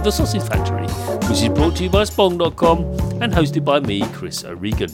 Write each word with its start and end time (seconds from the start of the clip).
of 0.00 0.04
The 0.04 0.12
Sausage 0.12 0.42
Factory, 0.48 0.86
which 1.28 1.42
is 1.42 1.48
brought 1.50 1.76
to 1.76 1.82
you 1.84 1.90
by 1.90 2.04
Spong.com 2.04 2.78
and 3.22 3.30
hosted 3.34 3.66
by 3.66 3.80
me, 3.80 4.00
Chris 4.12 4.44
O'Regan. 4.44 4.90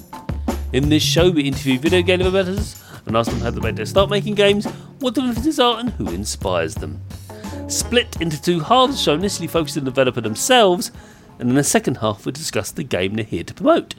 In 0.72 0.88
this 0.88 1.02
show, 1.02 1.30
we 1.30 1.42
interview 1.42 1.78
video 1.78 2.02
game 2.02 2.18
developers 2.18 2.82
and 3.06 3.16
ask 3.16 3.30
them 3.30 3.38
how 3.40 3.50
they 3.50 3.60
made 3.60 3.76
their 3.76 3.86
start 3.86 4.10
making 4.10 4.34
games, 4.34 4.66
what 4.98 5.14
the 5.14 5.20
differences 5.20 5.60
are, 5.60 5.78
and 5.78 5.90
who 5.90 6.08
inspires 6.08 6.74
them. 6.74 7.00
Split 7.68 8.20
into 8.20 8.40
two 8.42 8.58
halves, 8.58 9.00
show 9.00 9.14
initially 9.14 9.46
focused 9.46 9.78
on 9.78 9.84
the 9.84 9.92
developer 9.92 10.20
themselves, 10.20 10.90
and 11.38 11.50
in 11.50 11.54
the 11.54 11.62
second 11.62 11.98
half, 11.98 12.26
we 12.26 12.32
discuss 12.32 12.72
the 12.72 12.82
game 12.82 13.14
they're 13.14 13.24
here 13.24 13.44
to 13.44 13.54
promote, 13.54 13.94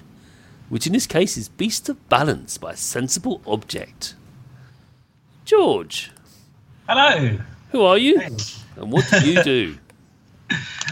which 0.68 0.88
in 0.88 0.92
this 0.94 1.08
case 1.08 1.38
is 1.38 1.48
Beast 1.48 1.88
of 1.88 2.10
Balance 2.10 2.58
by 2.58 2.76
Sensible 2.76 3.42
Object. 3.48 4.16
George, 5.46 6.12
Hello. 6.86 7.38
who 7.72 7.82
are 7.84 7.98
you? 7.98 8.20
Hey. 8.20 8.36
And 8.76 8.92
what 8.92 9.08
do 9.10 9.32
you 9.32 9.42
do? 9.44 9.78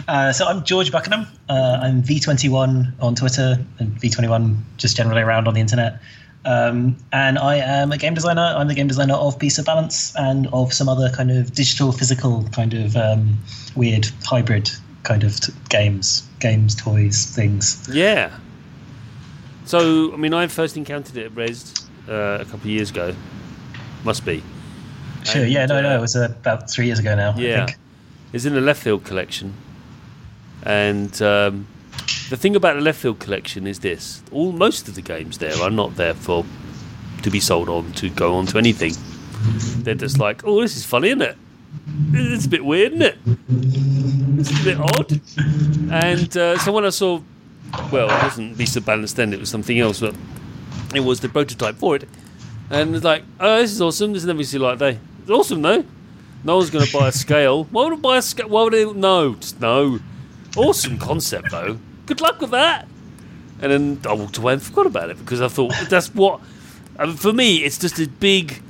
Uh, 0.08 0.32
so 0.32 0.46
I'm 0.46 0.62
George 0.64 0.92
Buckingham. 0.92 1.26
Uh, 1.48 1.78
I'm 1.82 2.02
V21 2.02 2.92
on 3.02 3.14
Twitter 3.14 3.56
and 3.78 3.96
V21 4.00 4.56
just 4.76 4.96
generally 4.96 5.22
around 5.22 5.48
on 5.48 5.54
the 5.54 5.60
internet. 5.60 6.00
Um, 6.44 6.96
and 7.12 7.38
I 7.38 7.56
am 7.56 7.90
a 7.90 7.98
game 7.98 8.14
designer. 8.14 8.54
I'm 8.56 8.68
the 8.68 8.74
game 8.74 8.86
designer 8.86 9.14
of 9.14 9.38
Beast 9.38 9.58
of 9.58 9.64
Balance 9.64 10.14
and 10.16 10.46
of 10.52 10.72
some 10.72 10.88
other 10.88 11.10
kind 11.10 11.30
of 11.32 11.52
digital, 11.54 11.90
physical, 11.90 12.44
kind 12.52 12.72
of 12.74 12.96
um, 12.96 13.36
weird 13.74 14.08
hybrid 14.24 14.70
kind 15.02 15.24
of 15.24 15.40
t- 15.40 15.52
games, 15.70 16.28
games, 16.38 16.74
toys, 16.74 17.26
things. 17.34 17.88
Yeah. 17.92 18.30
So, 19.64 20.12
I 20.12 20.16
mean, 20.16 20.34
I 20.34 20.46
first 20.46 20.76
encountered 20.76 21.16
it 21.16 21.26
at 21.26 21.32
Rezzed 21.34 21.84
uh, 22.08 22.38
a 22.40 22.44
couple 22.44 22.60
of 22.60 22.66
years 22.66 22.90
ago. 22.90 23.14
Must 24.04 24.24
be. 24.24 24.42
Sure. 25.24 25.42
And, 25.42 25.50
yeah. 25.50 25.66
No. 25.66 25.78
uh, 25.78 25.80
No. 25.80 25.98
It 25.98 26.00
was 26.00 26.14
uh, 26.14 26.26
about 26.38 26.70
three 26.70 26.86
years 26.86 27.00
ago 27.00 27.16
now. 27.16 27.34
Yeah. 27.36 27.66
It's 28.36 28.44
in 28.44 28.52
the 28.52 28.60
Left 28.60 28.82
Field 28.82 29.02
collection. 29.02 29.54
And 30.62 31.10
um, 31.22 31.66
the 32.28 32.36
thing 32.36 32.54
about 32.54 32.74
the 32.74 32.82
Left 32.82 33.00
Field 33.00 33.18
collection 33.18 33.66
is 33.66 33.80
this 33.80 34.22
all 34.30 34.52
most 34.52 34.88
of 34.88 34.94
the 34.94 35.00
games 35.00 35.38
there 35.38 35.58
are 35.62 35.70
not 35.70 35.96
there 35.96 36.12
for 36.12 36.44
to 37.22 37.30
be 37.30 37.40
sold 37.40 37.70
on 37.70 37.92
to 37.92 38.10
go 38.10 38.34
on 38.34 38.44
to 38.48 38.58
anything. 38.58 38.92
They're 39.82 39.94
just 39.94 40.18
like, 40.18 40.44
oh, 40.44 40.60
this 40.60 40.76
is 40.76 40.84
funny, 40.84 41.08
isn't 41.08 41.22
it? 41.22 41.38
It's 42.12 42.44
a 42.44 42.48
bit 42.50 42.62
weird, 42.62 42.92
isn't 42.92 43.06
it? 43.06 43.18
It's 44.38 44.60
a 44.60 44.64
bit 44.64 44.80
odd. 44.80 45.18
And 45.90 46.36
uh, 46.36 46.58
so 46.58 46.72
when 46.72 46.84
I 46.84 46.90
saw, 46.90 47.22
well, 47.90 48.10
it 48.10 48.22
wasn't 48.22 48.58
Beast 48.58 48.76
of 48.76 48.84
Balance 48.84 49.14
then, 49.14 49.32
it 49.32 49.40
was 49.40 49.48
something 49.48 49.78
else, 49.78 50.00
but 50.00 50.14
it 50.94 51.00
was 51.00 51.20
the 51.20 51.30
prototype 51.30 51.76
for 51.76 51.96
it. 51.96 52.06
And 52.68 52.94
it's 52.94 53.04
like, 53.04 53.22
oh, 53.40 53.62
this 53.62 53.72
is 53.72 53.80
awesome. 53.80 54.12
This 54.12 54.24
has 54.24 54.26
never 54.26 54.44
seen 54.44 54.60
like 54.60 54.78
day. 54.78 54.98
It's 55.22 55.30
awesome, 55.30 55.62
though. 55.62 55.86
No 56.46 56.58
one's 56.58 56.70
going 56.70 56.86
to 56.86 56.92
buy 56.96 57.08
a 57.08 57.12
scale. 57.12 57.64
Why 57.64 57.84
would 57.84 57.94
I 57.94 57.96
buy 57.96 58.18
a 58.18 58.22
scale? 58.22 58.48
Why 58.48 58.62
would 58.62 58.72
they? 58.72 58.84
No, 58.84 59.36
no. 59.60 59.98
Awesome 60.56 60.96
concept, 60.96 61.50
though. 61.50 61.80
Good 62.06 62.20
luck 62.20 62.40
with 62.40 62.52
that. 62.52 62.86
And 63.60 63.72
then 63.72 64.00
I 64.08 64.12
walked 64.12 64.38
away 64.38 64.52
and 64.52 64.62
forgot 64.62 64.86
about 64.86 65.10
it 65.10 65.18
because 65.18 65.40
I 65.40 65.48
thought 65.48 65.74
that's 65.90 66.14
what. 66.14 66.40
I 67.00 67.06
mean, 67.06 67.16
for 67.16 67.32
me, 67.32 67.64
it's 67.64 67.78
just 67.78 67.98
a 67.98 68.06
big 68.06 68.62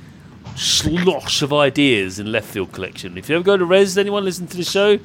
slosh 0.55 1.43
of 1.43 1.53
ideas 1.53 2.17
in 2.17 2.31
left 2.31 2.47
field 2.47 2.71
collection. 2.71 3.15
If 3.15 3.29
you 3.29 3.35
ever 3.35 3.43
go 3.43 3.57
to 3.57 3.65
Rezzed, 3.65 3.99
anyone 3.99 4.25
listen 4.25 4.47
to 4.47 4.57
the 4.57 4.63
show, 4.63 4.97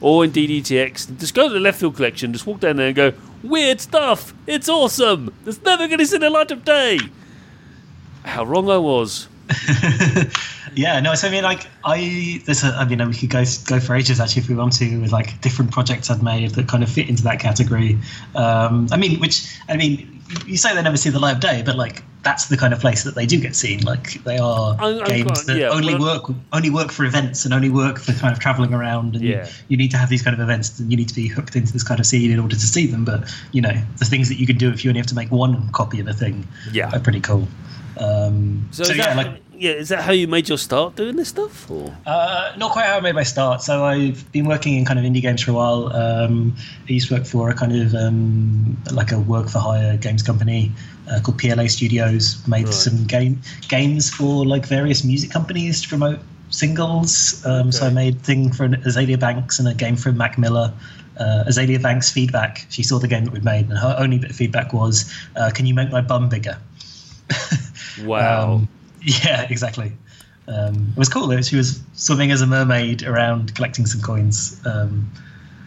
or 0.00 0.24
in 0.24 0.32
DDTX, 0.32 1.18
just 1.20 1.34
go 1.34 1.48
to 1.48 1.52
the 1.52 1.60
left 1.60 1.78
field 1.78 1.94
collection, 1.94 2.32
just 2.32 2.46
walk 2.46 2.60
down 2.60 2.76
there 2.76 2.86
and 2.86 2.96
go, 2.96 3.12
weird 3.42 3.82
stuff. 3.82 4.32
It's 4.46 4.70
awesome. 4.70 5.34
It's 5.44 5.60
never 5.62 5.88
going 5.88 5.98
to 5.98 6.06
see 6.06 6.16
the 6.16 6.30
light 6.30 6.50
of 6.50 6.64
day. 6.64 7.00
How 8.24 8.44
wrong 8.44 8.70
I 8.70 8.78
was. 8.78 9.28
yeah, 10.76 11.00
no. 11.00 11.14
So 11.14 11.28
I 11.28 11.30
mean, 11.30 11.44
like, 11.44 11.66
I 11.84 12.42
there's 12.46 12.64
a, 12.64 12.68
I 12.68 12.84
mean, 12.84 13.06
we 13.08 13.14
could 13.14 13.30
go 13.30 13.44
go 13.66 13.80
for 13.80 13.94
ages 13.94 14.20
actually 14.20 14.42
if 14.42 14.48
we 14.48 14.54
want 14.54 14.72
to 14.74 15.00
with 15.00 15.12
like 15.12 15.40
different 15.40 15.70
projects 15.72 16.10
I've 16.10 16.22
made 16.22 16.50
that 16.50 16.68
kind 16.68 16.82
of 16.82 16.90
fit 16.90 17.08
into 17.08 17.22
that 17.24 17.40
category. 17.40 17.98
Um, 18.34 18.88
I 18.92 18.96
mean, 18.96 19.20
which 19.20 19.46
I 19.68 19.76
mean, 19.76 20.22
you 20.46 20.56
say 20.56 20.74
they 20.74 20.82
never 20.82 20.96
see 20.96 21.10
the 21.10 21.18
light 21.20 21.34
of 21.36 21.40
day, 21.40 21.62
but 21.64 21.76
like 21.76 22.02
that's 22.22 22.46
the 22.46 22.56
kind 22.56 22.72
of 22.72 22.80
place 22.80 23.04
that 23.04 23.14
they 23.14 23.26
do 23.26 23.38
get 23.38 23.54
seen. 23.54 23.82
Like 23.82 24.14
they 24.24 24.38
are 24.38 24.70
I'm- 24.80 25.00
I'm 25.00 25.04
games 25.04 25.24
quite- 25.30 25.46
that 25.46 25.58
yeah, 25.58 25.68
only 25.68 25.94
work 25.94 26.24
only 26.54 26.70
work 26.70 26.90
for 26.90 27.04
events 27.04 27.44
and 27.44 27.52
only 27.52 27.68
work 27.68 27.98
for 27.98 28.12
kind 28.14 28.32
of 28.32 28.38
traveling 28.40 28.72
around. 28.72 29.14
And 29.16 29.24
Yeah. 29.24 29.44
you, 29.44 29.52
you 29.68 29.76
need 29.76 29.90
to 29.90 29.98
have 29.98 30.08
these 30.08 30.22
kind 30.22 30.32
of 30.34 30.40
events 30.40 30.78
and 30.78 30.90
you 30.90 30.96
need 30.96 31.08
to 31.08 31.14
be 31.14 31.28
hooked 31.28 31.54
into 31.54 31.72
this 31.72 31.82
kind 31.82 32.00
of 32.00 32.06
scene 32.06 32.30
in 32.30 32.38
order 32.40 32.54
to 32.56 32.66
see 32.66 32.86
them. 32.86 33.04
But 33.04 33.30
you 33.52 33.60
know, 33.60 33.74
the 33.98 34.06
things 34.06 34.28
that 34.30 34.36
you 34.40 34.46
can 34.46 34.56
do 34.56 34.70
if 34.70 34.84
you 34.84 34.90
only 34.90 35.00
have 35.00 35.06
to 35.08 35.14
make 35.14 35.30
one 35.30 35.68
copy 35.72 36.00
of 36.00 36.08
a 36.08 36.14
thing 36.14 36.46
Yeah. 36.72 36.90
are 36.94 37.00
pretty 37.00 37.20
cool. 37.20 37.46
Um, 38.00 38.66
So, 38.72 38.84
so, 38.84 38.92
yeah, 38.92 39.14
that, 39.14 39.16
like 39.16 39.43
yeah, 39.56 39.72
is 39.72 39.88
that 39.88 40.02
how 40.02 40.12
you 40.12 40.26
made 40.28 40.48
your 40.48 40.58
start 40.58 40.96
doing 40.96 41.16
this 41.16 41.28
stuff? 41.28 41.70
Uh, 42.06 42.52
not 42.56 42.72
quite 42.72 42.86
how 42.86 42.96
I 42.96 43.00
made 43.00 43.14
my 43.14 43.22
start. 43.22 43.62
So 43.62 43.84
I've 43.84 44.30
been 44.32 44.46
working 44.46 44.74
in 44.76 44.84
kind 44.84 44.98
of 44.98 45.04
indie 45.04 45.22
games 45.22 45.42
for 45.42 45.50
a 45.52 45.54
while. 45.54 45.92
Um, 45.94 46.54
I 46.88 46.92
used 46.92 47.08
to 47.08 47.14
work 47.14 47.26
for 47.26 47.50
a 47.50 47.54
kind 47.54 47.74
of 47.74 47.94
um, 47.94 48.76
like 48.92 49.12
a 49.12 49.18
work 49.18 49.48
for 49.48 49.58
hire 49.58 49.96
games 49.96 50.22
company 50.22 50.72
uh, 51.10 51.20
called 51.22 51.38
PLA 51.38 51.66
Studios. 51.68 52.46
Made 52.48 52.64
Right. 52.66 52.74
some 52.74 53.04
game 53.04 53.40
games 53.68 54.10
for 54.10 54.44
like 54.46 54.66
various 54.66 55.04
music 55.04 55.30
companies 55.30 55.82
to 55.82 55.88
promote 55.88 56.18
singles. 56.50 57.44
Um, 57.46 57.70
So 57.72 57.86
I 57.86 57.90
made 57.90 58.20
thing 58.22 58.52
for 58.52 58.68
Azealia 58.68 59.18
Banks 59.18 59.58
and 59.58 59.68
a 59.68 59.74
game 59.74 59.96
for 59.96 60.12
Mac 60.12 60.38
Miller. 60.38 60.72
Uh, 61.18 61.44
Azealia 61.46 61.80
Banks 61.80 62.10
feedback. 62.10 62.66
She 62.70 62.82
saw 62.82 62.98
the 62.98 63.06
game 63.08 63.24
that 63.24 63.32
we'd 63.32 63.44
made, 63.44 63.68
and 63.68 63.78
her 63.78 63.94
only 63.98 64.18
bit 64.18 64.30
of 64.30 64.36
feedback 64.36 64.72
was, 64.72 65.12
uh, 65.36 65.50
"Can 65.54 65.64
you 65.64 65.72
make 65.72 65.90
my 65.92 66.00
bum 66.00 66.28
bigger?" 66.28 66.58
wow, 68.04 68.54
Um, 68.54 68.68
yeah, 69.24 69.46
exactly. 69.48 69.92
Um, 70.46 70.92
it 70.94 70.98
was 70.98 71.08
cool. 71.08 71.26
though. 71.26 71.40
She 71.40 71.56
was 71.56 71.82
swimming 71.94 72.30
as 72.30 72.42
a 72.42 72.46
mermaid 72.46 73.02
around 73.02 73.54
collecting 73.54 73.86
some 73.86 74.02
coins. 74.02 74.60
Um, 74.66 75.10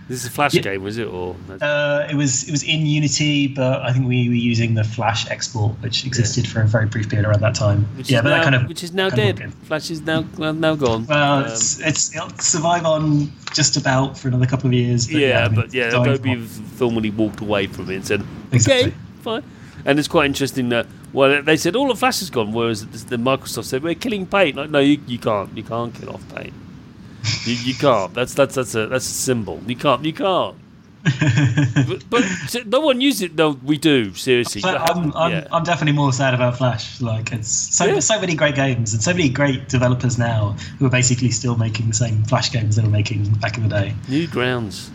this 0.07 0.21
is 0.21 0.27
a 0.27 0.31
flash 0.31 0.53
yeah. 0.53 0.61
game, 0.61 0.83
was 0.83 0.97
it? 0.97 1.07
Or 1.07 1.35
uh, 1.59 2.07
it 2.09 2.15
was 2.15 2.47
it 2.47 2.51
was 2.51 2.63
in 2.63 2.85
Unity, 2.85 3.47
but 3.47 3.81
I 3.81 3.91
think 3.91 4.07
we 4.07 4.29
were 4.29 4.35
using 4.35 4.73
the 4.73 4.85
Flash 4.85 5.29
export, 5.29 5.73
which 5.81 6.05
existed 6.05 6.47
for 6.47 6.61
a 6.61 6.65
very 6.65 6.85
brief 6.85 7.09
period 7.09 7.27
around 7.27 7.41
that 7.41 7.55
time. 7.55 7.83
which 7.97 8.09
yeah, 8.09 8.21
but 8.21 8.29
now, 8.29 8.37
that 8.37 8.43
kind 8.43 8.55
of 8.55 8.69
which 8.69 8.83
is 8.83 8.93
now 8.93 9.09
dead. 9.09 9.53
Flash 9.63 9.91
is 9.91 10.01
now 10.01 10.21
now 10.39 10.75
gone. 10.75 11.05
Well, 11.07 11.39
Um, 11.39 11.45
it's, 11.47 11.81
it's 11.81 12.15
it'll 12.15 12.29
survive 12.39 12.85
on 12.85 13.33
just 13.53 13.75
about 13.75 14.17
for 14.17 14.29
another 14.29 14.45
couple 14.45 14.67
of 14.67 14.73
years. 14.73 15.07
But 15.07 15.15
yeah, 15.17 15.43
I 15.43 15.49
mean, 15.49 15.55
but 15.55 15.73
yeah, 15.73 15.99
Adobe 15.99 16.37
formally 16.37 17.09
walked 17.09 17.41
away 17.41 17.67
from 17.67 17.89
it 17.89 17.95
and 17.95 18.07
said, 18.07 18.23
Exactly. 18.53 18.91
"Okay, 18.91 18.97
fine." 19.23 19.43
And 19.83 19.99
it's 19.99 20.07
quite 20.07 20.27
interesting 20.27 20.69
that 20.69 20.87
well, 21.13 21.41
they 21.41 21.57
said 21.57 21.75
all 21.75 21.89
of 21.91 21.99
Flash 21.99 22.21
is 22.21 22.29
gone, 22.29 22.51
whereas 22.53 22.85
the 22.85 23.17
the 23.17 23.23
Microsoft 23.23 23.65
said 23.65 23.83
we're 23.83 23.95
killing 23.95 24.25
Paint. 24.25 24.55
Like, 24.55 24.69
no, 24.69 24.79
you, 24.79 24.99
you 25.07 25.19
can't, 25.19 25.55
you 25.55 25.63
can't 25.63 25.93
kill 25.93 26.09
off 26.11 26.35
Paint. 26.35 26.53
You, 27.45 27.53
you 27.55 27.73
can't. 27.75 28.13
That's 28.13 28.33
that's 28.33 28.55
that's 28.55 28.75
a 28.75 28.87
that's 28.87 29.05
a 29.05 29.13
symbol. 29.13 29.61
You 29.67 29.75
can't. 29.75 30.03
You 30.05 30.13
can't. 30.13 30.55
But, 31.87 32.03
but 32.09 32.65
no 32.65 32.81
one 32.81 32.99
uses 32.99 33.21
it. 33.21 33.35
No, 33.35 33.51
we 33.63 33.77
do. 33.77 34.13
Seriously. 34.13 34.61
I'm, 34.65 35.13
I'm, 35.15 35.31
yeah. 35.31 35.47
I'm 35.51 35.63
definitely 35.63 35.93
more 35.93 36.11
sad 36.11 36.33
about 36.33 36.57
Flash. 36.57 36.99
Like 36.99 37.31
it's 37.31 37.47
so 37.49 37.85
Yeah. 37.85 37.99
so 37.99 38.19
many 38.19 38.35
great 38.35 38.55
games 38.55 38.93
and 38.93 39.01
so 39.01 39.11
many 39.13 39.29
great 39.29 39.69
developers 39.69 40.17
now 40.17 40.55
who 40.79 40.85
are 40.85 40.89
basically 40.89 41.31
still 41.31 41.55
making 41.55 41.87
the 41.87 41.93
same 41.93 42.23
Flash 42.25 42.51
games 42.51 42.75
they 42.75 42.83
were 42.83 42.89
making 42.89 43.23
back 43.35 43.57
in 43.57 43.63
the 43.63 43.69
day. 43.69 43.93
Newgrounds. 44.07 44.89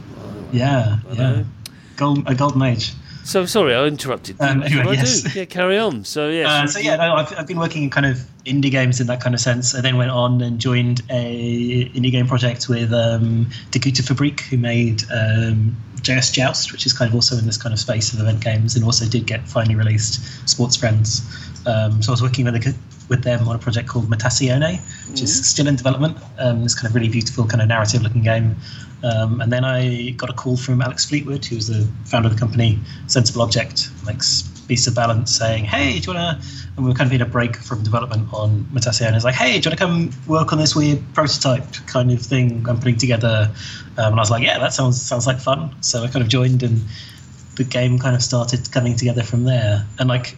Yeah, 0.53 0.99
I 1.09 1.13
yeah. 1.13 1.19
know. 1.19 1.45
Gold, 1.97 2.25
a 2.27 2.35
golden 2.35 2.63
age. 2.63 2.93
So 3.25 3.47
sorry, 3.47 3.75
I 3.75 3.87
interrupted. 3.87 4.41
Um, 4.41 4.63
anyway, 4.63 4.83
I 4.83 4.93
yes. 4.93 5.23
do? 5.23 5.31
Yeah, 5.41 5.45
carry 5.45 5.79
on. 5.79 6.05
So 6.05 6.29
yeah. 6.29 6.63
Uh, 6.63 6.67
so 6.67 6.79
yeah, 6.79 6.97
no, 6.97 7.15
I've, 7.15 7.39
I've 7.39 7.47
been 7.47 7.59
working 7.59 7.85
in 7.85 7.91
kind 7.91 8.07
of 8.07 8.19
indie 8.45 8.71
games 8.71 9.01
in 9.01 9.07
that 9.07 9.21
kind 9.21 9.35
of 9.35 9.41
sense. 9.41 9.75
I 9.75 9.81
then 9.81 9.97
went 9.97 10.11
on 10.11 10.41
and 10.41 10.59
joined 10.59 11.03
a 11.11 11.89
indie 11.91 12.11
game 12.11 12.27
project 12.27 12.69
with 12.69 12.93
um, 12.93 13.49
Die 13.71 13.79
Gute 13.79 14.03
Fabrik, 14.03 14.41
who 14.41 14.57
made 14.59 15.03
um, 15.13 15.77
JS 16.01 16.33
Joust, 16.33 16.73
which 16.73 16.85
is 16.85 16.93
kind 16.93 17.09
of 17.09 17.15
also 17.15 17.37
in 17.37 17.47
this 17.47 17.57
kind 17.57 17.73
of 17.73 17.79
space 17.79 18.13
of 18.13 18.21
event 18.21 18.43
games, 18.43 18.75
and 18.75 18.85
also 18.85 19.07
did 19.07 19.27
get 19.27 19.49
finally 19.49 19.77
released 19.77 20.21
Sportsfriends. 20.47 21.23
Um, 21.67 22.03
so 22.03 22.11
I 22.11 22.13
was 22.13 22.23
working 22.23 22.45
with 22.45 22.55
the, 22.55 22.75
with 23.13 23.23
them 23.23 23.47
on 23.47 23.55
a 23.55 23.59
project 23.59 23.87
called 23.89 24.07
Mutazione, 24.09 24.81
which 25.11 25.21
is 25.23 25.33
still 25.47 25.69
in 25.69 25.77
development. 25.77 26.17
Um, 26.39 26.63
this 26.63 26.75
kind 26.75 26.89
of 26.89 26.95
really 26.95 27.11
beautiful 27.11 27.45
kind 27.47 27.61
of 27.63 27.69
narrative-looking 27.69 28.23
game. 28.23 28.57
Um, 29.05 29.41
and 29.43 29.53
then 29.53 29.65
I 29.65 30.11
got 30.23 30.31
a 30.31 30.33
call 30.33 30.57
from 30.57 30.81
Alex 30.81 31.05
Fleetwood, 31.05 31.45
who 31.45 31.57
was 31.57 31.67
the 31.69 31.87
founder 32.07 32.29
of 32.29 32.35
the 32.35 32.41
company 32.41 32.79
Sensible 33.09 33.43
Object, 33.43 33.91
like 34.07 34.23
Beast 34.67 34.87
of 34.87 34.95
Balance, 34.95 35.37
saying, 35.37 35.65
"Hey, 35.65 35.99
do 35.99 36.11
you 36.11 36.17
want 36.17 36.41
to?" 36.41 36.49
And 36.75 36.85
we 36.85 36.91
were 36.91 36.97
kind 36.97 37.09
of 37.11 37.13
in 37.13 37.21
a 37.21 37.27
break 37.27 37.57
from 37.57 37.83
development 37.83 38.33
on 38.33 38.67
Mutazione. 38.73 39.15
It's 39.15 39.25
like, 39.25 39.35
"Hey, 39.35 39.61
do 39.61 39.69
you 39.69 39.71
want 39.71 39.79
to 39.79 39.85
come 39.85 40.11
work 40.27 40.53
on 40.53 40.59
this 40.59 40.75
weird 40.75 41.01
prototype 41.13 41.67
kind 41.87 42.11
of 42.13 42.21
thing 42.23 42.65
I'm 42.69 42.79
putting 42.79 42.97
together?" 42.97 43.51
Um, 43.99 44.13
and 44.13 44.21
I 44.21 44.23
was 44.27 44.31
like, 44.31 44.45
"Yeah, 44.45 44.59
that 44.59 44.73
sounds 44.73 44.97
sounds 45.11 45.27
like 45.27 45.39
fun." 45.39 45.75
So 45.81 46.05
I 46.05 46.09
kind 46.09 46.23
of 46.23 46.29
joined, 46.29 46.63
and 46.63 46.81
the 47.57 47.65
game 47.65 47.99
kind 47.99 48.15
of 48.17 48.23
started 48.23 48.71
coming 48.71 48.97
together 48.97 49.25
from 49.25 49.45
there. 49.45 49.85
And 49.99 50.09
like 50.09 50.37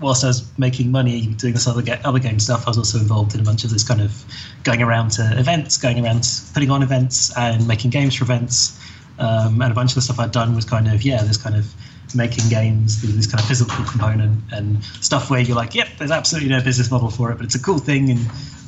whilst 0.00 0.24
I 0.24 0.28
was 0.28 0.46
making 0.58 0.90
money 0.90 1.26
doing 1.26 1.54
this 1.54 1.66
other 1.66 1.82
ga- 1.82 2.00
other 2.04 2.18
game 2.18 2.38
stuff, 2.40 2.66
I 2.66 2.70
was 2.70 2.78
also 2.78 2.98
involved 2.98 3.34
in 3.34 3.40
a 3.40 3.44
bunch 3.44 3.64
of 3.64 3.70
this 3.70 3.84
kind 3.86 4.00
of 4.00 4.24
going 4.64 4.82
around 4.82 5.10
to 5.12 5.38
events, 5.38 5.76
going 5.76 6.04
around 6.04 6.26
putting 6.52 6.70
on 6.70 6.82
events 6.82 7.32
and 7.36 7.66
making 7.66 7.90
games 7.90 8.14
for 8.14 8.24
events. 8.24 8.80
Um, 9.18 9.62
and 9.62 9.70
a 9.70 9.74
bunch 9.74 9.92
of 9.92 9.94
the 9.94 10.00
stuff 10.02 10.18
I'd 10.18 10.32
done 10.32 10.54
was 10.56 10.64
kind 10.64 10.88
of 10.88 11.02
yeah, 11.02 11.22
this 11.22 11.36
kind 11.36 11.54
of 11.54 11.72
making 12.16 12.48
games. 12.48 13.00
This 13.02 13.26
kind 13.26 13.40
of 13.40 13.46
physical 13.46 13.84
component 13.84 14.40
and 14.52 14.82
stuff 15.00 15.30
where 15.30 15.40
you're 15.40 15.56
like, 15.56 15.74
yep, 15.74 15.88
there's 15.98 16.10
absolutely 16.10 16.50
no 16.50 16.60
business 16.62 16.90
model 16.90 17.10
for 17.10 17.30
it, 17.30 17.36
but 17.36 17.44
it's 17.46 17.54
a 17.54 17.62
cool 17.62 17.78
thing, 17.78 18.10
and 18.10 18.18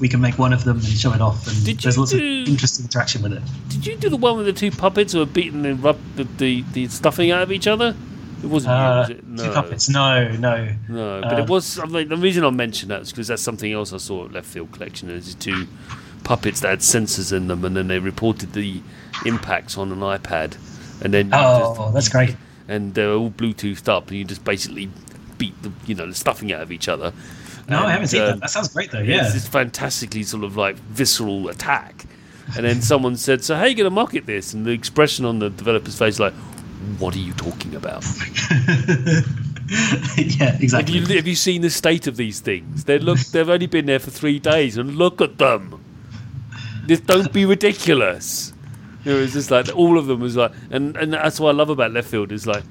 we 0.00 0.08
can 0.08 0.20
make 0.20 0.38
one 0.38 0.52
of 0.52 0.62
them 0.64 0.76
and 0.79 0.87
show 0.87 1.12
it 1.12 1.20
off. 1.20 1.46
And 1.49 1.64
Did 1.64 1.81
there's 1.81 1.99
lots 1.99 2.12
do- 2.12 2.19
of 2.19 2.49
interesting 2.49 2.84
interaction 2.84 3.22
with 3.22 3.32
it. 3.32 3.43
Did 3.69 3.87
you 3.87 3.96
do 3.96 4.08
the 4.08 4.17
one 4.17 4.37
with 4.37 4.46
the 4.46 4.52
two 4.52 4.70
puppets 4.70 5.12
who 5.12 5.19
were 5.19 5.26
beating 5.26 5.62
the 5.62 5.75
rub 5.75 5.99
the, 6.14 6.25
the, 6.25 6.62
the 6.72 6.87
stuffing 6.88 7.31
out 7.32 7.43
of 7.43 7.50
each 7.50 7.67
other? 7.67 7.94
It 8.43 8.47
wasn't 8.47 8.73
you, 8.73 8.77
Uh, 8.77 8.99
was 9.00 9.11
it? 9.11 9.27
No. 9.27 9.44
Two 9.44 9.50
puppets? 9.53 9.88
No, 9.88 10.29
no. 10.33 10.69
No, 10.88 11.21
but 11.23 11.33
Uh, 11.38 11.43
it 11.43 11.49
was. 11.49 11.79
I 11.79 11.87
mean, 11.87 12.09
the 12.09 12.17
reason 12.17 12.44
I 12.44 12.50
mentioned 12.50 12.91
that 12.91 13.03
is 13.03 13.11
because 13.11 13.29
that's 13.29 13.43
something 13.43 13.73
else 13.73 13.93
I 13.93 13.97
saw 13.99 14.25
at 14.27 14.33
Left 14.33 14.47
Field 14.47 14.73
Collection. 14.73 15.09
Is 15.11 15.35
two 15.35 15.67
puppets 16.25 16.61
that 16.61 16.69
had 16.69 16.79
sensors 16.81 17.33
in 17.33 17.49
them, 17.49 17.65
and 17.65 17.77
then 17.77 17.88
they 17.88 17.99
reported 17.99 18.53
the 18.53 18.81
impacts 19.25 19.79
on 19.79 19.91
an 19.93 20.00
iPad, 20.00 20.56
and 21.03 21.15
then 21.15 21.31
Oh, 21.33 21.75
just- 21.79 21.94
that's 21.94 22.09
great. 22.09 22.37
and 22.69 22.94
they're 22.94 23.12
all 23.12 23.31
Bluetoothed 23.31 23.88
up, 23.88 24.09
and 24.09 24.19
you 24.19 24.25
just 24.25 24.44
basically 24.44 24.91
beat 25.39 25.61
the 25.62 25.71
you 25.87 25.94
know 25.94 26.06
the 26.06 26.15
stuffing 26.15 26.53
out 26.53 26.61
of 26.62 26.71
each 26.73 26.89
other. 26.89 27.12
No, 27.69 27.79
I 27.79 27.82
And, 27.85 27.91
haven't 27.93 28.09
seen 28.09 28.21
um, 28.23 28.27
that. 28.29 28.41
That 28.43 28.50
sounds 28.50 28.69
great 28.69 28.91
though. 28.93 29.00
Yeah. 29.00 29.25
It's 29.25 29.35
this 29.35 29.49
fantastically 29.49 30.23
sort 30.23 30.44
of 30.44 30.56
like 30.56 30.77
visceral 30.91 31.49
attack. 31.49 32.05
And 32.56 32.65
then 32.65 32.81
someone 32.81 33.17
said, 33.17 33.43
"So 33.43 33.56
how 33.56 33.62
are 33.62 33.67
you 33.69 33.75
going 33.75 33.87
to 33.87 33.91
market 33.94 34.27
this?" 34.27 34.55
And 34.55 34.65
the 34.65 34.71
expression 34.71 35.25
on 35.25 35.41
the 35.41 35.50
developer's 35.50 35.99
face, 35.99 36.21
like, 36.21 36.32
"What 36.99 37.15
are 37.17 37.21
you 37.21 37.33
talking 37.35 37.75
about? 37.75 38.05
yeah, 40.17 40.53
Have 40.53 40.62
exactly. 40.62 40.99
you, 40.99 41.06
have 41.17 41.27
you 41.27 41.35
seen 41.35 41.62
the 41.62 41.71
state 41.71 42.06
of 42.06 42.17
these 42.17 42.41
things? 42.41 42.85
They 42.85 42.99
look, 42.99 43.19
they've 43.19 43.49
only 43.49 43.67
been 43.67 43.87
there 43.87 43.99
for 43.99 44.11
three 44.11 44.38
days, 44.38 44.77
and 44.77 44.97
look 44.97 45.21
at 45.21 45.38
them. 45.38 45.83
Just 46.87 47.06
don't 47.06 47.33
be 47.33 47.44
ridiculous." 47.44 48.53
It 49.05 49.12
was 49.12 49.33
just 49.35 49.50
like 49.53 49.69
all 49.77 49.99
of 49.99 50.06
them 50.06 50.21
was 50.21 50.37
like, 50.37 50.53
and 50.71 50.97
and 50.97 51.12
that's 51.12 51.38
what 51.38 51.50
I 51.50 51.53
love 51.53 51.71
about 51.71 51.93
left 51.93 52.09
field 52.09 52.33
is 52.33 52.47
like. 52.47 52.65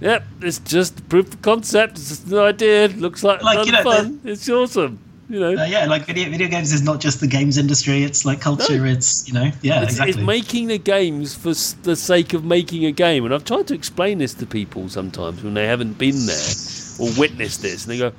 Yep, 0.00 0.24
it's 0.40 0.58
just 0.60 1.06
proof 1.10 1.34
of 1.34 1.42
concept. 1.42 1.98
It's 1.98 2.08
just 2.08 2.26
an 2.28 2.38
idea. 2.38 2.84
It 2.86 2.96
looks 2.96 3.22
like, 3.22 3.42
Like, 3.42 3.66
you 3.66 3.72
know, 3.72 3.82
fun. 3.82 4.18
It's 4.24 4.48
awesome. 4.48 4.98
You 5.30 5.38
know, 5.38 5.62
Uh, 5.62 5.64
yeah, 5.64 5.86
like 5.86 6.06
video 6.06 6.28
video 6.28 6.48
games 6.48 6.72
is 6.72 6.82
not 6.82 7.00
just 7.00 7.20
the 7.20 7.28
games 7.28 7.56
industry. 7.56 8.02
It's 8.02 8.24
like 8.24 8.40
culture. 8.40 8.78
No. 8.78 8.84
It's 8.84 9.28
you 9.28 9.34
know, 9.34 9.52
yeah, 9.62 9.82
It's, 9.82 9.92
exactly. 9.92 10.10
it's 10.10 10.26
making 10.26 10.66
the 10.66 10.78
games 10.78 11.36
for 11.36 11.54
the 11.84 11.94
sake 11.94 12.34
of 12.34 12.44
making 12.44 12.84
a 12.84 12.90
game, 12.90 13.24
and 13.24 13.32
I've 13.32 13.44
tried 13.44 13.68
to 13.68 13.74
explain 13.74 14.18
this 14.18 14.34
to 14.34 14.46
people 14.46 14.88
sometimes 14.88 15.44
when 15.44 15.54
they 15.54 15.68
haven't 15.68 15.98
been 15.98 16.26
there 16.26 16.50
or 16.98 17.08
witnessed 17.16 17.62
this, 17.62 17.84
and 17.84 17.92
they 17.94 17.98
go, 17.98 18.12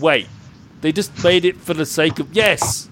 "Wait, 0.00 0.26
they 0.80 0.90
just 0.90 1.12
made 1.22 1.44
it 1.44 1.56
for 1.56 1.72
the 1.72 1.86
sake 1.86 2.18
of 2.18 2.34
yes." 2.34 2.88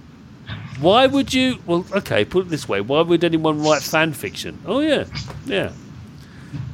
Why 0.81 1.09
would 1.09 1.35
you? 1.35 1.59
Well, 1.67 1.85
okay, 1.97 2.25
put 2.25 2.47
it 2.47 2.51
this 2.51 2.69
way: 2.69 2.81
Why 2.81 3.01
would 3.01 3.25
anyone 3.25 3.61
write 3.61 3.83
fan 3.83 4.13
fiction? 4.13 4.59
Oh 4.67 4.79
yeah, 4.79 5.05
yeah. 5.47 5.73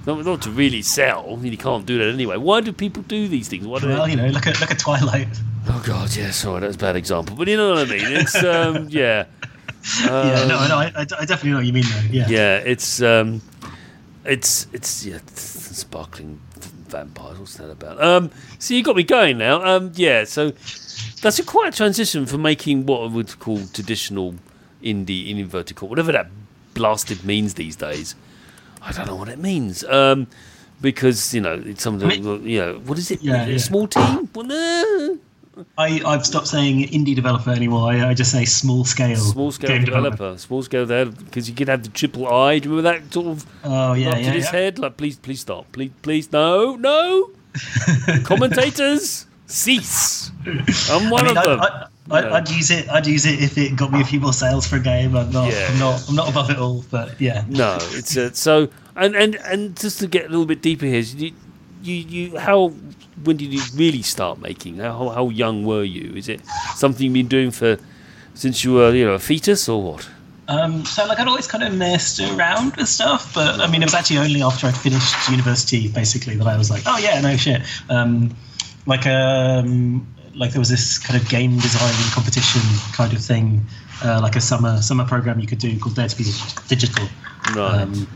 Not, 0.07 0.25
not 0.25 0.43
to 0.43 0.51
really 0.51 0.83
sell. 0.83 1.39
You 1.43 1.57
can't 1.57 1.85
do 1.87 1.99
that 1.99 2.13
anyway. 2.13 2.37
Why 2.37 2.61
do 2.61 2.73
people 2.73 3.03
do 3.03 3.29
these 3.29 3.49
things? 3.49 3.67
Why 3.67 3.79
do 3.81 3.89
well, 3.89 4.05
they? 4.05 4.13
you 4.13 4.17
know, 4.17 4.27
look 4.29 4.47
at 4.47 4.61
look 4.61 4.71
at 4.71 4.79
Twilight. 4.79 5.29
Oh 5.69 5.83
god, 5.87 6.15
yeah. 6.17 6.31
Sorry, 6.31 6.61
that's 6.61 6.77
a 6.77 6.79
bad 6.79 6.97
example, 6.97 7.37
but 7.37 7.49
you 7.49 7.57
know 7.57 7.71
what 7.75 7.87
I 7.89 7.91
mean. 7.91 8.05
It's 8.07 8.43
um, 8.43 8.89
yeah. 8.91 9.27
yeah, 10.03 10.45
no, 10.47 10.59
Um, 10.59 10.69
no, 10.69 10.77
I, 10.77 10.93
I 10.97 11.01
I 11.01 11.05
definitely 11.05 11.51
know 11.51 11.57
what 11.57 11.67
you 11.67 11.73
mean 11.73 11.85
though. 11.85 12.09
Yeah. 12.11 12.27
yeah, 12.29 12.57
it's 12.59 13.03
um, 13.03 13.43
it's 14.25 14.67
it's 14.73 15.05
yeah, 15.05 15.17
it's 15.17 15.43
sparkling 15.77 16.41
vampires. 16.89 17.39
What's 17.39 17.57
that 17.57 17.71
about? 17.71 18.03
Um, 18.03 18.31
so 18.59 18.75
you 18.75 18.83
got 18.83 18.97
me 18.97 19.05
going 19.05 19.39
now. 19.39 19.65
Um, 19.65 19.93
yeah, 19.95 20.25
so 20.25 20.51
that's 21.23 21.39
a 21.39 21.45
quite 21.45 21.73
a 21.75 21.77
transition 21.77 22.27
from 22.27 22.43
making 22.43 22.87
what 22.87 23.03
I 23.03 23.07
would 23.07 23.39
call 23.39 23.61
traditional 23.73 24.35
indie 24.83 25.29
in 25.29 25.39
inverted 25.39 25.77
commas, 25.77 25.91
whatever 25.91 26.13
that 26.13 26.29
blasted 26.75 27.25
means 27.25 27.55
these 27.55 27.77
days. 27.77 28.15
I 28.83 28.93
don't 28.93 29.07
know 29.07 29.17
what 29.17 29.29
it 29.29 29.39
means. 29.39 29.85
Um, 29.85 30.27
because 30.81 31.35
you 31.35 31.41
know, 31.41 31.61
it's 31.65 31.83
something. 31.83 32.09
I 32.11 32.17
mean- 32.19 32.47
you 32.47 32.59
know, 32.61 32.79
what 32.79 32.99
is 32.99 33.11
it? 33.11 33.23
Yeah, 33.23 33.43
Is 33.45 33.47
it 33.47 33.49
a 33.49 33.53
yeah. 33.53 33.59
small 33.59 33.87
team? 33.89 35.21
I 35.77 36.01
I've 36.07 36.25
stopped 36.25 36.47
saying 36.49 36.89
indie 36.89 37.15
developer 37.15 37.51
anymore. 37.51 37.91
I, 37.93 38.11
I 38.11 38.15
just 38.15 38.33
say 38.33 38.45
small 38.47 38.85
scale. 38.85 39.17
Small 39.17 39.53
scale 39.53 39.69
game 39.71 39.85
developer, 39.85 40.39
small 40.39 40.63
scale 40.63 40.87
there 40.87 41.07
because 41.07 41.51
you 41.51 41.55
could 41.55 41.69
have 41.69 41.83
the 41.83 41.91
triple 41.91 42.27
I. 42.27 42.59
Do 42.61 42.71
you 42.71 42.77
remember 42.77 42.99
that 43.01 43.13
sort 43.13 43.27
of 43.27 43.47
Oh 43.65 43.93
yeah, 43.93 44.17
yeah, 44.17 44.25
to 44.27 44.31
his 44.31 44.45
yeah. 44.47 44.51
head? 44.53 44.79
Like, 44.79 44.97
please, 44.97 45.17
please 45.19 45.41
stop. 45.41 45.71
Please, 45.73 45.91
please, 46.01 46.33
no, 46.33 46.77
no. 46.77 47.31
Commentators, 48.25 49.27
cease. 49.47 50.31
I'm 50.91 51.11
one 51.11 51.25
I 51.25 51.29
mean, 51.29 51.37
of 51.37 51.45
them. 51.45 51.61
I, 52.11 52.21
No. 52.23 52.33
I'd 52.33 52.49
use 52.49 52.71
it. 52.71 52.89
I'd 52.89 53.07
use 53.07 53.27
it 53.27 53.41
if 53.43 53.57
it 53.57 53.77
got 53.77 53.93
me 53.93 54.01
a 54.01 54.05
few 54.05 54.21
more 54.21 54.33
sales 54.33 54.67
for 54.67 54.77
a 54.77 54.81
game. 54.81 55.17
I'm 55.17 55.31
not. 55.31 55.53
Yeah. 55.53 55.69
I'm 55.71 55.79
not. 55.79 56.09
I'm 56.09 56.17
not 56.17 56.29
above 56.31 56.51
it 56.51 56.59
all. 56.59 56.85
But 56.91 57.21
yeah. 57.21 57.45
no, 57.49 57.79
it's 57.81 58.17
uh, 58.17 58.33
so. 58.33 58.69
And, 58.97 59.15
and 59.15 59.37
and 59.37 59.77
just 59.79 60.01
to 60.01 60.07
get 60.07 60.27
a 60.27 60.29
little 60.29 60.47
bit 60.47 60.61
deeper 60.61 60.87
here, 60.87 61.01
you, 61.01 61.33
you, 61.83 61.95
you 61.95 62.39
how 62.39 62.75
when 63.25 63.37
did 63.37 63.53
you 63.53 63.63
really 63.75 64.03
start 64.03 64.41
making? 64.41 64.79
How 64.79 65.09
how 65.11 65.29
young 65.29 65.65
were 65.65 65.85
you? 65.85 66.15
Is 66.17 66.29
it 66.29 66.41
something 66.75 67.05
you've 67.05 67.15
been 67.15 67.29
doing 67.29 67.51
for 67.51 67.79
since 68.35 68.65
you 68.65 68.75
were 68.75 68.93
you 68.95 69.07
know 69.07 69.15
a 69.15 69.19
fetus 69.19 69.69
or 69.69 69.83
what? 69.83 70.09
Um, 70.49 70.85
so 70.85 71.07
like 71.07 71.21
I'd 71.21 71.29
always 71.29 71.47
kind 71.47 71.63
of 71.63 71.75
messed 71.77 72.19
around 72.19 72.75
with 72.77 72.89
stuff, 72.89 73.33
but 73.35 73.61
I 73.61 73.71
mean 73.71 73.83
it 73.83 73.87
was 73.87 73.95
actually 73.95 74.19
only 74.19 74.43
after 74.43 74.67
I 74.67 74.73
finished 74.73 75.29
university 75.29 75.89
basically 75.89 76.37
that 76.37 76.47
I 76.47 76.57
was 76.57 76.71
like, 76.71 76.83
oh 76.87 76.99
yeah, 76.99 77.21
no 77.21 77.37
shit. 77.37 77.63
Um, 77.89 78.35
like 78.87 79.07
um, 79.07 80.07
like 80.35 80.53
there 80.53 80.61
was 80.61 80.69
this 80.69 80.99
kind 80.99 81.21
of 81.21 81.29
game 81.29 81.57
design 81.59 81.95
competition 82.13 82.63
kind 82.93 83.13
of 83.13 83.23
thing, 83.23 83.67
uh, 84.05 84.21
like 84.21 84.37
a 84.37 84.41
summer 84.41 84.81
summer 84.83 85.05
program 85.05 85.41
you 85.41 85.47
could 85.47 85.59
do 85.59 85.79
called 85.79 85.97
Dare 85.97 86.09
to 86.09 86.17
Be 86.17 86.25
Digital. 86.69 87.07
Right. 87.55 87.83
Um, 87.83 88.07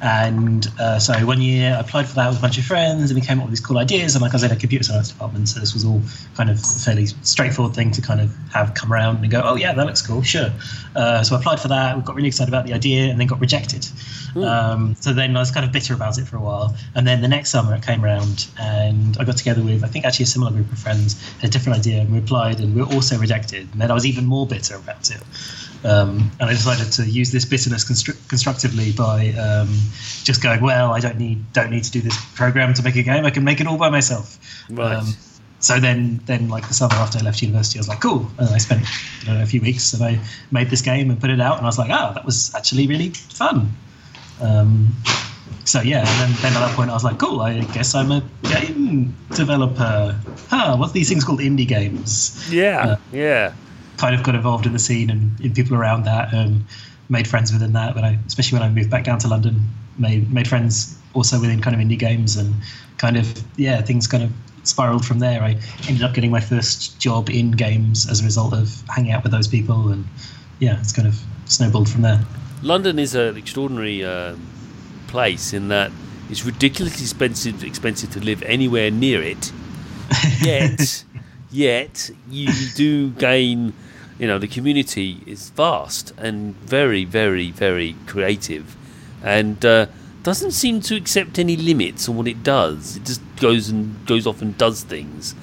and 0.00 0.66
uh, 0.78 0.98
so 0.98 1.14
one 1.26 1.40
year 1.40 1.74
I 1.74 1.80
applied 1.80 2.08
for 2.08 2.14
that 2.16 2.28
with 2.28 2.38
a 2.38 2.40
bunch 2.40 2.58
of 2.58 2.64
friends, 2.64 3.10
and 3.10 3.20
we 3.20 3.26
came 3.26 3.38
up 3.38 3.44
with 3.44 3.52
these 3.52 3.64
cool 3.64 3.78
ideas. 3.78 4.14
And 4.14 4.22
like 4.22 4.32
I 4.32 4.36
was 4.36 4.44
in 4.44 4.50
a 4.50 4.56
computer 4.56 4.84
science 4.84 5.10
department, 5.10 5.48
so 5.48 5.60
this 5.60 5.74
was 5.74 5.84
all 5.84 6.00
kind 6.34 6.50
of 6.50 6.58
a 6.58 6.62
fairly 6.62 7.06
straightforward 7.06 7.74
thing 7.74 7.90
to 7.92 8.02
kind 8.02 8.20
of 8.20 8.34
have 8.52 8.74
come 8.74 8.92
around 8.92 9.22
and 9.22 9.30
go, 9.30 9.42
oh 9.44 9.56
yeah, 9.56 9.72
that 9.72 9.86
looks 9.86 10.06
cool, 10.06 10.22
sure. 10.22 10.50
Uh, 10.94 11.22
so 11.22 11.36
I 11.36 11.38
applied 11.38 11.60
for 11.60 11.68
that. 11.68 11.96
We 11.96 12.02
got 12.02 12.14
really 12.16 12.28
excited 12.28 12.52
about 12.52 12.66
the 12.66 12.74
idea, 12.74 13.10
and 13.10 13.20
then 13.20 13.26
got 13.26 13.40
rejected. 13.40 13.86
Um, 14.36 14.94
so 15.00 15.12
then 15.12 15.36
I 15.36 15.40
was 15.40 15.50
kind 15.50 15.66
of 15.66 15.72
bitter 15.72 15.94
about 15.94 16.18
it 16.18 16.26
for 16.26 16.36
a 16.36 16.40
while. 16.40 16.76
And 16.94 17.06
then 17.06 17.22
the 17.22 17.28
next 17.28 17.50
summer 17.50 17.74
it 17.74 17.82
came 17.82 18.04
around, 18.04 18.46
and 18.58 19.16
I 19.18 19.24
got 19.24 19.36
together 19.36 19.62
with 19.62 19.84
I 19.84 19.88
think 19.88 20.04
actually 20.04 20.24
a 20.24 20.26
similar 20.26 20.52
group 20.52 20.70
of 20.70 20.78
friends, 20.78 21.20
had 21.40 21.50
a 21.50 21.52
different 21.52 21.78
idea, 21.78 22.00
and 22.00 22.12
we 22.12 22.18
applied, 22.18 22.60
and 22.60 22.74
we 22.74 22.82
were 22.82 22.92
also 22.92 23.18
rejected. 23.18 23.68
And 23.72 23.80
then 23.80 23.90
I 23.90 23.94
was 23.94 24.06
even 24.06 24.26
more 24.26 24.46
bitter 24.46 24.76
about 24.76 25.10
it. 25.10 25.22
Um, 25.84 26.30
and 26.40 26.50
I 26.50 26.52
decided 26.52 26.92
to 26.94 27.04
use 27.04 27.30
this 27.30 27.44
bitterness 27.44 27.84
constru- 27.84 28.28
constructively 28.28 28.92
by 28.92 29.28
um, 29.34 29.68
just 30.24 30.42
going, 30.42 30.60
well, 30.60 30.92
I 30.92 31.00
don't 31.00 31.18
need 31.18 31.52
don't 31.52 31.70
need 31.70 31.84
to 31.84 31.90
do 31.90 32.00
this 32.00 32.16
program 32.34 32.74
to 32.74 32.82
make 32.82 32.96
a 32.96 33.02
game. 33.02 33.24
I 33.24 33.30
can 33.30 33.44
make 33.44 33.60
it 33.60 33.66
all 33.66 33.78
by 33.78 33.90
myself. 33.90 34.38
Right. 34.70 34.96
Um, 34.96 35.14
so 35.60 35.80
then, 35.80 36.20
then 36.26 36.48
like 36.48 36.68
the 36.68 36.74
summer 36.74 36.94
after 36.94 37.18
I 37.18 37.22
left 37.22 37.42
university, 37.42 37.78
I 37.78 37.80
was 37.80 37.88
like, 37.88 38.00
cool. 38.00 38.30
And 38.38 38.48
I 38.48 38.58
spent 38.58 38.86
you 39.22 39.32
know, 39.32 39.42
a 39.42 39.46
few 39.46 39.60
weeks 39.60 39.92
and 39.92 40.02
I 40.02 40.20
made 40.50 40.70
this 40.70 40.82
game 40.82 41.10
and 41.10 41.20
put 41.20 41.30
it 41.30 41.40
out. 41.40 41.56
And 41.56 41.66
I 41.66 41.68
was 41.68 41.78
like, 41.78 41.90
oh, 41.90 42.12
that 42.14 42.24
was 42.24 42.54
actually 42.54 42.86
really 42.86 43.10
fun. 43.10 43.72
Um, 44.40 44.94
so 45.64 45.80
yeah, 45.82 45.98
and 45.98 46.06
then, 46.32 46.42
then 46.42 46.62
at 46.62 46.66
that 46.66 46.76
point 46.76 46.90
I 46.90 46.94
was 46.94 47.04
like, 47.04 47.18
cool. 47.18 47.40
I 47.40 47.60
guess 47.60 47.94
I'm 47.94 48.12
a 48.12 48.22
game 48.44 49.16
developer. 49.34 50.18
Huh? 50.48 50.76
What's 50.76 50.92
these 50.92 51.08
things 51.08 51.24
called? 51.24 51.40
Indie 51.40 51.68
games 51.68 52.52
yeah. 52.52 52.80
uh, 52.80 52.96
yeah. 53.12 53.52
Kind 53.98 54.14
of 54.14 54.22
got 54.22 54.34
involved 54.34 54.66
in 54.66 54.72
the 54.72 54.78
scene 54.78 55.10
and 55.10 55.38
in 55.40 55.52
people 55.52 55.76
around 55.76 56.04
that 56.04 56.32
and 56.32 56.64
made 57.08 57.26
friends 57.26 57.52
within 57.52 57.72
that 57.72 57.94
when 57.94 58.04
I 58.04 58.18
especially 58.26 58.58
when 58.58 58.68
I 58.68 58.72
moved 58.72 58.90
back 58.90 59.04
down 59.04 59.18
to 59.20 59.28
London 59.28 59.68
made 59.98 60.32
made 60.32 60.48
friends 60.48 60.96
also 61.14 61.40
within 61.40 61.60
kind 61.60 61.74
of 61.74 61.82
indie 61.82 61.98
games 61.98 62.36
and 62.36 62.54
kind 62.98 63.16
of 63.16 63.42
yeah 63.56 63.82
things 63.82 64.06
kind 64.06 64.22
of 64.22 64.30
spiraled 64.62 65.04
from 65.04 65.18
there 65.18 65.42
I 65.42 65.56
ended 65.88 66.02
up 66.02 66.14
getting 66.14 66.30
my 66.30 66.40
first 66.40 66.98
job 66.98 67.30
in 67.30 67.52
games 67.52 68.08
as 68.08 68.20
a 68.20 68.24
result 68.24 68.52
of 68.54 68.82
hanging 68.88 69.12
out 69.12 69.22
with 69.22 69.32
those 69.32 69.48
people 69.48 69.88
and 69.88 70.04
yeah 70.58 70.78
it's 70.80 70.92
kind 70.92 71.08
of 71.08 71.18
snowballed 71.46 71.88
from 71.88 72.02
there 72.02 72.24
London 72.62 72.98
is 72.98 73.14
an 73.14 73.36
extraordinary 73.36 74.04
um, 74.04 74.40
place 75.06 75.52
in 75.52 75.68
that 75.68 75.90
it's 76.30 76.44
ridiculously 76.44 77.02
expensive 77.04 77.64
expensive 77.64 78.10
to 78.10 78.20
live 78.20 78.42
anywhere 78.42 78.90
near 78.90 79.22
it. 79.22 79.52
Yet, 80.40 81.04
yet 81.50 82.10
you 82.30 82.52
do 82.74 83.10
gain. 83.10 83.74
You 84.18 84.26
know, 84.26 84.38
the 84.38 84.48
community 84.48 85.22
is 85.26 85.50
vast 85.50 86.12
and 86.18 86.54
very, 86.56 87.04
very, 87.04 87.52
very 87.52 87.94
creative, 88.06 88.76
and 89.22 89.64
uh, 89.64 89.86
doesn't 90.24 90.50
seem 90.50 90.80
to 90.82 90.96
accept 90.96 91.38
any 91.38 91.56
limits 91.56 92.08
on 92.08 92.16
what 92.16 92.26
it 92.26 92.42
does. 92.42 92.96
It 92.96 93.04
just 93.04 93.22
goes 93.36 93.68
and 93.68 94.04
goes 94.06 94.26
off 94.26 94.42
and 94.42 94.58
does 94.58 94.82
things. 94.82 95.34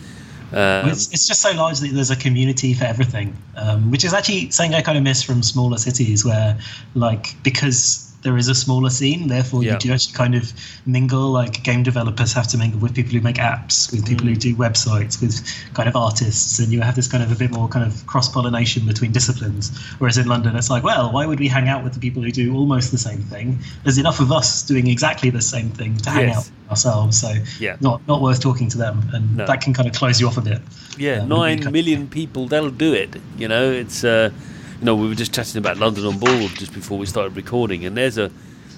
Um, 0.51 0.89
it's, 0.89 1.12
it's 1.12 1.27
just 1.27 1.41
so 1.41 1.51
large 1.53 1.79
that 1.79 1.91
there's 1.94 2.12
a 2.12 2.15
community 2.15 2.74
for 2.74 2.84
everything, 2.84 3.36
um, 3.55 3.91
which 3.91 4.05
is 4.05 4.13
actually 4.13 4.51
something 4.51 4.75
I 4.75 4.82
kind 4.82 4.98
of 4.98 5.03
miss 5.03 5.24
from 5.24 5.41
smaller 5.41 5.77
cities 5.77 6.24
where, 6.24 6.58
like, 6.94 7.41
because 7.44 8.05
there 8.25 8.38
is 8.38 8.48
a 8.50 8.55
smaller 8.55 8.89
scene, 8.89 9.27
therefore 9.27 9.63
Yeah. 9.63 9.74
you 9.74 9.79
do 9.79 9.94
actually 9.94 10.13
kind 10.15 10.34
of 10.36 10.51
mingle. 10.86 11.32
Like, 11.32 11.63
game 11.63 11.84
developers 11.84 12.34
have 12.34 12.48
to 12.50 12.58
mingle 12.58 12.79
with 12.79 12.94
people 12.96 13.13
who 13.13 13.22
make 13.22 13.36
apps, 13.38 13.91
with 13.91 14.03
people 14.05 14.25
Mm. 14.25 14.29
who 14.32 14.36
do 14.36 14.55
websites, 14.55 15.22
with 15.22 15.36
kind 15.75 15.88
of 15.88 15.96
artists, 15.96 16.58
and 16.60 16.74
you 16.74 16.82
have 16.82 16.96
this 16.96 17.08
kind 17.08 17.24
of 17.24 17.32
a 17.32 17.36
bit 17.36 17.51
more 17.51 17.67
kind 17.67 17.86
of 17.86 18.05
cross 18.08 18.27
pollination 18.27 18.86
between 18.88 19.12
disciplines. 19.12 19.72
Whereas 20.00 20.17
in 20.17 20.27
London, 20.27 20.55
it's 20.55 20.72
like, 20.72 20.84
well, 20.84 21.12
why 21.12 21.25
would 21.27 21.39
we 21.39 21.48
hang 21.48 21.70
out 21.70 21.84
with 21.84 21.94
the 21.94 22.00
people 22.00 22.24
who 22.24 22.32
do 22.32 22.53
almost 22.55 22.91
the 22.91 22.98
same 22.98 23.22
thing? 23.34 23.60
There's 23.84 24.00
enough 24.00 24.20
of 24.20 24.32
us 24.32 24.63
doing 24.63 24.88
exactly 24.88 25.29
the 25.29 25.41
same 25.41 25.70
thing 25.70 25.96
to 25.98 26.10
hang 26.10 26.27
Yes. 26.29 26.38
out 26.38 26.72
ourselves. 26.72 27.20
So 27.22 27.32
Yeah. 27.60 27.75
not 27.79 28.01
not 28.08 28.22
worth 28.24 28.39
talking 28.39 28.70
to 28.70 28.77
them, 28.79 28.96
and 29.13 29.38
No. 29.38 29.46
that 29.46 29.62
can 29.62 29.72
kind 29.74 29.88
of 29.88 29.94
close 29.94 30.20
you 30.20 30.27
off 30.27 30.38
a 30.38 30.41
bit. 30.41 30.62
Yeah, 30.98 31.20
Um, 31.22 31.29
nine 31.29 31.60
okay. 31.67 31.96
people. 32.20 32.48
That'll 32.48 32.72
do 32.88 32.91
it. 32.94 33.22
You 33.38 33.48
know, 33.48 33.72
it's. 33.72 34.03
Uh, 34.03 34.32
you 34.79 34.86
know, 34.86 34.96
we 34.96 35.08
were 35.08 35.15
just 35.15 35.34
chatting 35.34 35.58
about 35.58 35.77
London 35.77 36.05
on 36.05 36.20
Board 36.20 36.51
just 36.55 36.74
before 36.74 36.98
we 36.98 37.05
started 37.05 37.36
recording, 37.36 37.86
and 37.86 37.96
there's 37.98 38.17
a 38.17 38.32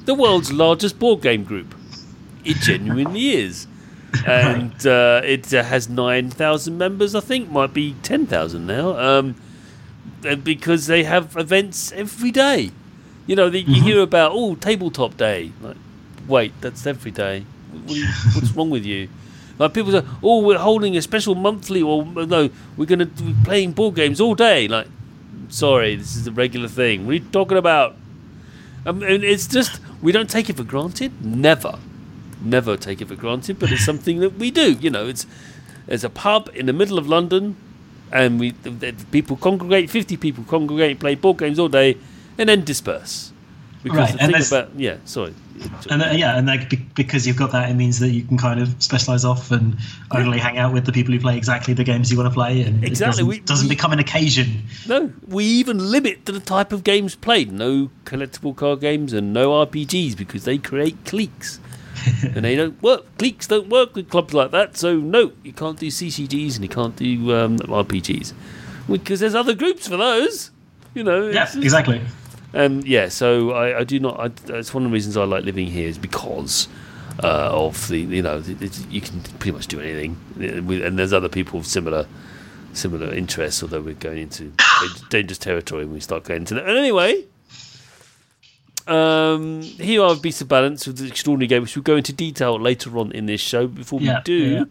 the 0.06 0.14
world's 0.14 0.52
largest 0.54 1.00
board 1.00 1.22
game 1.22 1.44
group. 1.44 1.76
It 2.46 2.58
genuinely 2.58 3.30
is, 3.32 3.68
and 4.26 4.74
uh, 4.88 5.22
it 5.24 5.54
uh, 5.54 5.64
has 5.64 5.90
nine 5.90 6.30
thousand 6.30 6.78
members. 6.78 7.14
I 7.16 7.20
think 7.20 7.50
might 7.50 7.74
be 7.74 7.96
ten 8.04 8.26
thousand 8.26 8.68
now. 8.68 8.98
Um, 8.98 9.36
because 10.44 10.88
they 10.88 11.04
have 11.04 11.36
events 11.38 11.92
every 11.92 12.32
day. 12.32 12.72
You 13.28 13.36
know, 13.36 13.50
the, 13.50 13.60
you 13.62 13.82
hear 13.82 14.02
about 14.02 14.32
oh 14.34 14.56
tabletop 14.56 15.18
day. 15.18 15.52
Like, 15.62 15.78
wait, 16.28 16.54
that's 16.62 16.86
every 16.88 17.12
day. 17.12 17.46
What 17.86 17.96
you- 17.96 18.08
what's 18.34 18.52
wrong 18.52 18.70
with 18.70 18.86
you? 18.86 19.10
Like 19.60 19.74
people 19.74 19.92
say, 19.92 20.04
oh, 20.22 20.42
we're 20.44 20.58
holding 20.60 20.96
a 20.96 21.02
special 21.02 21.34
monthly, 21.36 21.82
or 21.82 22.06
no, 22.06 22.50
we're 22.78 22.86
going 22.86 23.00
to 23.00 23.06
be 23.08 23.36
playing 23.44 23.72
board 23.72 23.96
games 23.96 24.22
all 24.22 24.36
day. 24.36 24.68
Like, 24.68 24.88
sorry, 25.50 25.96
this 25.96 26.16
is 26.16 26.28
a 26.28 26.32
regular 26.32 26.68
thing. 26.68 27.08
You 27.08 27.20
talking 27.20 27.58
about? 27.58 27.96
Um, 28.86 29.04
and 29.04 29.24
it's 29.24 29.48
just 29.48 29.80
we 30.02 30.12
don't 30.12 30.30
take 30.30 30.50
it 30.50 30.58
for 30.58 30.64
granted. 30.64 31.24
Never, 31.24 31.78
never 32.42 32.78
take 32.78 33.02
it 33.02 33.08
for 33.08 33.16
granted. 33.16 33.60
But 33.60 33.72
it's 33.72 33.86
something 33.86 34.20
that 34.20 34.36
we 34.36 34.52
do. 34.52 34.74
You 34.74 34.90
know, 34.90 35.08
it's 35.08 35.26
there's 35.86 36.04
a 36.04 36.10
pub 36.10 36.50
in 36.54 36.66
the 36.66 36.74
middle 36.74 36.98
of 36.98 37.08
London, 37.08 37.56
and 38.12 38.40
we 38.40 38.54
people 39.12 39.38
congregate. 39.38 39.90
Fifty 39.90 40.18
people 40.18 40.44
congregate, 40.46 41.00
play 41.00 41.16
board 41.16 41.38
games 41.38 41.60
all 41.60 41.70
day, 41.70 41.98
and 42.38 42.50
then 42.50 42.64
disperse. 42.64 43.32
Because 43.84 44.00
Right, 44.00 44.14
the 44.14 44.22
and 44.24 44.34
thing 44.34 44.60
about 44.60 44.76
yeah, 44.80 44.98
sorry. 45.06 45.34
And 45.90 46.04
uh, 46.04 46.10
yeah, 46.14 46.38
and 46.38 46.46
like 46.48 46.94
because 46.96 47.26
you've 47.26 47.38
got 47.38 47.52
that, 47.52 47.70
it 47.70 47.74
means 47.74 48.00
that 48.00 48.10
you 48.10 48.24
can 48.24 48.38
kind 48.38 48.60
of 48.60 48.76
specialize 48.82 49.26
off 49.26 49.52
and 49.52 49.76
only 50.12 50.38
hang 50.40 50.58
out 50.58 50.74
with 50.74 50.86
the 50.86 50.92
people 50.92 51.14
who 51.14 51.20
play 51.20 51.36
exactly 51.38 51.74
the 51.74 51.84
games 51.84 52.12
you 52.12 52.18
want 52.18 52.30
to 52.30 52.34
play, 52.34 52.62
and 52.62 52.84
Exactly, 52.84 52.92
it 52.92 52.98
doesn't, 52.98 53.28
we- 53.28 53.40
doesn't 53.40 53.68
become 53.70 53.92
an 53.92 54.00
occasion. 54.00 54.64
No, 54.88 55.12
we 55.28 55.46
even 55.46 55.92
limit 55.92 56.26
to 56.28 56.32
the 56.32 56.40
type 56.40 56.72
of 56.72 56.84
games 56.84 57.16
played. 57.16 57.52
No 57.52 57.90
collectible 58.06 58.56
card 58.56 58.82
games 58.82 59.14
and 59.14 59.34
no 59.34 59.66
RPGs 59.66 60.16
because 60.18 60.44
they 60.44 60.58
create 60.58 61.04
cliques. 61.06 61.60
and 62.24 62.46
they 62.46 62.56
don't 62.56 62.80
work. 62.84 63.06
Cliques 63.18 63.48
don't 63.48 63.70
work 63.70 63.96
with 63.96 64.10
clubs 64.10 64.34
like 64.34 64.52
that. 64.52 64.78
So 64.78 64.98
no, 64.98 65.32
you 65.44 65.54
can't 65.54 65.80
do 65.80 65.88
CCGs 65.88 66.56
and 66.56 66.64
you 66.64 66.70
can't 66.70 66.96
do 66.96 67.36
um, 67.36 67.58
RPGs 67.58 68.34
because 68.90 69.20
there's 69.20 69.34
other 69.36 69.56
groups 69.56 69.88
for 69.88 69.98
those. 69.98 70.52
You 70.94 71.04
know. 71.04 71.30
Yeah, 71.30 71.50
exactly. 71.58 72.02
Um, 72.58 72.82
yeah, 72.84 73.08
so 73.10 73.52
I, 73.52 73.82
I 73.82 73.84
do 73.84 74.00
not. 74.00 74.20
I, 74.20 74.30
that's 74.30 74.74
one 74.74 74.84
of 74.84 74.90
the 74.90 74.94
reasons 74.94 75.16
I 75.16 75.26
like 75.26 75.44
living 75.44 75.68
here 75.68 75.88
is 75.88 76.00
because 76.00 76.68
uh, 77.24 77.50
of 77.52 77.88
the 77.88 78.00
you 78.00 78.24
know 78.24 78.38
it, 78.40 78.60
it, 78.60 78.88
you 78.90 79.00
can 79.00 79.22
pretty 79.22 79.52
much 79.52 79.68
do 79.68 79.80
anything, 79.80 80.18
Uh, 80.40 80.84
and 80.84 80.98
there's 80.98 81.14
other 81.14 81.30
people 81.30 81.60
with 81.60 81.68
similar 81.68 82.08
similar 82.74 83.14
interests. 83.14 83.62
Although 83.62 83.82
we're 83.82 83.94
going 83.94 84.18
into 84.18 84.54
dangerous 85.10 85.38
territory 85.38 85.86
when 85.86 85.94
we 85.94 86.00
start 86.00 86.24
going 86.24 86.42
into 86.42 86.56
that. 86.56 86.68
And 86.68 86.76
anyway, 86.76 87.26
um, 88.88 89.62
here 89.62 90.02
are 90.02 90.16
Beasts 90.16 90.42
of 90.42 90.48
Balance 90.48 90.88
with 90.88 90.98
the 90.98 91.06
extraordinary 91.06 91.48
game, 91.48 91.62
which 91.62 91.76
we'll 91.76 91.84
go 91.84 91.96
into 91.98 92.12
detail 92.12 92.60
later 92.60 92.98
on 92.98 93.12
in 93.12 93.28
this 93.28 93.40
show. 93.40 93.68
Before 93.68 94.00
we 94.00 94.12
do, 94.24 94.34
yeah. 94.34 94.64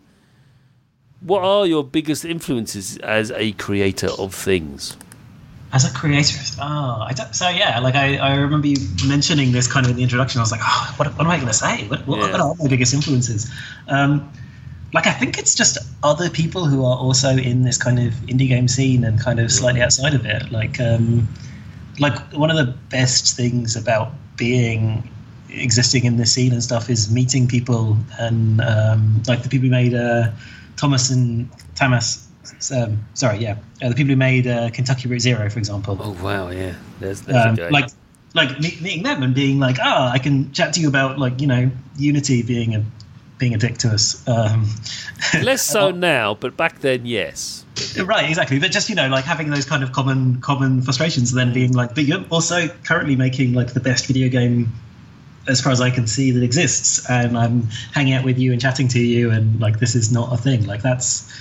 what 1.20 1.44
are 1.44 1.68
your 1.68 1.84
biggest 1.84 2.24
influences 2.24 2.96
as 2.98 3.30
a 3.30 3.52
creator 3.52 4.08
of 4.18 4.34
things? 4.34 4.96
As 5.76 5.84
a 5.84 5.92
creator, 5.92 6.38
oh, 6.60 7.04
I 7.10 7.12
don't, 7.12 7.34
so 7.34 7.48
yeah, 7.50 7.78
like 7.80 7.96
I, 7.96 8.16
I 8.16 8.34
remember 8.36 8.66
you 8.66 8.78
mentioning 9.06 9.52
this 9.52 9.66
kind 9.70 9.84
of 9.84 9.90
in 9.90 9.96
the 9.96 10.02
introduction. 10.02 10.38
I 10.40 10.42
was 10.42 10.50
like, 10.56 10.64
oh, 10.64 10.94
what, 10.96 11.06
what 11.16 11.24
am 11.26 11.30
I 11.30 11.36
going 11.36 11.48
to 11.48 11.60
say? 11.66 11.86
What, 11.88 12.06
what, 12.06 12.18
Yeah. 12.18 12.32
what 12.32 12.40
are 12.40 12.54
my 12.58 12.68
biggest 12.68 12.94
influences? 12.94 13.50
Um, 13.88 14.10
like 14.94 15.06
I 15.06 15.12
think 15.12 15.38
it's 15.38 15.54
just 15.54 15.76
other 16.02 16.30
people 16.30 16.64
who 16.64 16.80
are 16.90 16.96
also 16.96 17.30
in 17.50 17.62
this 17.68 17.76
kind 17.76 17.98
of 17.98 18.14
indie 18.32 18.48
game 18.48 18.68
scene 18.68 19.04
and 19.04 19.20
kind 19.20 19.38
of 19.38 19.52
slightly 19.52 19.82
outside 19.82 20.14
of 20.14 20.24
it. 20.24 20.50
Like, 20.50 20.80
um, 20.80 21.28
like 21.98 22.16
one 22.32 22.50
of 22.50 22.56
the 22.56 22.72
best 22.88 23.36
things 23.36 23.76
about 23.76 24.12
being 24.36 25.10
existing 25.50 26.04
in 26.04 26.16
this 26.16 26.32
scene 26.32 26.52
and 26.52 26.62
stuff 26.62 26.88
is 26.88 27.10
meeting 27.10 27.46
people 27.48 27.98
and 28.18 28.60
um, 28.62 29.22
like 29.28 29.42
the 29.42 29.48
people 29.50 29.66
who 29.66 29.72
made 29.72 29.94
uh, 29.94 30.30
Thomas 30.76 31.10
and 31.10 31.50
Thomas. 31.74 32.25
Um, 32.72 33.04
sorry, 33.14 33.38
yeah, 33.38 33.56
uh, 33.82 33.88
the 33.88 33.94
people 33.94 34.10
who 34.10 34.16
made 34.16 34.46
uh, 34.46 34.70
Kentucky 34.70 35.08
Route 35.08 35.20
Zero, 35.20 35.48
for 35.50 35.58
example 35.58 35.98
Oh 36.00 36.16
wow, 36.22 36.50
yeah, 36.50 36.74
there's, 37.00 37.22
there's 37.22 37.58
um, 37.58 37.70
like 37.70 37.90
like 38.34 38.60
me- 38.60 38.78
meeting 38.80 39.02
them 39.02 39.22
and 39.22 39.34
being 39.34 39.58
like, 39.58 39.78
oh, 39.82 40.08
I 40.12 40.18
can 40.18 40.52
chat 40.52 40.74
to 40.74 40.80
you 40.80 40.88
about 40.88 41.18
like 41.18 41.40
you 41.40 41.46
know 41.46 41.70
Unity 41.96 42.42
being 42.42 42.74
a 42.74 42.84
being 43.38 43.54
a 43.54 43.58
dick 43.58 43.78
to 43.78 43.88
us. 43.88 44.26
Um, 44.28 44.68
Less 45.42 45.62
so 45.62 45.90
now, 45.90 46.34
but 46.34 46.56
back 46.56 46.80
then, 46.80 47.06
yes. 47.06 47.64
right, 48.04 48.28
exactly. 48.28 48.58
But 48.58 48.70
just 48.70 48.88
you 48.88 48.94
know, 48.94 49.08
like 49.08 49.24
having 49.24 49.50
those 49.50 49.64
kind 49.64 49.82
of 49.82 49.92
common 49.92 50.40
common 50.40 50.82
frustrations, 50.82 51.32
and 51.32 51.38
then 51.38 51.52
being 51.52 51.72
like, 51.72 51.94
but 51.94 52.04
you're 52.04 52.24
also 52.30 52.68
currently 52.84 53.16
making 53.16 53.54
like 53.54 53.72
the 53.72 53.80
best 53.80 54.06
video 54.06 54.28
game. 54.28 54.72
As 55.48 55.60
far 55.60 55.70
as 55.70 55.80
I 55.80 55.90
can 55.90 56.08
see, 56.08 56.32
that 56.32 56.42
exists, 56.42 57.08
and 57.08 57.38
I'm 57.38 57.62
hanging 57.92 58.14
out 58.14 58.24
with 58.24 58.36
you 58.36 58.50
and 58.50 58.60
chatting 58.60 58.88
to 58.88 58.98
you, 58.98 59.30
and 59.30 59.60
like 59.60 59.78
this 59.78 59.94
is 59.94 60.10
not 60.10 60.32
a 60.32 60.36
thing. 60.36 60.66
Like 60.66 60.82
that's, 60.82 61.32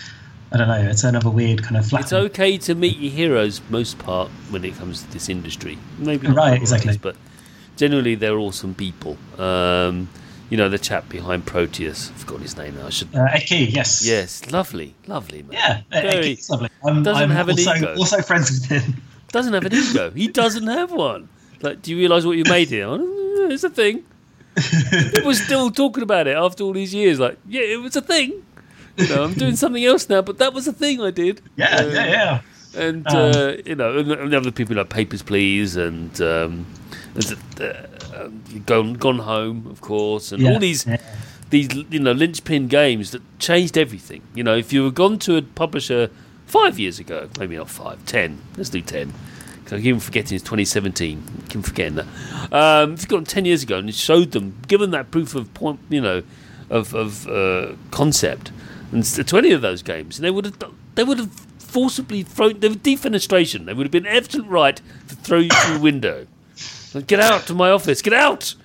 I 0.51 0.57
don't 0.57 0.67
know. 0.67 0.89
It's 0.89 1.03
another 1.03 1.29
weird 1.29 1.63
kind 1.63 1.77
of 1.77 1.85
flat. 1.87 2.03
It's 2.03 2.13
okay 2.13 2.57
to 2.59 2.75
meet 2.75 2.97
your 2.97 3.11
heroes 3.11 3.61
most 3.69 3.97
part 3.99 4.29
when 4.49 4.63
it 4.63 4.75
comes 4.75 5.01
to 5.03 5.11
this 5.11 5.27
industry. 5.29 5.77
Maybe 5.97 6.27
Right, 6.27 6.59
exactly. 6.61 6.97
but 6.97 7.15
generally 7.77 8.15
they're 8.15 8.37
awesome 8.37 8.73
people. 8.75 9.17
Um, 9.37 10.07
you 10.49 10.57
know, 10.57 10.69
the 10.69 10.77
chap 10.77 11.09
behind 11.09 11.45
Proteus, 11.47 12.11
I've 12.11 12.17
forgotten 12.17 12.43
his 12.43 12.55
name 12.55 12.75
now. 12.75 12.85
I 12.85 12.89
should. 12.91 13.13
Uh, 13.15 13.27
Key, 13.39 13.65
yes. 13.65 14.05
Yes, 14.05 14.49
lovely, 14.51 14.93
lovely 15.07 15.41
man. 15.43 15.53
Yeah, 15.91 16.01
Very- 16.01 16.35
Key's 16.35 16.49
lovely. 16.49 16.69
I'm, 16.85 17.01
doesn't 17.03 17.23
I'm 17.23 17.29
have 17.31 17.49
an 17.49 17.57
also, 17.57 17.73
ego. 17.73 17.95
also 17.97 18.21
friends 18.21 18.51
with 18.51 18.65
him. 18.83 19.01
Doesn't 19.31 19.53
have 19.53 19.65
an 19.65 19.73
ego. 19.73 20.11
He 20.11 20.27
doesn't 20.29 20.67
have 20.67 20.91
one. 20.93 21.27
Like, 21.61 21.81
do 21.81 21.91
you 21.91 21.97
realise 21.97 22.23
what 22.23 22.37
you 22.37 22.43
made 22.47 22.69
here? 22.69 22.87
It's 23.51 23.63
a 23.65 23.69
thing. 23.69 24.03
People 24.55 25.31
are 25.31 25.33
still 25.33 25.69
talking 25.71 26.03
about 26.03 26.27
it 26.27 26.37
after 26.37 26.63
all 26.63 26.71
these 26.71 26.93
years. 26.93 27.19
Like, 27.19 27.37
yeah, 27.47 27.61
it 27.63 27.81
was 27.81 27.95
a 27.97 28.01
thing. 28.01 28.44
Know, 28.97 29.23
I'm 29.23 29.33
doing 29.33 29.55
something 29.63 29.83
else 29.83 30.09
now, 30.09 30.21
but 30.21 30.37
that 30.37 30.53
was 30.53 30.67
a 30.67 30.73
thing 30.73 31.01
I 31.01 31.11
did. 31.11 31.41
Yeah, 31.55 31.77
Uh, 31.79 31.85
yeah, 31.87 32.05
yeah. 32.07 32.41
and 32.75 33.07
Um, 33.07 33.15
uh, 33.15 33.53
you 33.65 33.75
know, 33.75 33.97
and, 33.97 34.11
and 34.11 34.31
the 34.33 34.37
other 34.37 34.51
people 34.51 34.75
like 34.75 34.89
Papers, 34.89 35.21
Please, 35.21 35.75
and 35.75 36.19
um, 36.21 36.65
uh, 37.59 37.73
um, 38.15 38.41
Gone 38.65 38.93
Gone 38.93 39.19
Home, 39.19 39.67
of 39.69 39.81
course, 39.81 40.31
and 40.31 40.41
Yeah, 40.41 40.53
all 40.53 40.59
these 40.59 40.85
yeah. 40.85 40.97
these 41.49 41.67
you 41.89 41.99
know 41.99 42.11
linchpin 42.11 42.67
games 42.67 43.11
that 43.11 43.21
changed 43.39 43.77
everything. 43.77 44.21
You 44.33 44.43
know, 44.43 44.55
if 44.55 44.71
you 44.73 44.85
had 44.85 44.95
gone 44.95 45.19
to 45.19 45.37
a 45.37 45.41
publisher 45.41 46.09
five 46.45 46.79
years 46.79 46.99
ago, 46.99 47.29
maybe 47.39 47.55
not 47.57 47.69
five, 47.69 48.05
ten, 48.05 48.39
let's 48.57 48.69
do 48.69 48.81
ten. 48.81 49.13
Because 49.63 49.79
I 49.79 49.81
keep 49.81 49.99
forgetting 49.99 50.35
it's 50.35 50.43
2017. 50.43 51.23
I 51.43 51.47
keep 51.51 51.65
forgetting 51.65 51.95
that. 51.95 52.05
Um, 52.53 52.93
if 52.93 53.01
you 53.01 53.07
got 53.07 53.15
them 53.15 53.25
10 53.25 53.45
years 53.45 53.63
ago 53.63 53.79
and 53.79 53.91
showed 53.95 54.29
them, 54.31 54.59
given 54.67 54.91
that 54.91 55.09
proof 55.09 55.33
of 55.33 55.51
point, 55.55 55.79
you 55.89 56.01
know, 56.01 56.21
of, 56.69 56.93
of 56.93 57.27
uh, 57.27 57.73
concept, 57.89 58.51
and 58.91 59.01
s- 59.01 59.19
20 59.25 59.51
of 59.51 59.61
those 59.61 59.81
games, 59.81 60.17
they 60.19 60.31
would 60.31 60.45
have 60.45 60.57
they 60.95 61.03
would 61.03 61.19
have 61.19 61.31
forcibly 61.59 62.23
thrown. 62.23 62.59
They 62.59 62.69
were 62.69 62.75
defenestration. 62.75 63.65
They 63.65 63.73
would 63.73 63.85
have 63.85 63.91
been 63.91 64.05
absolute 64.07 64.47
right 64.47 64.79
to 65.09 65.15
throw 65.15 65.39
you 65.39 65.49
through 65.49 65.73
the 65.75 65.79
window. 65.81 66.27
Get 67.07 67.19
out 67.19 67.45
to 67.47 67.53
my 67.53 67.69
office. 67.71 68.01
Get 68.01 68.13
out. 68.13 68.55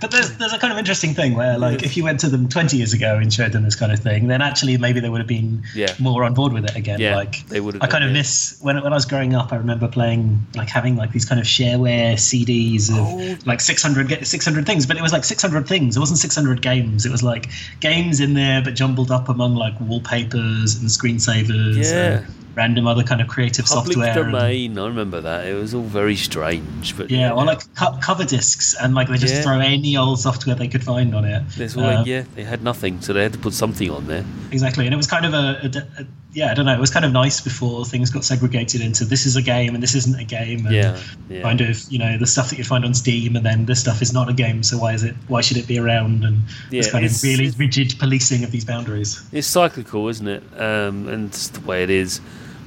But 0.00 0.10
there's 0.10 0.36
there's 0.38 0.52
a 0.52 0.58
kind 0.58 0.72
of 0.72 0.78
interesting 0.78 1.14
thing 1.14 1.34
where 1.34 1.58
like 1.58 1.82
if 1.84 1.96
you 1.96 2.02
went 2.02 2.18
to 2.20 2.28
them 2.28 2.48
20 2.48 2.76
years 2.76 2.92
ago 2.92 3.18
and 3.18 3.32
showed 3.32 3.52
them 3.52 3.62
this 3.62 3.76
kind 3.76 3.92
of 3.92 4.00
thing, 4.00 4.26
then 4.26 4.42
actually 4.42 4.76
maybe 4.76 4.98
they 4.98 5.08
would 5.08 5.20
have 5.20 5.28
been 5.28 5.62
Yeah. 5.76 5.94
more 6.00 6.24
on 6.24 6.34
board 6.34 6.52
with 6.52 6.64
it 6.64 6.74
again. 6.74 6.98
Yeah, 6.98 7.14
like 7.14 7.46
they 7.48 7.60
would 7.60 7.74
have 7.74 7.82
I 7.82 7.86
kind 7.86 8.02
done, 8.02 8.10
of 8.10 8.14
yeah. 8.14 8.20
miss 8.20 8.56
when 8.60 8.82
when 8.82 8.92
I 8.92 8.96
was 8.96 9.04
growing 9.04 9.34
up. 9.34 9.52
I 9.52 9.56
remember 9.56 9.86
playing 9.86 10.44
like 10.56 10.68
having 10.68 10.96
like 10.96 11.12
these 11.12 11.24
kind 11.24 11.40
of 11.40 11.46
shareware 11.46 12.14
CDs 12.14 12.90
of 12.90 12.96
Oh. 12.98 13.36
like 13.46 13.60
600 13.60 14.08
ga- 14.08 14.24
600 14.24 14.66
things, 14.66 14.86
but 14.86 14.96
it 14.96 15.02
was 15.02 15.12
like 15.12 15.24
600 15.24 15.68
things. 15.68 15.96
It 15.96 16.00
wasn't 16.00 16.18
600 16.18 16.62
games. 16.62 17.06
It 17.06 17.12
was 17.12 17.22
like 17.22 17.48
games 17.80 18.18
in 18.18 18.34
there, 18.34 18.60
but 18.60 18.74
jumbled 18.74 19.10
up 19.12 19.28
among 19.28 19.54
like 19.54 19.74
wallpapers 19.80 20.76
and 20.76 20.88
screensavers 20.88 21.90
Yeah. 21.90 22.18
and 22.18 22.26
random 22.54 22.86
other 22.86 23.02
kind 23.02 23.20
of 23.20 23.28
creative 23.28 23.64
Public 23.64 23.94
software. 23.94 24.24
and- 24.24 24.78
I 24.78 24.86
remember 24.86 25.20
that. 25.20 25.46
It 25.46 25.54
was 25.54 25.74
all 25.74 25.82
very 25.82 26.16
strange. 26.16 26.96
But 26.96 27.10
yeah, 27.10 27.32
or 27.32 27.44
like 27.44 27.60
co- 27.74 27.96
cover 28.02 28.24
discs, 28.24 28.74
and 28.80 28.94
like 28.94 29.08
they 29.08 29.16
just 29.18 29.34
Yeah. 29.34 29.42
throw 29.42 29.58
any 29.60 29.96
old 29.96 30.20
software 30.20 30.54
they 30.54 30.68
could 30.68 30.84
find 30.84 31.14
on 31.14 31.24
it. 31.24 31.42
All 31.76 31.84
Uh, 31.84 32.04
yeah, 32.04 32.24
they 32.34 32.44
had 32.44 32.62
nothing, 32.62 33.00
so 33.00 33.12
they 33.12 33.22
had 33.22 33.32
to 33.32 33.38
put 33.38 33.54
something 33.54 33.90
on 33.90 34.06
there. 34.06 34.24
Exactly, 34.50 34.84
and 34.86 34.92
it 34.92 34.96
was 34.96 35.06
kind 35.06 35.24
of 35.24 35.34
a, 35.34 35.60
a- 35.98 36.00
a- 36.02 36.06
yeah, 36.34 36.50
I 36.50 36.54
don't 36.54 36.64
know. 36.64 36.72
It 36.74 36.80
was 36.80 36.90
kind 36.90 37.04
of 37.04 37.12
nice 37.12 37.40
before 37.42 37.84
things 37.84 38.08
got 38.10 38.24
segregated 38.24 38.80
into 38.80 39.04
this 39.04 39.26
is 39.26 39.36
a 39.36 39.42
game 39.42 39.74
and 39.74 39.82
this 39.82 39.94
isn't 39.94 40.18
a 40.18 40.24
game. 40.24 40.64
And 40.66 40.74
Yeah, 40.74 40.96
yeah. 41.28 41.42
Kind 41.42 41.60
of, 41.60 41.78
you 41.90 41.98
know, 41.98 42.16
the 42.16 42.26
stuff 42.26 42.48
that 42.50 42.56
you 42.58 42.64
find 42.64 42.84
on 42.86 42.94
Steam, 42.94 43.36
and 43.36 43.44
then 43.44 43.66
this 43.66 43.80
stuff 43.80 44.00
is 44.00 44.12
not 44.14 44.28
a 44.30 44.32
game. 44.32 44.62
So 44.62 44.78
why 44.78 44.94
is 44.94 45.02
it? 45.04 45.14
Why 45.28 45.42
should 45.42 45.58
it 45.58 45.66
be 45.66 45.78
around? 45.78 46.24
And 46.24 46.42
Yeah, 46.70 46.80
this 46.82 46.90
kind 46.90 47.04
of 47.04 47.22
really 47.22 47.50
rigid 47.50 47.94
policing 47.98 48.44
of 48.44 48.50
these 48.50 48.64
boundaries. 48.64 49.20
It's 49.30 49.46
cyclical, 49.46 50.08
isn't 50.08 50.26
it? 50.28 50.42
Um, 50.58 51.06
and 51.08 51.28
it's 51.28 51.48
the 51.48 51.60
way 51.60 51.82
it 51.82 51.90
is. 51.90 52.20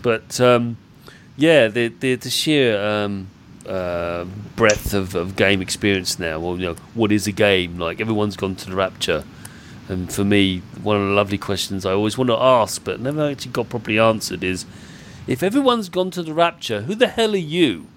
But 0.05 0.39
um, 0.39 0.77
yeah, 1.35 1.67
the 1.67 1.87
the, 1.87 2.13
the 2.13 2.29
sheer 2.29 2.79
um, 2.79 3.27
uh, 3.67 4.25
breadth 4.55 4.93
of, 4.93 5.15
of 5.15 5.35
game 5.35 5.63
experience 5.63 6.19
now. 6.19 6.39
Well, 6.39 6.59
you 6.59 6.67
know, 6.67 6.75
what 6.93 7.11
is 7.11 7.25
a 7.25 7.31
game? 7.31 7.79
Like 7.79 7.99
everyone's 7.99 8.37
gone 8.37 8.55
to 8.57 8.69
the 8.69 8.75
rapture, 8.75 9.23
And 9.89 10.13
for 10.13 10.23
me, 10.23 10.59
one 10.83 10.97
of 10.97 11.07
the 11.07 11.13
lovely 11.15 11.39
questions 11.39 11.87
I 11.87 11.91
always 11.93 12.19
want 12.19 12.29
to 12.29 12.37
ask, 12.37 12.83
but 12.83 12.99
never 12.99 13.31
actually 13.31 13.53
got 13.53 13.67
properly 13.69 13.97
answered, 13.97 14.43
is 14.43 14.67
if 15.25 15.41
everyone's 15.41 15.89
gone 15.89 16.11
to 16.11 16.21
the 16.21 16.35
rapture, 16.35 16.81
who 16.83 16.93
the 16.93 17.07
hell 17.07 17.33
are 17.33 17.37
you? 17.37 17.87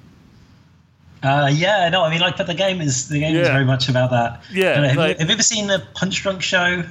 Uh, 1.23 1.51
yeah, 1.53 1.91
no, 1.91 2.05
I 2.05 2.11
mean, 2.11 2.21
like, 2.21 2.39
but 2.39 2.47
the 2.47 2.55
game 2.55 2.81
is 2.81 3.09
the 3.11 3.21
game 3.21 3.37
is 3.37 3.49
very 3.49 3.67
much 3.67 3.91
about 3.91 4.09
that. 4.13 4.43
Yeah, 4.51 4.81
know, 4.81 4.89
have, 4.89 4.97
like- 4.97 5.17
you, 5.17 5.19
have 5.21 5.29
you 5.29 5.35
ever 5.35 5.43
seen 5.43 5.67
the 5.67 5.83
Punchdrunk 5.95 6.41
Show? 6.41 6.85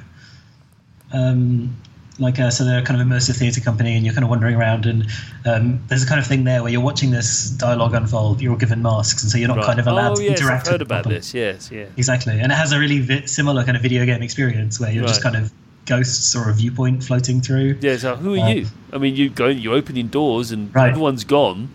Um, 1.11 1.75
like, 2.19 2.39
uh, 2.39 2.49
so 2.49 2.63
they're 2.65 2.81
kind 2.81 2.99
of 2.99 3.07
immersive 3.07 3.37
theatre 3.37 3.61
company, 3.61 3.95
and 3.95 4.03
you're 4.05 4.13
kind 4.13 4.23
of 4.23 4.29
wandering 4.29 4.55
around, 4.55 4.85
and 4.85 5.05
um, 5.45 5.79
there's 5.87 6.03
a 6.03 6.07
kind 6.07 6.19
of 6.19 6.25
thing 6.27 6.43
there 6.45 6.63
where 6.63 6.71
you're 6.71 6.81
watching 6.81 7.11
this 7.11 7.49
dialogue 7.51 7.93
unfold. 7.93 8.41
You're 8.41 8.57
given 8.57 8.81
masks, 8.81 9.21
and 9.23 9.31
so 9.31 9.37
you're 9.37 9.47
not 9.47 9.57
Right. 9.57 9.65
kind 9.67 9.79
of 9.79 9.87
allowed 9.87 10.13
oh, 10.13 10.15
to 10.15 10.23
yes, 10.23 10.39
interact. 10.39 10.67
I've 10.67 10.71
heard 10.73 10.81
with 10.81 10.87
about 10.91 11.03
this. 11.07 11.33
Yes, 11.33 11.69
yeah. 11.71 11.85
Exactly, 11.95 12.39
and 12.39 12.51
it 12.51 12.55
has 12.55 12.71
a 12.71 12.79
really 12.79 12.99
vi- 12.99 13.25
similar 13.25 13.63
kind 13.63 13.77
of 13.77 13.83
video 13.83 14.05
game 14.05 14.21
experience 14.23 14.79
where 14.79 14.91
you're 14.91 15.05
just 15.05 15.21
kind 15.21 15.35
of 15.35 15.51
ghosts 15.85 16.35
or 16.35 16.49
a 16.49 16.53
viewpoint 16.53 17.03
floating 17.03 17.39
through. 17.39 17.77
Yeah, 17.81 17.97
so 17.97 18.15
who 18.15 18.35
are 18.35 18.39
Uh, 18.39 18.49
you? 18.49 18.67
I 18.91 18.97
mean, 18.97 19.15
you 19.15 19.29
go, 19.29 19.47
you're 19.47 19.75
opening 19.75 20.07
doors 20.07 20.51
and 20.51 20.73
Right. 20.75 20.89
everyone's 20.89 21.23
gone, 21.23 21.69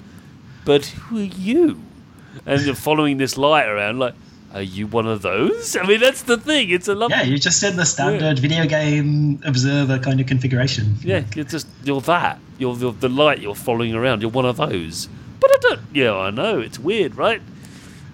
but 0.65 0.87
who 0.87 1.19
are 1.19 1.23
you? 1.23 1.81
And 2.45 2.61
you're 2.63 2.75
following 2.75 3.19
this 3.19 3.37
light 3.39 3.67
around, 3.69 3.99
like, 4.01 4.15
are 4.55 4.63
you 4.63 4.87
one 4.87 5.07
of 5.07 5.23
those? 5.23 5.77
I 5.77 5.87
mean, 5.87 6.01
that's 6.01 6.23
the 6.23 6.37
thing. 6.37 6.71
It's 6.71 6.89
a 6.89 6.95
lovely. 6.95 7.17
Yeah, 7.17 7.23
you're 7.25 7.39
just 7.39 7.63
in 7.63 7.77
the 7.77 7.87
standard 7.87 8.39
video 8.39 8.67
game 8.67 9.41
observer 9.45 9.99
kind 9.99 10.21
of 10.21 10.27
configuration. 10.27 10.97
Yeah, 11.03 11.25
you're 11.35 11.45
just 11.45 11.67
you're 11.85 12.01
that. 12.03 12.39
You're, 12.59 12.77
you're 12.77 12.93
the 12.93 13.09
light 13.09 13.41
you're 13.41 13.55
following 13.55 13.95
around. 13.95 14.21
You're 14.23 14.31
one 14.31 14.45
of 14.47 14.57
those. 14.59 15.09
But 15.41 15.51
I 15.51 15.57
don't. 15.61 15.81
Yeah, 15.93 16.15
I 16.15 16.31
know 16.31 16.61
it's 16.61 16.79
weird, 16.79 17.17
right? 17.17 17.41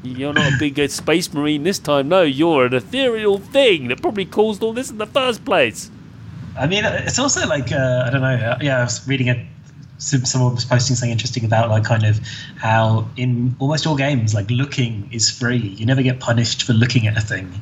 You're 0.03 0.33
not 0.33 0.53
a 0.53 0.57
big 0.59 0.79
uh, 0.79 0.87
space 0.89 1.33
marine 1.35 1.65
this 1.65 1.79
time. 1.81 2.09
No, 2.09 2.23
you're 2.23 2.67
an 2.67 2.75
ethereal 2.75 3.39
thing 3.39 3.89
that 3.89 4.01
probably 4.01 4.25
caused 4.25 4.63
all 4.63 4.73
this 4.73 4.91
in 4.91 4.99
the 4.99 5.07
first 5.07 5.45
place. 5.45 5.91
I 6.57 6.67
mean, 6.67 6.85
it's 6.85 7.19
also 7.19 7.47
like 7.49 7.73
uh, 7.73 8.05
I 8.07 8.11
don't 8.11 8.21
know. 8.23 8.29
uh, 8.29 8.59
Yeah, 8.63 8.79
I 8.79 8.85
was 8.85 9.07
reading 9.09 9.29
a 9.29 9.47
some- 9.99 10.25
someone 10.25 10.55
was 10.55 10.65
posting 10.65 10.97
something 10.97 11.11
interesting 11.11 11.45
about 11.45 11.69
like 11.71 11.85
kind 11.85 12.05
of 12.05 12.21
how 12.57 13.07
in 13.17 13.55
almost 13.59 13.87
all 13.87 13.97
games 13.97 14.35
like 14.35 14.51
looking 14.51 15.09
is 15.13 15.31
free. 15.31 15.57
You 15.79 15.87
never 15.87 16.03
get 16.03 16.21
punished 16.21 16.63
for 16.63 16.73
looking 16.73 17.07
at 17.07 17.17
a 17.17 17.21
thing. 17.21 17.53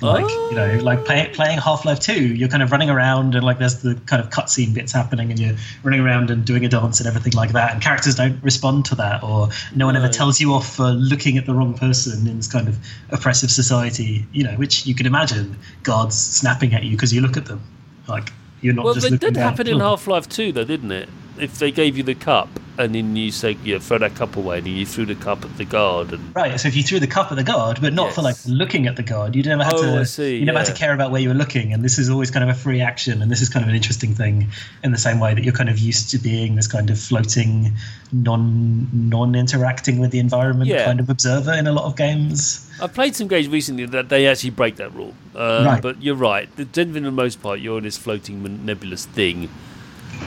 Like 0.00 0.28
you 0.50 0.56
know, 0.56 0.80
like 0.82 1.04
play, 1.04 1.30
playing 1.32 1.58
Half 1.58 1.84
Life 1.84 2.00
Two, 2.00 2.34
you're 2.34 2.48
kind 2.48 2.60
of 2.60 2.72
running 2.72 2.90
around 2.90 3.36
and 3.36 3.44
like 3.44 3.60
there's 3.60 3.82
the 3.82 3.94
kind 4.06 4.20
of 4.20 4.30
cutscene 4.30 4.74
bits 4.74 4.90
happening, 4.90 5.30
and 5.30 5.38
you're 5.38 5.54
running 5.84 6.00
around 6.00 6.28
and 6.28 6.44
doing 6.44 6.64
a 6.64 6.68
dance 6.68 6.98
and 6.98 7.06
everything 7.06 7.34
like 7.34 7.52
that. 7.52 7.72
And 7.72 7.80
characters 7.80 8.16
don't 8.16 8.42
respond 8.42 8.84
to 8.86 8.96
that, 8.96 9.22
or 9.22 9.48
no 9.76 9.86
one 9.86 9.94
ever 9.94 10.08
tells 10.08 10.40
you 10.40 10.52
off 10.54 10.74
for 10.74 10.88
looking 10.90 11.38
at 11.38 11.46
the 11.46 11.54
wrong 11.54 11.74
person 11.74 12.26
in 12.26 12.36
this 12.36 12.48
kind 12.50 12.66
of 12.66 12.78
oppressive 13.10 13.52
society. 13.52 14.26
You 14.32 14.42
know, 14.42 14.54
which 14.54 14.86
you 14.86 14.94
can 14.96 15.06
imagine 15.06 15.56
guards 15.84 16.18
snapping 16.18 16.74
at 16.74 16.82
you 16.82 16.96
because 16.96 17.12
you 17.14 17.20
look 17.20 17.36
at 17.36 17.46
them. 17.46 17.62
Like 18.08 18.32
you're 18.60 18.74
not 18.74 18.84
Well, 18.84 18.94
just 18.94 19.08
looking 19.08 19.34
did 19.34 19.36
happen 19.36 19.68
in 19.68 19.78
Half 19.78 20.08
Life 20.08 20.28
2, 20.28 20.50
though, 20.50 20.64
didn't 20.64 20.90
it? 20.90 21.08
If 21.38 21.58
they 21.58 21.70
gave 21.72 21.96
you 21.96 22.02
the 22.02 22.14
cup 22.14 22.48
and 22.78 22.94
then 22.94 23.14
you 23.16 23.30
say, 23.30 23.56
yeah, 23.64 23.78
throw 23.78 23.98
that 23.98 24.14
cup 24.14 24.34
away, 24.36 24.56
and 24.58 24.66
you 24.66 24.86
threw 24.86 25.04
the 25.04 25.14
cup 25.14 25.44
at 25.44 25.58
the 25.58 25.64
guard, 25.64 26.12
and 26.14 26.34
Right, 26.34 26.58
so 26.58 26.68
if 26.68 26.74
you 26.74 26.82
threw 26.82 26.98
the 27.00 27.06
cup 27.06 27.30
at 27.30 27.36
the 27.36 27.44
guard, 27.44 27.78
but 27.82 27.92
not 27.92 28.14
for 28.14 28.22
like 28.22 28.36
looking 28.46 28.86
at 28.86 28.96
the 28.96 29.02
guard, 29.02 29.36
you 29.36 29.42
never 29.42 29.62
had 29.62 29.74
Oh, 29.74 29.82
to. 29.82 30.00
I 30.00 30.02
see, 30.04 30.38
you 30.38 30.46
never 30.46 30.58
had 30.58 30.66
yeah. 30.68 30.72
to 30.72 30.78
care 30.80 30.94
about 30.94 31.10
where 31.10 31.20
you 31.20 31.28
were 31.28 31.34
looking, 31.34 31.74
and 31.74 31.84
this 31.84 31.98
is 31.98 32.08
always 32.08 32.30
kind 32.30 32.42
of 32.48 32.56
a 32.56 32.58
free 32.58 32.80
action, 32.80 33.20
and 33.20 33.30
this 33.30 33.42
is 33.42 33.50
kind 33.50 33.62
of 33.62 33.68
an 33.68 33.74
interesting 33.76 34.14
thing, 34.14 34.48
in 34.82 34.90
the 34.90 34.96
same 34.98 35.20
way 35.20 35.34
that 35.34 35.44
you're 35.44 35.52
kind 35.52 35.68
of 35.68 35.78
used 35.78 36.08
to 36.12 36.18
being 36.18 36.54
this 36.56 36.66
kind 36.66 36.88
of 36.88 36.98
floating, 36.98 37.72
non 38.10 38.88
non 39.10 39.34
interacting 39.34 39.98
with 39.98 40.10
the 40.10 40.18
environment 40.18 40.70
Yeah. 40.70 40.84
kind 40.86 40.98
of 41.00 41.10
observer 41.10 41.52
in 41.52 41.66
a 41.66 41.72
lot 41.72 41.84
of 41.84 41.94
games. 41.96 42.66
I've 42.80 42.94
played 42.94 43.14
some 43.14 43.28
games 43.28 43.48
recently 43.48 43.84
that 43.86 44.08
they 44.08 44.26
actually 44.26 44.50
break 44.50 44.76
that 44.76 44.94
rule. 44.94 45.14
Uh, 45.34 45.64
Right. 45.66 45.82
But 45.82 46.02
you're 46.02 46.14
right. 46.14 46.48
The- 46.56 46.64
Generally, 46.64 47.00
for 47.00 47.04
the 47.04 47.10
most 47.12 47.42
part, 47.42 47.60
you're 47.60 47.78
in 47.78 47.84
this 47.84 47.98
floating 47.98 48.64
nebulous 48.64 49.04
thing, 49.06 49.48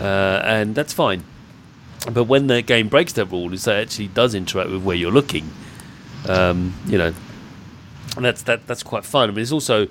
uh, 0.02 0.42
and 0.44 0.76
that's 0.76 0.94
fine. 0.94 1.24
But 2.12 2.26
when 2.26 2.48
the 2.48 2.62
game 2.62 2.88
breaks 2.88 3.14
that 3.14 3.26
rule, 3.26 3.54
is 3.54 3.64
that 3.66 3.78
it 3.78 3.82
actually 3.84 4.08
does 4.08 4.36
interact 4.36 4.70
with 4.70 4.84
where 4.84 4.96
you're 4.96 5.12
looking. 5.12 5.50
Um, 6.28 6.74
you 6.86 6.98
know, 6.98 7.14
and 8.16 8.26
that's 8.26 8.44
that. 8.44 8.68
That's 8.68 8.84
quite 8.84 9.06
fun. 9.06 9.34
But 9.34 9.42
it's 9.42 9.52
also 9.52 9.88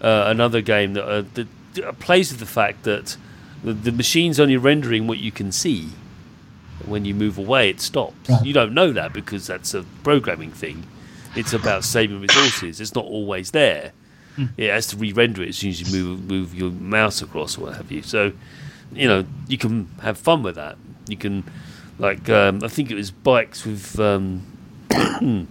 uh, 0.00 0.24
another 0.26 0.60
game 0.60 0.94
that, 0.94 1.04
uh, 1.04 1.24
that 1.34 1.48
that 1.74 1.98
plays 1.98 2.30
with 2.30 2.40
the 2.40 2.46
fact 2.46 2.84
that 2.84 3.16
the, 3.62 3.72
the 3.72 3.92
machine's 3.92 4.40
only 4.40 4.56
rendering 4.56 5.06
what 5.06 5.18
you 5.18 5.30
can 5.32 5.52
see. 5.52 5.90
When 6.86 7.04
you 7.04 7.14
move 7.14 7.38
away, 7.38 7.70
it 7.70 7.80
stops. 7.80 8.28
Right. 8.28 8.44
You 8.44 8.52
don't 8.52 8.72
know 8.72 8.92
that 8.92 9.12
because 9.12 9.46
that's 9.46 9.74
a 9.74 9.82
programming 10.04 10.52
thing. 10.52 10.86
It's 11.34 11.52
about 11.52 11.84
saving 11.84 12.20
resources. 12.20 12.80
It's 12.80 12.94
not 12.94 13.04
always 13.04 13.50
there. 13.50 13.92
It 14.56 14.70
has 14.70 14.86
to 14.88 14.96
re-render 14.96 15.42
it 15.42 15.48
as 15.48 15.56
soon 15.56 15.70
as 15.70 15.80
you 15.80 16.04
move 16.04 16.22
move 16.28 16.54
your 16.54 16.70
mouse 16.70 17.20
across 17.20 17.58
or 17.58 17.62
what 17.62 17.76
have 17.76 17.90
you. 17.90 18.02
So, 18.02 18.32
you 18.92 19.08
know, 19.08 19.24
you 19.46 19.58
can 19.58 19.88
have 20.02 20.18
fun 20.18 20.42
with 20.42 20.56
that. 20.56 20.76
You 21.08 21.16
can, 21.16 21.44
like, 21.98 22.28
um, 22.28 22.62
I 22.62 22.68
think 22.68 22.90
it 22.90 22.94
was 22.94 23.10
bikes 23.10 23.64
with 23.64 23.98
um, 23.98 24.42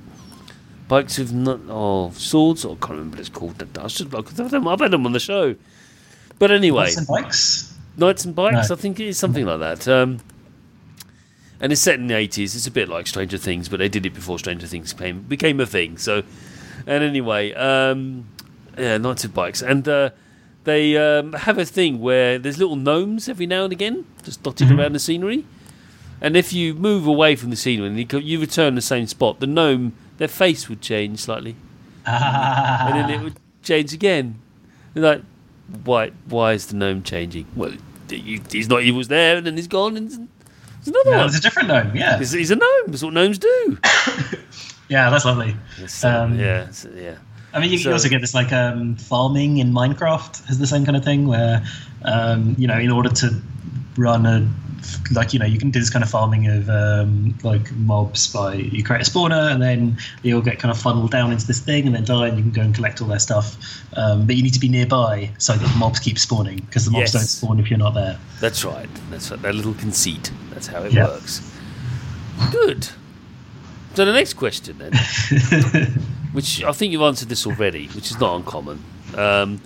bikes 0.87 1.17
with 1.17 1.33
not, 1.33 1.59
oh 1.69 2.11
swords. 2.11 2.65
Or 2.65 2.75
I 2.75 2.79
can't 2.79 2.91
remember 2.91 3.15
what 3.15 3.19
it's 3.19 3.29
called. 3.29 3.77
I 3.77 3.87
should 3.87 4.11
them 4.11 4.67
I've 4.67 4.79
had 4.79 4.91
them 4.91 5.05
on 5.05 5.13
the 5.13 5.19
show. 5.19 5.55
But 6.39 6.51
anyway, 6.51 6.83
Bikes 6.85 6.97
and 6.97 7.07
bikes. 7.07 7.77
Knights 7.97 8.25
and 8.25 8.35
Bikes, 8.35 8.69
No. 8.69 8.75
I 8.75 8.77
think 8.77 8.99
it 8.99 9.07
is 9.07 9.17
something 9.17 9.45
like 9.45 9.59
that. 9.59 9.87
Um, 9.87 10.19
and 11.59 11.71
it's 11.71 11.81
set 11.81 11.95
in 11.95 12.05
the 12.07 12.13
80s. 12.13 12.55
It's 12.55 12.67
a 12.67 12.71
bit 12.71 12.87
like 12.87 13.07
Stranger 13.07 13.37
Things, 13.37 13.67
but 13.67 13.79
they 13.79 13.89
did 13.89 14.05
it 14.05 14.13
before 14.13 14.37
Stranger 14.37 14.67
Things 14.67 14.93
came, 14.93 15.21
became 15.23 15.59
a 15.59 15.65
thing. 15.65 15.97
So, 15.97 16.21
and 16.85 17.03
anyway, 17.03 17.53
um, 17.53 18.27
yeah, 18.77 18.99
Knights 18.99 19.23
and 19.23 19.33
Bikes. 19.33 19.63
And 19.63 19.87
uh, 19.87 20.11
they 20.67 20.95
um, 20.97 21.33
have 21.33 21.57
a 21.57 21.65
thing 21.65 21.99
where 21.99 22.37
there's 22.37 22.57
little 22.59 22.75
gnomes 22.75 23.27
every 23.27 23.47
now 23.47 23.63
and 23.63 23.73
again, 23.73 24.05
just 24.23 24.43
dotted 24.43 24.67
Mhm. 24.67 24.77
around 24.79 24.93
the 24.93 24.99
scenery. 24.99 25.45
And 26.21 26.35
if 26.37 26.51
you 26.53 26.73
move 26.73 27.07
away 27.07 27.35
from 27.35 27.49
the 27.51 27.55
scenery 27.55 27.87
and 27.87 28.23
you, 28.23 28.39
return 28.39 28.75
the 28.75 28.81
same 28.81 29.05
spot, 29.07 29.39
the 29.39 29.47
gnome, 29.47 29.93
their 30.17 30.27
face 30.27 30.67
would 30.69 30.81
change 30.81 31.19
slightly 31.19 31.55
and 32.05 32.95
then 32.95 33.09
it 33.09 33.21
would 33.23 33.35
change 33.63 33.93
again. 33.93 34.39
And 34.95 35.03
like, 35.03 35.21
why? 35.83 36.11
Why 36.27 36.53
is 36.53 36.67
the 36.67 36.75
gnome 36.75 37.03
changing? 37.03 37.45
Well, 37.55 37.73
he- 38.09 38.41
he's 38.51 38.69
not. 38.69 38.83
He 38.83 38.91
was 38.91 39.09
there, 39.09 39.35
and 39.37 39.45
then 39.45 39.55
he's 39.57 39.67
gone, 39.67 39.97
and 39.97 40.09
there's 40.09 40.87
another 40.87 41.11
no, 41.11 41.17
one. 41.17 41.25
it's 41.27 41.37
a 41.37 41.41
different 41.41 41.67
gnome. 41.67 41.95
Yeah, 41.95 42.17
He's, 42.17 42.31
he's 42.31 42.51
a 42.51 42.55
gnome. 42.55 42.87
That's 42.87 43.03
what 43.03 43.13
gnomes 43.13 43.37
do. 43.37 43.77
yeah, 44.89 45.09
that's 45.09 45.25
lovely. 45.25 45.55
Um, 46.03 46.39
yeah, 46.39 46.67
yeah. 46.95 47.15
I 47.57 47.61
mean, 47.61 47.71
you 47.71 47.77
So- 47.79 47.85
can 47.85 47.93
also 47.93 48.09
get 48.09 48.21
this 48.21 48.33
like 48.33 48.53
um, 48.53 48.95
farming 48.95 49.57
in 49.57 49.73
Minecraft 49.73 50.45
has 50.47 50.59
the 50.59 50.67
same 50.67 50.85
kind 50.85 50.95
of 50.95 51.03
thing 51.03 51.27
where, 51.27 51.63
um, 52.03 52.55
you 52.57 52.67
know, 52.67 52.77
in 52.77 52.91
order 52.91 53.09
to 53.09 53.41
run 53.97 54.25
a 54.25 54.47
like 55.11 55.33
you 55.33 55.39
know 55.39 55.45
you 55.45 55.57
can 55.57 55.69
do 55.71 55.79
this 55.79 55.89
kind 55.89 56.03
of 56.03 56.09
farming 56.09 56.47
of 56.47 56.69
um, 56.69 57.35
like 57.43 57.71
mobs 57.73 58.31
by 58.31 58.53
you 58.53 58.83
create 58.83 59.05
a 59.05 59.09
spawner 59.09 59.51
and 59.51 59.61
then 59.61 59.97
they 60.23 60.31
all 60.31 60.39
get 60.41 60.59
kind 60.59 60.71
of 60.71 60.77
funneled 60.79 61.11
down 61.11 61.31
into 61.31 61.45
this 61.47 61.59
thing 61.59 61.87
and 61.87 61.95
then 61.95 62.05
die 62.05 62.27
and 62.27 62.37
you 62.37 62.43
can 62.43 62.51
go 62.53 62.61
and 62.61 62.75
collect 62.75 63.01
all 63.01 63.07
their 63.07 63.19
stuff 63.19 63.57
um, 63.97 64.25
but 64.27 64.35
you 64.37 64.43
need 64.43 64.53
to 64.53 64.59
be 64.59 64.69
nearby 64.69 65.29
so 65.39 65.53
that 65.53 65.67
the 65.67 65.77
mobs 65.77 65.99
keep 65.99 66.17
spawning 66.17 66.57
because 66.59 66.85
the 66.85 66.91
mobs 66.91 67.01
Yes. 67.01 67.11
don't 67.13 67.21
spawn 67.27 67.59
if 67.59 67.69
you're 67.69 67.79
not 67.79 67.95
there 67.95 68.17
That's 68.39 68.63
right. 68.63 68.87
That's 69.09 69.29
right. 69.31 69.41
That 69.41 69.55
little 69.55 69.73
conceit. 69.73 70.31
That's 70.51 70.67
how 70.67 70.83
it 70.83 70.93
Yeah. 70.93 71.05
works. 71.07 71.41
Good. 72.51 72.89
So 73.97 74.05
the 74.05 74.13
next 74.13 74.35
question 74.35 74.77
then, 74.77 74.93
which 76.31 76.63
I 76.63 76.71
think 76.71 76.93
you've 76.93 77.01
answered 77.01 77.29
this 77.29 77.47
already, 77.47 77.87
which 77.87 78.11
is 78.11 78.19
not 78.19 78.35
uncommon. 78.35 78.83
Um, 79.15 79.59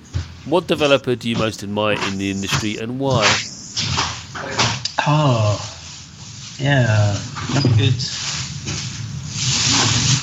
what 0.45 0.67
developer 0.67 1.15
do 1.15 1.29
you 1.29 1.35
most 1.35 1.63
admire 1.63 1.97
in 2.07 2.17
the 2.17 2.31
industry 2.31 2.77
and 2.77 2.97
why? 2.97 3.25
oh 5.05 5.59
yeah 6.59 7.17
that's 7.51 7.65
good 7.75 7.93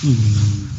hmm. 0.00 0.77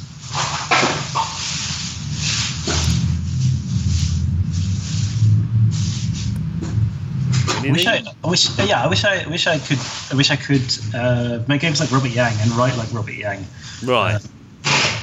I 7.70 7.74
wish 7.74 7.86
I, 7.88 8.04
I 8.24 8.30
wish, 8.30 8.60
yeah, 8.60 8.84
I 8.84 8.88
wish 8.88 9.06
I, 9.06 9.28
wish 9.28 9.48
I 9.48 9.60
could, 9.60 9.80
I 10.12 10.16
wish 10.16 10.32
I 10.32 10.36
could 10.36 10.78
uh, 10.94 11.44
make 11.48 11.62
games 11.62 11.80
like 11.80 11.92
Robert 11.92 12.12
Yang 12.12 12.34
and 12.42 12.52
write 12.52 12.78
like 12.78 12.92
Robert 12.94 13.14
Yang. 13.14 13.46
Right. 13.84 14.20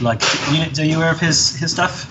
Like, 0.00 0.20
you, 0.52 0.82
are 0.82 0.84
you 0.84 0.96
aware 0.96 1.10
of 1.10 1.20
his 1.20 1.56
his 1.56 1.72
stuff? 1.72 2.06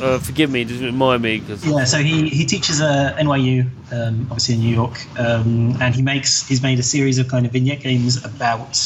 Uh, 0.00 0.18
forgive 0.18 0.50
me. 0.50 0.64
Just 0.64 0.82
remind 0.82 1.22
me 1.22 1.38
because 1.38 1.64
Yeah, 1.64 1.84
so 1.84 1.98
he 1.98 2.28
he 2.28 2.44
teaches 2.44 2.80
at 2.80 3.16
NYU, 3.16 3.68
um, 3.92 4.26
obviously 4.30 4.54
in 4.56 4.60
New 4.60 4.74
York, 4.74 4.98
um, 5.18 5.76
and 5.80 5.94
he 5.94 6.02
makes 6.02 6.46
he's 6.46 6.62
made 6.62 6.78
a 6.78 6.82
series 6.82 7.18
of 7.18 7.28
kind 7.28 7.46
of 7.46 7.52
vignette 7.52 7.80
games 7.80 8.24
about. 8.24 8.78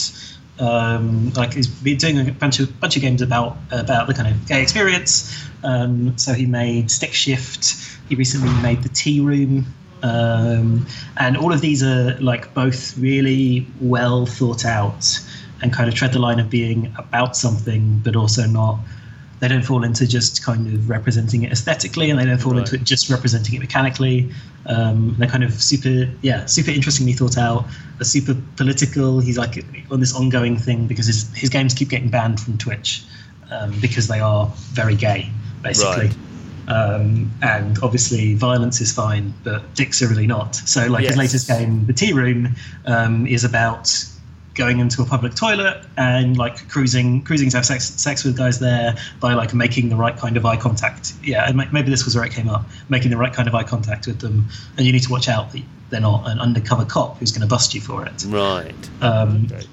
Um, 0.59 1.35
like 1.35 1.53
he's 1.53 1.67
been 1.67 1.99
doing 1.99 2.19
a 2.19 2.33
bunch 2.33 2.61
of 2.61 2.81
bunch 2.81 2.97
of 2.97 3.03
games 3.03 3.21
about 3.21 3.59
about 3.71 4.07
the 4.07 4.15
kind 4.15 4.29
of 4.29 4.49
gay 4.49 4.63
experience. 4.63 5.47
Um, 5.63 6.17
so 6.17 6.33
he 6.33 6.47
made 6.47 6.91
Stick 6.91 7.13
Shift. 7.13 7.77
He 8.09 8.15
recently 8.15 8.51
made 8.63 8.83
the 8.83 8.89
Tea 8.89 9.21
Room, 9.21 9.67
um, 10.03 10.87
and 11.17 11.37
all 11.37 11.53
of 11.53 11.61
these 11.61 11.83
are 11.83 12.17
like 12.21 12.53
both 12.55 12.97
really 12.99 13.67
well 13.81 14.27
thought 14.27 14.65
out 14.65 15.21
and 15.63 15.73
kind 15.73 15.89
of 15.89 15.95
tread 15.95 16.13
the 16.13 16.19
line 16.19 16.39
of 16.39 16.51
being 16.51 16.95
about 16.99 17.37
something, 17.37 18.01
but 18.05 18.15
also 18.17 18.47
not 18.47 18.79
they 19.39 19.49
don't 19.49 19.63
fall 19.63 19.85
into 19.85 20.07
just 20.07 20.43
kind 20.43 20.67
of 20.67 20.89
representing 20.89 21.43
it 21.43 21.53
aesthetically, 21.53 22.09
and 22.11 22.19
they 22.19 22.25
don't 22.25 22.39
fall 22.39 22.53
Right. 22.53 22.61
into 22.61 22.77
it 22.77 22.85
just 22.85 23.11
representing 23.11 23.55
it 23.55 23.61
mechanically. 23.61 24.31
Um, 24.65 25.15
they're 25.19 25.29
kind 25.29 25.45
of 25.45 25.53
super, 25.63 26.11
yeah, 26.23 26.47
super 26.47 26.71
interestingly 26.71 27.13
thought 27.13 27.37
out. 27.37 27.67
Are 28.01 28.05
super 28.05 28.35
political. 28.57 29.21
He's 29.21 29.39
like 29.39 29.65
on 29.91 30.01
this 30.01 30.15
ongoing 30.15 30.57
thing 30.57 30.87
because 30.87 31.07
his 31.07 31.31
his 31.35 31.51
games 31.51 31.75
keep 31.75 31.89
getting 31.91 32.09
banned 32.09 32.41
from 32.41 32.59
Twitch 32.59 33.05
um, 33.51 33.79
because 33.81 34.09
they 34.09 34.21
are 34.21 34.47
very 34.73 34.95
gay, 34.95 35.31
basically. 35.63 36.07
Right. 36.07 36.17
Um, 36.69 37.31
and 37.43 37.79
obviously, 37.83 38.35
violence 38.35 38.81
is 38.81 38.93
fine, 38.93 39.33
but 39.45 39.75
dicks 39.75 40.03
are 40.03 40.09
really 40.09 40.27
not. 40.27 40.57
So, 40.57 40.87
like 40.87 41.03
Yes. 41.03 41.11
his 41.13 41.19
latest 41.19 41.49
game, 41.49 41.87
The 41.87 41.93
Tea 41.93 42.13
Room, 42.13 42.55
um, 42.87 43.27
is 43.27 43.45
about 43.45 43.93
going 44.55 44.79
into 44.81 45.03
a 45.03 45.05
public 45.05 45.35
toilet 45.35 45.85
and 45.99 46.39
like 46.39 46.67
cruising, 46.71 47.23
cruising 47.23 47.51
to 47.51 47.59
have 47.59 47.67
sex, 47.67 47.85
sex 47.91 48.25
with 48.25 48.37
guys 48.39 48.59
there 48.59 48.97
by 49.21 49.35
like 49.35 49.53
making 49.53 49.91
the 49.91 49.97
right 49.97 50.17
kind 50.17 50.37
of 50.37 50.47
eye 50.47 50.57
contact. 50.57 51.13
Yeah, 51.23 51.47
and 51.47 51.57
maybe 51.73 51.91
this 51.91 52.05
was 52.07 52.17
where 52.17 52.25
it 52.25 52.33
came 52.33 52.49
up, 52.49 52.65
making 52.89 53.11
the 53.11 53.19
right 53.19 53.33
kind 53.33 53.47
of 53.49 53.55
eye 53.55 53.65
contact 53.65 54.07
with 54.07 54.21
them. 54.21 54.47
And 54.79 54.87
you 54.87 54.93
need 54.93 55.03
to 55.03 55.11
watch 55.13 55.29
out 55.29 55.53
that 55.53 55.63
they're 55.91 56.01
not 56.01 56.27
an 56.29 56.41
undercover 56.41 56.85
cop 56.87 57.19
who's 57.19 57.31
going 57.33 57.43
to 57.43 57.47
bust 57.47 57.75
you 57.75 57.81
for 57.83 58.05
it. 58.07 58.25
Right. 58.29 58.75
Um, 59.03 59.47
Okay. 59.53 59.67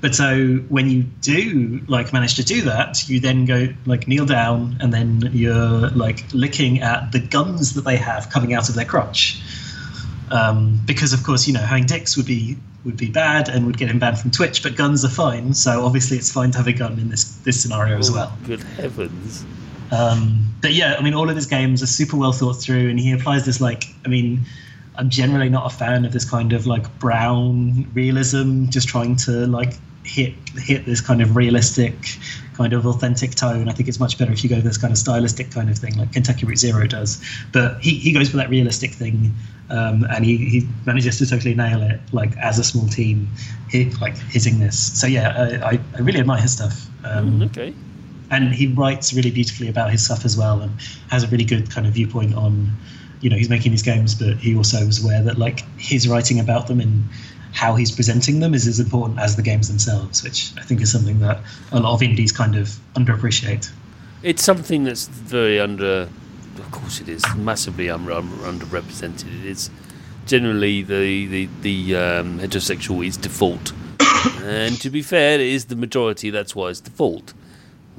But 0.00 0.14
so 0.14 0.56
when 0.68 0.90
you 0.90 1.02
do 1.22 1.80
like 1.88 2.12
manage 2.12 2.34
to 2.36 2.44
do 2.44 2.62
that, 2.62 3.08
you 3.08 3.20
then 3.20 3.44
go 3.44 3.68
like 3.86 4.06
kneel 4.06 4.26
down 4.26 4.76
and 4.80 4.92
then 4.92 5.30
you're 5.32 5.88
like 5.90 6.24
looking 6.32 6.80
at 6.80 7.12
the 7.12 7.18
guns 7.20 7.74
that 7.74 7.82
they 7.82 7.96
have 7.96 8.30
coming 8.30 8.52
out 8.54 8.68
of 8.68 8.74
their 8.74 8.84
crotch. 8.84 9.40
Um, 10.30 10.80
because 10.86 11.12
of 11.12 11.22
course, 11.24 11.46
you 11.46 11.54
know, 11.54 11.60
having 11.60 11.86
dicks 11.86 12.16
would 12.16 12.26
be 12.26 12.56
would 12.84 12.96
be 12.96 13.08
bad 13.10 13.48
and 13.48 13.66
would 13.66 13.76
get 13.78 13.90
him 13.90 13.98
banned 13.98 14.18
from 14.18 14.30
Twitch, 14.30 14.62
but 14.62 14.76
guns 14.76 15.04
are 15.04 15.08
fine. 15.08 15.54
So 15.54 15.84
obviously 15.84 16.16
it's 16.18 16.30
fine 16.30 16.52
to 16.52 16.58
have 16.58 16.66
a 16.68 16.72
gun 16.72 16.98
in 16.98 17.08
this 17.10 17.24
this 17.38 17.60
scenario 17.60 17.98
as 17.98 18.10
Oh, 18.10 18.14
well. 18.14 18.38
Good 18.44 18.62
heavens. 18.62 19.44
Um, 19.90 20.54
but 20.62 20.72
yeah, 20.72 20.96
I 20.98 21.02
mean, 21.02 21.14
all 21.14 21.30
of 21.30 21.36
his 21.36 21.46
games 21.46 21.82
are 21.82 21.86
super 21.86 22.16
well 22.16 22.32
thought 22.32 22.54
through, 22.54 22.88
and 22.90 22.98
he 22.98 23.12
applies 23.12 23.44
this 23.44 23.60
like, 23.60 23.84
I 24.04 24.08
mean, 24.08 24.42
I'm 24.98 25.10
generally 25.10 25.48
not 25.48 25.72
a 25.72 25.76
fan 25.76 26.04
of 26.04 26.12
this 26.12 26.28
kind 26.28 26.52
of 26.52 26.66
like 26.66 26.98
brown 26.98 27.88
realism, 27.94 28.66
just 28.66 28.88
trying 28.88 29.16
to 29.16 29.46
like 29.46 29.74
hit 30.04 30.34
hit 30.54 30.86
this 30.86 31.00
kind 31.00 31.20
of 31.20 31.36
realistic, 31.36 31.94
kind 32.54 32.72
of 32.72 32.86
authentic 32.86 33.34
tone. 33.34 33.68
I 33.68 33.72
think 33.72 33.88
it's 33.88 34.00
much 34.00 34.18
better 34.18 34.32
if 34.32 34.42
you 34.42 34.50
go 34.50 34.60
this 34.60 34.78
kind 34.78 34.92
of 34.92 34.98
stylistic 34.98 35.50
kind 35.50 35.68
of 35.68 35.76
thing, 35.78 35.96
like 35.96 36.12
Kentucky 36.12 36.46
Route 36.46 36.58
Zero 36.58 36.86
does. 36.86 37.22
But 37.52 37.80
he, 37.80 37.96
he 37.96 38.12
goes 38.12 38.30
for 38.30 38.36
that 38.38 38.48
realistic 38.48 38.92
thing, 38.92 39.34
um, 39.70 40.04
and 40.10 40.24
he, 40.24 40.36
he 40.36 40.68
manages 40.84 41.18
to 41.18 41.26
totally 41.26 41.54
nail 41.54 41.82
it, 41.82 42.00
like 42.12 42.36
as 42.38 42.58
a 42.58 42.64
small 42.64 42.86
team, 42.88 43.28
hit, 43.68 44.00
like 44.00 44.16
hitting 44.16 44.60
this. 44.60 44.98
So 44.98 45.06
yeah, 45.06 45.60
I, 45.62 45.80
I, 45.94 45.98
really 46.00 46.20
admire 46.20 46.40
his 46.40 46.52
stuff. 46.52 46.86
Um, 47.04 47.40
Mm, 47.40 47.46
okay. 47.46 47.74
and 48.30 48.52
he 48.52 48.66
writes 48.68 49.12
really 49.12 49.30
beautifully 49.30 49.68
about 49.68 49.90
his 49.90 50.04
stuff 50.04 50.24
as 50.24 50.36
well 50.36 50.60
and 50.60 50.72
has 51.10 51.22
a 51.24 51.28
really 51.28 51.44
good 51.44 51.70
kind 51.70 51.86
of 51.86 51.92
viewpoint 51.94 52.34
on 52.34 52.72
you 53.20 53.30
know 53.30 53.36
he's 53.36 53.48
making 53.50 53.70
these 53.72 53.82
games 53.82 54.14
but 54.14 54.36
he 54.36 54.56
also 54.56 54.84
was 54.84 55.02
aware 55.02 55.22
that 55.22 55.38
like 55.38 55.60
his 55.78 56.06
writing 56.08 56.38
about 56.40 56.66
them 56.66 56.80
and 56.80 57.04
how 57.52 57.74
he's 57.74 57.90
presenting 57.90 58.40
them 58.40 58.52
is 58.54 58.66
as 58.66 58.78
important 58.78 59.18
as 59.18 59.36
the 59.36 59.42
games 59.42 59.68
themselves 59.68 60.22
which 60.22 60.52
i 60.58 60.62
think 60.62 60.80
is 60.80 60.90
something 60.92 61.20
that 61.20 61.38
a 61.72 61.80
lot 61.80 61.94
of 61.94 62.02
indies 62.02 62.32
kind 62.32 62.54
of 62.56 62.68
underappreciate 62.94 63.70
It's 64.22 64.42
something 64.42 64.84
that's 64.84 65.06
very 65.08 65.60
under. 65.60 66.08
Of 66.58 66.70
course, 66.72 67.00
it 67.02 67.08
is 67.08 67.22
massively 67.36 67.90
un- 67.90 68.10
un- 68.10 68.40
underrepresented. 68.52 69.28
It 69.40 69.46
is 69.46 69.70
generally 70.26 70.82
the 70.82 71.26
the 71.26 71.48
the 71.62 71.78
um, 71.96 72.38
heterosexual 72.40 73.06
is 73.06 73.16
default, 73.18 73.72
and 74.42 74.80
to 74.80 74.90
be 74.90 75.02
fair, 75.02 75.34
it 75.34 75.40
is 75.40 75.66
the 75.66 75.76
majority. 75.76 76.30
That's 76.30 76.56
why 76.56 76.70
it's 76.70 76.80
default 76.80 77.34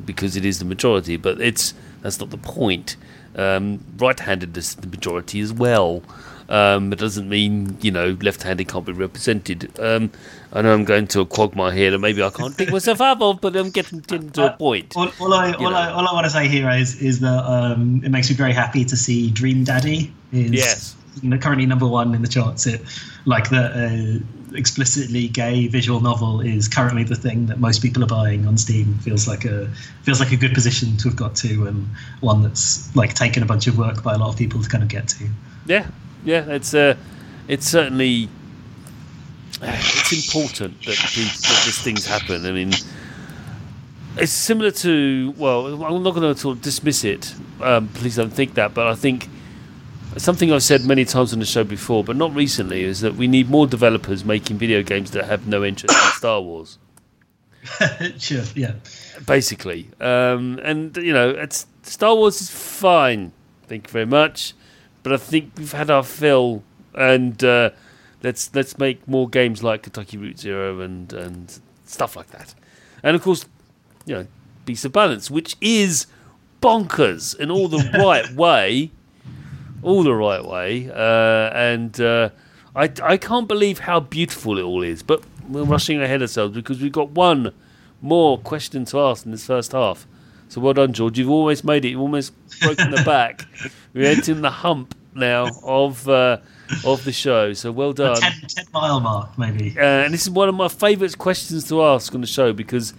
because 0.05 0.35
it 0.35 0.43
is 0.43 0.57
the 0.59 0.65
majority. 0.65 1.17
But 1.17 1.39
it's 1.39 1.73
that's 2.01 2.19
not 2.19 2.29
the 2.31 2.37
point. 2.37 2.97
Um, 3.37 3.79
right-handed 3.97 4.57
is 4.57 4.75
the 4.75 4.87
majority 4.87 5.39
as 5.41 5.53
well. 5.53 6.01
Um, 6.49 6.93
it 6.93 6.99
doesn't 6.99 7.27
mean 7.27 7.77
you 7.81 7.91
know 7.91 8.17
left-handed 8.21 8.67
can't 8.69 8.85
be 8.85 8.93
represented. 8.93 9.69
Um, 9.79 10.11
I 10.53 10.61
know 10.61 10.73
I'm 10.73 10.85
going 10.85 11.07
to 11.07 11.19
a 11.21 11.25
quagmire 11.25 11.73
here 11.73 11.91
that 11.91 11.99
maybe 11.99 12.23
I 12.23 12.29
can't 12.29 12.57
pick 12.57 12.71
myself 12.71 13.01
up 13.01 13.21
of, 13.21 13.41
but 13.41 13.55
I'm 13.55 13.69
getting 13.69 14.01
to 14.01 14.45
a 14.45 14.51
point. 14.57 14.95
all, 14.95 15.09
all 15.19 15.33
I 15.33 15.51
all. 15.53 15.75
I 15.75 15.91
all 15.91 16.07
I 16.07 16.13
want 16.13 16.25
to 16.25 16.29
say 16.29 16.47
here 16.47 16.69
is 16.69 17.01
is 17.01 17.19
that 17.19 17.43
um, 17.45 18.01
it 18.03 18.09
makes 18.09 18.29
me 18.29 18.35
very 18.35 18.53
happy 18.53 18.85
to 18.85 18.95
see 18.95 19.29
Dream 19.29 19.65
Daddy 19.65 20.13
is 20.31 20.51
Yes. 20.51 20.95
currently 21.41 21.65
number 21.65 21.85
one 21.87 22.15
in 22.15 22.21
the 22.21 22.27
charts. 22.29 22.65
It 22.65 22.81
like 23.25 23.49
the 23.49 24.21
uh, 24.21 24.36
explicitly 24.53 25.27
gay 25.27 25.67
visual 25.67 25.99
novel 25.99 26.41
is 26.41 26.67
currently 26.67 27.03
the 27.03 27.15
thing 27.15 27.47
that 27.47 27.59
most 27.59 27.81
people 27.81 28.03
are 28.03 28.07
buying 28.07 28.47
on 28.47 28.57
Steam. 28.57 28.95
Feels 28.99 29.27
like 29.27 29.45
a 29.45 29.67
feels 30.03 30.19
like 30.19 30.31
a 30.31 30.37
good 30.37 30.53
position 30.53 30.97
to 30.97 31.09
have 31.09 31.17
got 31.17 31.35
to, 31.37 31.67
and 31.67 31.87
one 32.21 32.43
that's 32.43 32.95
like 32.95 33.13
taken 33.13 33.43
a 33.43 33.45
bunch 33.45 33.67
of 33.67 33.77
work 33.77 34.03
by 34.03 34.13
a 34.13 34.17
lot 34.17 34.29
of 34.29 34.37
people 34.37 34.61
to 34.61 34.69
kind 34.69 34.83
of 34.83 34.89
get 34.89 35.07
to. 35.09 35.27
Yeah, 35.65 35.87
yeah, 36.23 36.45
it's 36.47 36.73
uh, 36.73 36.95
it's 37.47 37.67
certainly 37.67 38.29
it's 39.61 40.13
important 40.13 40.79
that, 40.85 40.97
that 40.97 41.61
these 41.65 41.81
things 41.81 42.05
happen. 42.05 42.45
I 42.45 42.51
mean, 42.51 42.73
it's 44.17 44.31
similar 44.31 44.71
to 44.71 45.33
well, 45.37 45.83
I'm 45.83 46.03
not 46.03 46.15
going 46.15 46.33
to 46.33 46.39
sort 46.39 46.57
of 46.57 46.61
dismiss 46.61 47.03
it. 47.03 47.33
Um, 47.61 47.87
please 47.89 48.15
don't 48.15 48.33
think 48.33 48.53
that, 48.53 48.73
but 48.73 48.87
I 48.87 48.95
think 48.95 49.29
something 50.17 50.51
I've 50.51 50.63
said 50.63 50.85
many 50.85 51.05
times 51.05 51.33
on 51.33 51.39
the 51.39 51.45
show 51.45 51.63
before, 51.63 52.03
but 52.03 52.15
not 52.15 52.33
recently, 52.33 52.83
is 52.83 53.01
that 53.01 53.15
we 53.15 53.27
need 53.27 53.49
more 53.49 53.67
developers 53.67 54.23
making 54.23 54.57
video 54.57 54.83
games 54.83 55.11
that 55.11 55.25
have 55.25 55.47
no 55.47 55.63
interest 55.63 55.95
in 55.95 56.11
Star 56.17 56.41
Wars. 56.41 56.77
sure, 58.17 58.43
yeah. 58.55 58.73
basically. 59.25 59.89
Um, 59.99 60.59
and 60.63 60.95
you 60.97 61.13
know, 61.13 61.29
it's 61.29 61.67
Star 61.83 62.15
Wars 62.15 62.41
is 62.41 62.49
fine. 62.49 63.31
Thank 63.67 63.87
you 63.87 63.91
very 63.91 64.05
much, 64.05 64.53
but 65.03 65.11
I 65.11 65.17
think 65.17 65.51
we've 65.57 65.71
had 65.71 65.89
our 65.89 66.03
fill, 66.03 66.63
and 66.93 67.43
uh, 67.43 67.71
let's 68.23 68.53
let's 68.55 68.77
make 68.77 69.07
more 69.07 69.27
games 69.27 69.63
like 69.63 69.83
Kentucky 69.83 70.17
Route 70.17 70.39
Zero 70.39 70.79
and 70.79 71.11
and 71.11 71.59
stuff 71.85 72.15
like 72.15 72.27
that. 72.27 72.55
And 73.03 73.15
of 73.15 73.21
course, 73.21 73.45
you 74.05 74.15
know, 74.15 74.27
Beast 74.65 74.85
of 74.85 74.93
Balance, 74.93 75.29
which 75.29 75.55
is 75.59 76.07
bonkers 76.61 77.37
in 77.37 77.51
all 77.51 77.67
the 77.67 77.89
right 77.97 78.31
way, 78.33 78.91
all 79.83 80.03
the 80.03 80.13
right 80.13 80.43
way, 80.43 80.89
uh, 80.89 81.51
and. 81.53 81.99
Uh, 81.99 82.29
I, 82.75 82.91
I 83.01 83.17
can't 83.17 83.47
believe 83.47 83.79
how 83.79 83.99
beautiful 83.99 84.59
it 84.59 84.61
all 84.61 84.83
is, 84.83 85.01
but 85.01 85.23
we're 85.49 85.63
rushing 85.63 85.99
ahead 85.99 86.21
ourselves 86.21 86.53
because 86.53 86.79
we've 86.79 86.91
got 86.91 87.09
one 87.09 87.51
more 88.03 88.37
question 88.37 88.85
to 88.85 88.99
ask 88.99 89.25
in 89.25 89.31
this 89.31 89.47
first 89.47 89.71
half. 89.71 90.05
So 90.49 90.61
well 90.61 90.73
done, 90.73 90.93
George. 90.93 91.17
You've 91.17 91.31
almost 91.31 91.63
made 91.65 91.85
it. 91.85 91.89
You've 91.89 92.01
almost 92.01 92.33
broken 92.61 92.91
the 92.91 93.01
back. 93.03 93.45
We're 93.95 94.11
entering 94.11 94.41
the 94.41 94.51
hump 94.51 94.95
now 95.15 95.47
of 95.63 96.07
uh, 96.07 96.37
of 96.85 97.03
the 97.03 97.11
show. 97.11 97.53
So 97.53 97.71
well 97.71 97.93
done. 97.93 98.21
10, 98.21 98.31
10 98.47 98.65
mile 98.71 98.99
mark, 98.99 99.37
maybe. 99.37 99.75
Uh, 99.75 99.81
and 99.81 100.13
this 100.13 100.21
is 100.21 100.29
one 100.29 100.47
of 100.47 100.55
my 100.55 100.67
favourite 100.67 101.17
questions 101.17 101.67
to 101.69 101.83
ask 101.83 102.13
on 102.13 102.21
the 102.21 102.27
show 102.27 102.53
because 102.53 102.93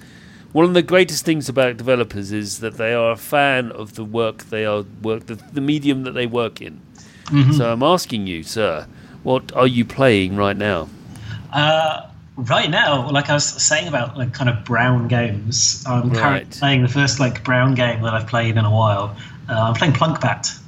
one 0.53 0.65
of 0.65 0.75
the 0.75 0.83
greatest 0.83 1.25
things 1.25 1.49
about 1.49 1.77
developers 1.77 2.33
is 2.33 2.61
that 2.61 2.77
they 2.79 2.95
are 2.95 3.13
a 3.13 3.17
fan 3.17 3.71
of 3.73 3.95
the 3.95 4.05
work 4.05 4.45
they 4.45 4.65
are 4.65 4.85
work 5.03 5.27
the, 5.27 5.35
the 5.35 5.61
medium 5.61 6.05
that 6.05 6.13
they 6.13 6.27
work 6.27 6.61
in. 6.63 6.81
So 7.57 7.71
I'm 7.71 7.83
asking 7.83 8.27
you, 8.27 8.43
sir, 8.43 8.87
what 9.23 9.53
are 9.55 9.67
you 9.67 9.85
playing 9.85 10.37
right 10.37 10.57
now? 10.57 10.89
Uh, 11.53 12.09
right 12.37 12.71
now, 12.71 13.11
like 13.11 13.29
I 13.29 13.35
was 13.35 13.45
saying 13.45 13.87
about 13.87 14.17
like 14.17 14.33
kind 14.33 14.49
of 14.49 14.65
brown 14.65 15.09
games, 15.09 15.85
I'm 15.87 16.09
Right. 16.09 16.19
currently 16.19 16.59
playing 16.59 16.83
the 16.83 16.89
first 16.89 17.21
like 17.21 17.45
brown 17.45 17.75
game 17.75 18.01
that 18.03 18.15
I've 18.15 18.27
played 18.27 18.57
in 18.57 18.65
a 18.65 18.71
while. 18.71 19.15
Uh, 19.49 19.61
I'm 19.61 19.75
playing 19.75 19.93
Plunkbat, 19.93 20.59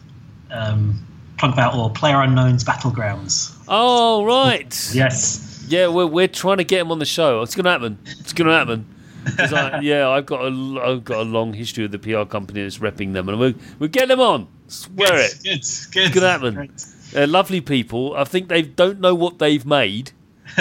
um, 0.51 0.99
Plunkbat 1.39 1.75
or 1.75 1.89
Player 1.91 2.21
Unknown's 2.21 2.65
Battlegrounds. 2.65 3.55
Oh 3.69 4.25
right, 4.25 4.91
Yes. 4.93 5.65
yeah, 5.69 5.89
we're 5.89 6.07
we're 6.07 6.29
trying 6.29 6.59
to 6.59 6.65
get 6.65 6.81
him 6.83 6.93
on 6.93 6.99
the 6.99 7.07
show. 7.07 7.41
It's 7.41 7.55
gonna 7.55 7.71
happen. 7.71 7.99
It's 8.21 8.35
gonna 8.35 8.53
happen. 8.57 8.85
I, 9.27 9.81
yeah, 9.83 10.09
I've 10.09 10.27
got 10.27 10.41
a 10.43 10.81
I've 10.83 11.05
got 11.05 11.19
a 11.19 11.23
long 11.25 11.53
history 11.53 11.87
with 11.87 11.93
the 11.93 11.99
PR 11.99 12.25
company 12.25 12.63
that's 12.63 12.79
repping 12.79 13.13
them, 13.13 13.29
and 13.29 13.39
we're 13.39 13.55
we're 13.79 13.89
getting 13.89 14.09
them 14.09 14.21
on. 14.21 14.49
Swear 14.69 15.19
it. 15.19 15.41
Good. 15.43 15.65
Good. 15.93 16.13
Good 16.13 16.23
happen. 16.23 16.55
Great. 16.55 16.87
Uh, 17.15 17.27
lovely 17.27 17.61
people. 17.61 18.15
I 18.17 18.25
think 18.25 18.49
they 18.49 18.63
don't 18.63 19.01
know 19.01 19.15
what 19.15 19.39
they've 19.39 19.67
made. 19.67 20.13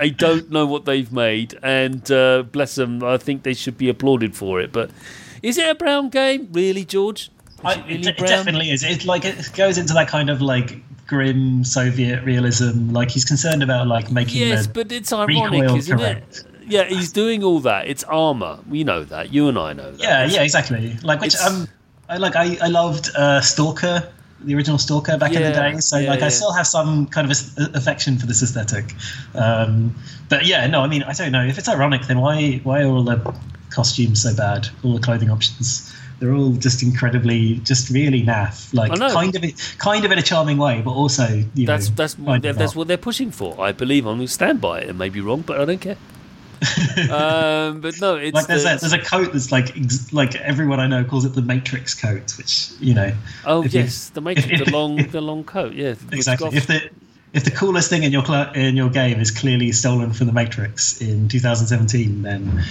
they 0.00 0.10
don't 0.10 0.50
know 0.50 0.66
what 0.66 0.84
they've 0.84 1.12
made, 1.12 1.58
and 1.62 2.10
uh, 2.10 2.42
bless 2.42 2.74
them. 2.74 3.02
I 3.02 3.18
think 3.18 3.42
they 3.42 3.54
should 3.54 3.78
be 3.78 3.88
applauded 3.88 4.34
for 4.34 4.60
it. 4.60 4.72
But 4.72 4.90
is 5.42 5.58
it 5.58 5.68
a 5.68 5.74
brown 5.74 6.08
game, 6.08 6.48
really, 6.52 6.84
George? 6.84 7.30
I, 7.64 7.74
it 7.74 7.78
it, 7.78 7.84
really 7.84 8.08
it 8.08 8.18
brown? 8.18 8.30
definitely 8.30 8.70
is. 8.70 8.82
It 8.82 9.04
like 9.04 9.24
it 9.24 9.50
goes 9.54 9.78
into 9.78 9.94
that 9.94 10.08
kind 10.08 10.30
of 10.30 10.40
like 10.40 10.80
grim 11.06 11.64
Soviet 11.64 12.22
realism. 12.24 12.90
Like 12.90 13.10
he's 13.10 13.24
concerned 13.24 13.62
about 13.62 13.86
like 13.86 14.10
making 14.10 14.42
Yes, 14.42 14.66
but 14.66 14.92
it's 14.92 15.12
ironic, 15.12 15.70
isn't 15.70 15.98
correct. 15.98 16.38
it? 16.38 16.55
Yeah, 16.66 16.84
he's 16.84 17.12
doing 17.12 17.42
all 17.42 17.60
that. 17.60 17.88
It's 17.88 18.04
Arma. 18.04 18.60
We 18.68 18.84
know 18.84 19.04
that. 19.04 19.32
You 19.32 19.48
and 19.48 19.58
I 19.58 19.72
know 19.72 19.92
that. 19.92 20.00
Yeah, 20.00 20.26
yeah, 20.26 20.42
exactly. 20.42 20.96
Like 21.02 21.20
which 21.20 21.36
um, 21.36 21.68
I 22.08 22.16
like. 22.16 22.36
I 22.36 22.56
I 22.60 22.68
loved 22.68 23.10
uh, 23.16 23.40
Stalker, 23.40 24.12
the 24.40 24.54
original 24.54 24.78
Stalker 24.78 25.16
back 25.18 25.32
in 25.32 25.42
the 25.42 25.52
day. 25.52 25.78
So 25.78 25.98
yeah, 25.98 26.10
like, 26.10 26.20
yeah. 26.20 26.26
I 26.26 26.28
still 26.28 26.52
have 26.52 26.66
some 26.66 27.06
kind 27.06 27.30
of 27.30 27.36
a, 27.58 27.76
affection 27.76 28.18
for 28.18 28.26
this 28.26 28.42
aesthetic. 28.42 28.92
Um, 29.34 29.94
but 30.28 30.46
yeah, 30.46 30.66
no, 30.66 30.80
I 30.80 30.88
mean, 30.88 31.02
I 31.02 31.12
don't 31.12 31.32
know 31.32 31.44
if 31.44 31.58
it's 31.58 31.68
ironic. 31.68 32.02
Then 32.02 32.20
why 32.20 32.60
why 32.64 32.82
are 32.82 32.88
all 32.88 33.02
the 33.02 33.34
costumes 33.70 34.22
so 34.22 34.34
bad, 34.34 34.68
all 34.82 34.94
the 34.94 35.00
clothing 35.00 35.30
options. 35.30 35.92
They're 36.18 36.32
all 36.32 36.52
just 36.52 36.82
incredibly, 36.82 37.56
just 37.56 37.90
really 37.90 38.22
naff. 38.22 38.72
Like 38.72 38.90
I 38.90 38.94
know. 38.94 39.12
kind 39.12 39.36
of, 39.36 39.44
kind 39.78 40.02
of 40.02 40.10
in 40.10 40.18
a 40.18 40.22
charming 40.22 40.56
way, 40.56 40.80
but 40.82 40.92
also 40.92 41.44
you 41.54 41.66
That's 41.66 41.90
know, 41.90 41.94
that's 41.94 42.14
that's 42.56 42.74
what 42.74 42.88
they're 42.88 42.96
pushing 42.96 43.30
for. 43.30 43.60
I 43.60 43.72
believe. 43.72 44.06
I'm 44.06 44.16
going 44.16 44.26
to 44.26 44.32
stand 44.32 44.60
by 44.60 44.80
it. 44.80 44.88
It 44.88 44.96
may 44.96 45.10
be 45.10 45.20
wrong, 45.20 45.42
but 45.42 45.60
I 45.60 45.66
don't 45.66 45.80
care. 45.80 45.98
um, 47.10 47.80
but 47.80 48.00
no, 48.00 48.16
it's 48.16 48.34
like 48.34 48.46
there's 48.46 48.62
the- 48.64 48.76
a 48.76 48.78
there's 48.78 48.92
a 48.92 48.98
coat 48.98 49.32
that's 49.32 49.52
like 49.52 49.76
ex- 49.76 50.12
like 50.12 50.34
everyone 50.36 50.80
I 50.80 50.86
know 50.86 51.04
calls 51.04 51.24
it 51.24 51.34
the 51.34 51.42
Matrix 51.42 51.94
coat, 51.94 52.36
which 52.38 52.70
you 52.80 52.94
know 52.94 53.12
oh 53.44 53.62
if 53.64 53.74
you- 53.74 53.80
yes, 53.80 54.08
the 54.10 54.20
Matrix, 54.20 54.48
if- 54.60 54.64
the 54.66 54.70
long 54.72 54.96
the 55.08 55.20
long 55.20 55.44
coat. 55.44 55.74
Yeah, 55.74 55.94
exactly. 56.12 56.46
Goth- 56.46 56.54
If 56.56 56.66
the 56.66 56.90
if 57.32 57.44
the 57.44 57.50
coolest 57.50 57.90
thing 57.90 58.02
in 58.04 58.12
your 58.12 58.24
cl- 58.24 58.52
in 58.52 58.76
your 58.76 58.88
game 58.88 59.20
is 59.20 59.30
clearly 59.30 59.70
stolen 59.72 60.12
from 60.12 60.26
the 60.28 60.32
Matrix 60.32 61.00
in 61.00 61.28
2017, 61.28 62.22
then 62.22 62.64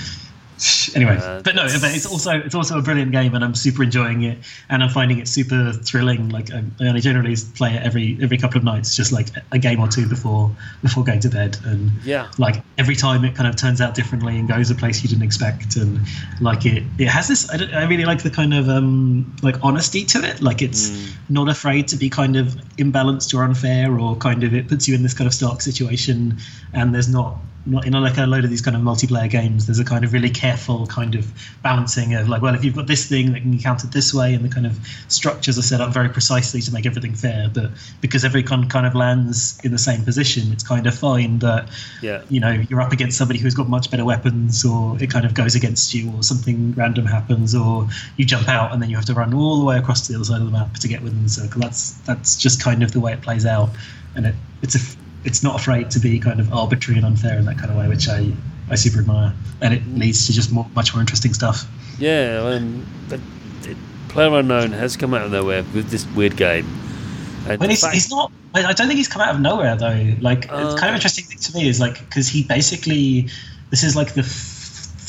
anyway. 0.96 1.18
Uh, 1.22 1.42
but 1.44 1.56
no, 1.56 1.64
but 1.64 1.94
it's 1.96 2.06
also 2.06 2.32
it's 2.40 2.56
also 2.56 2.78
a 2.78 2.82
brilliant 2.82 3.12
game, 3.12 3.36
and 3.36 3.44
I'm 3.44 3.56
super 3.56 3.84
enjoying 3.84 4.24
it, 4.24 4.38
and 4.70 4.84
I'm 4.84 4.90
finding 4.90 5.20
it 5.20 5.28
super 5.28 5.74
thrilling. 5.74 6.30
Like 6.30 6.52
I, 6.52 6.64
I 6.80 6.88
only 6.88 7.02
generally 7.02 7.36
play 7.56 7.74
it 7.76 7.82
every 7.84 8.18
every 8.22 8.38
couple 8.38 8.58
of 8.58 8.64
nights, 8.64 8.96
just 8.96 9.12
like 9.12 9.28
a 9.52 9.60
game 9.60 9.80
or 9.80 9.88
two 9.88 10.08
before 10.08 10.56
before 10.82 11.04
going 11.04 11.20
to 11.22 11.30
bed, 11.30 11.58
and 11.66 11.92
yeah, 12.04 12.30
like 12.38 12.64
every 12.78 12.96
time 12.96 13.24
it 13.26 13.36
kind 13.36 13.48
of 13.50 13.56
turns 13.56 13.82
out 13.82 13.96
differently 13.96 14.38
and 14.38 14.48
goes 14.48 14.70
a 14.70 14.76
place 14.76 15.02
you 15.02 15.10
didn't 15.10 15.24
expect 15.24 15.76
and 15.78 16.00
like 16.42 16.66
it 16.66 16.84
it 17.00 17.08
has 17.08 17.30
this 17.30 17.50
i, 17.50 17.56
I 17.74 17.86
really 17.86 18.04
like 18.04 18.22
the 18.22 18.30
kind 18.30 18.54
of 18.54 18.68
um 18.68 19.34
like 19.42 19.56
honesty 19.64 20.04
to 20.06 20.22
it 20.24 20.42
like 20.42 20.62
it's 20.62 20.90
Mm. 20.90 21.16
not 21.30 21.50
afraid 21.50 21.88
to 21.88 21.96
be 21.96 22.10
kind 22.10 22.36
of 22.36 22.48
imbalanced 22.78 23.34
or 23.34 23.44
unfair 23.44 23.98
or 23.98 24.16
kind 24.18 24.44
of 24.44 24.54
it 24.54 24.68
puts 24.68 24.88
you 24.88 24.94
in 24.94 25.04
this 25.04 25.14
kind 25.14 25.26
of 25.26 25.34
stark 25.34 25.62
situation 25.62 26.38
and 26.74 26.94
there's 26.94 27.08
not 27.10 27.38
not 27.66 27.86
in 27.86 27.94
like 27.94 28.18
a 28.18 28.26
load 28.26 28.44
of 28.44 28.50
these 28.50 28.62
kind 28.62 28.76
of 28.76 28.84
multiplayer 28.84 29.30
games 29.30 29.66
there's 29.66 29.80
a 29.80 29.86
kind 29.86 30.06
of 30.06 30.14
really 30.14 30.30
careful 30.30 30.86
kind 30.88 31.16
of 31.16 31.32
balancing 31.64 32.14
of 32.14 32.30
like 32.30 32.42
well 32.42 32.54
if 32.54 32.64
you've 32.64 32.76
got 32.76 32.88
this 32.88 33.08
thing 33.08 33.32
that 33.34 33.42
can 33.42 33.52
be 33.52 33.58
counted 33.58 33.92
this 33.92 34.14
way 34.14 34.34
and 34.34 34.46
the 34.46 34.50
kind 34.50 34.66
of 34.66 34.78
structures 35.08 35.58
are 35.58 35.64
set 35.64 35.82
up 35.82 35.92
very 35.92 36.10
precisely 36.10 36.62
to 36.62 36.72
make 36.72 36.86
everything 36.86 37.14
fair 37.14 37.50
but 37.54 37.72
because 38.02 38.24
every 38.24 38.44
con 38.44 38.68
kind 38.70 38.86
of 38.86 38.94
lands 38.94 39.60
in 39.64 39.72
the 39.72 39.78
same 39.78 40.04
position 40.04 40.52
it's 40.52 40.64
kind 40.64 40.86
of 40.86 40.96
fine 40.96 41.40
that 41.40 41.68
yeah. 42.02 42.22
you 42.30 42.40
know 42.40 42.52
you're 42.70 42.82
up 42.82 42.92
against 42.92 43.18
somebody 43.18 43.40
who's 43.40 43.56
got 43.56 43.68
much 43.68 43.90
better 43.90 44.06
weapons 44.06 44.64
or 44.64 45.02
it 45.02 45.10
kind 45.10 45.26
of 45.26 45.34
goes 45.34 45.56
against 45.56 45.94
you 45.94 46.12
or 46.12 46.24
something 46.24 46.74
random 46.74 47.06
happens 47.06 47.56
or 47.56 47.88
you 48.18 48.26
jump 48.26 48.48
out 48.48 48.72
and 48.74 48.82
then 48.82 48.90
you 48.90 48.96
have 48.96 49.06
to 49.06 49.14
run 49.14 49.34
all 49.34 49.58
the 49.58 49.66
way 49.66 49.78
across 49.78 50.06
to 50.06 50.12
the 50.12 50.18
other 50.18 50.26
side 50.26 50.42
of 50.42 50.46
the 50.46 50.52
map 50.52 50.74
to 50.76 50.88
get 50.88 51.02
within 51.02 51.24
the 51.24 51.30
circle 51.30 51.62
that's 51.62 51.94
that's 52.02 52.36
just 52.36 52.62
kind 52.62 52.84
of 52.84 52.92
the 52.92 53.00
way 53.00 53.14
it 53.14 53.22
plays 53.22 53.46
out 53.46 53.70
and 54.16 54.28
it 54.28 54.36
it's 54.62 54.76
a 54.76 55.05
it's 55.26 55.44
not 55.44 55.60
afraid 55.60 55.90
to 55.92 56.00
be 56.00 56.20
kind 56.20 56.40
of 56.40 56.54
arbitrary 56.54 56.98
and 56.98 57.06
unfair 57.06 57.38
in 57.38 57.46
that 57.46 57.58
kind 57.58 57.70
of 57.72 57.78
way 57.78 57.88
which 57.88 58.08
i 58.08 58.32
i 58.70 58.76
super 58.76 59.00
admire 59.00 59.34
and 59.62 59.74
it 59.74 59.86
leads 59.96 60.26
to 60.28 60.34
just 60.34 60.52
more 60.52 60.68
much 60.76 60.94
more 60.94 61.02
interesting 61.02 61.34
stuff 61.34 61.66
Yeah, 62.00 62.42
um, 62.56 62.86
the, 63.10 63.18
the 63.64 63.76
Player 64.10 64.34
Unknown 64.40 64.72
has 64.72 64.96
come 64.98 65.14
out 65.14 65.24
of 65.24 65.32
nowhere 65.32 65.64
with 65.74 65.90
this 65.90 66.06
weird 66.16 66.36
game. 66.38 66.66
And 67.48 67.60
But 67.60 67.70
he's, 67.70 67.82
fact- 67.82 67.94
he's 67.94 68.10
not. 68.10 68.32
I 68.54 68.74
don't 68.74 68.88
think 68.88 68.98
he's 68.98 69.08
come 69.08 69.22
out 69.22 69.36
of 69.36 69.42
nowhere 69.42 69.76
though. 69.78 70.14
Like, 70.22 70.48
Oh, 70.50 70.72
it's 70.72 70.80
kind 70.80 70.90
of 70.90 70.96
interesting 70.96 71.26
thing 71.26 71.38
to 71.40 71.54
me 71.56 71.68
is 71.70 71.80
like 71.80 72.00
because 72.00 72.28
he 72.28 72.44
basically 72.44 73.28
this 73.72 73.84
is 73.84 73.96
like 73.96 74.14
the 74.14 74.22
f- 74.22 74.28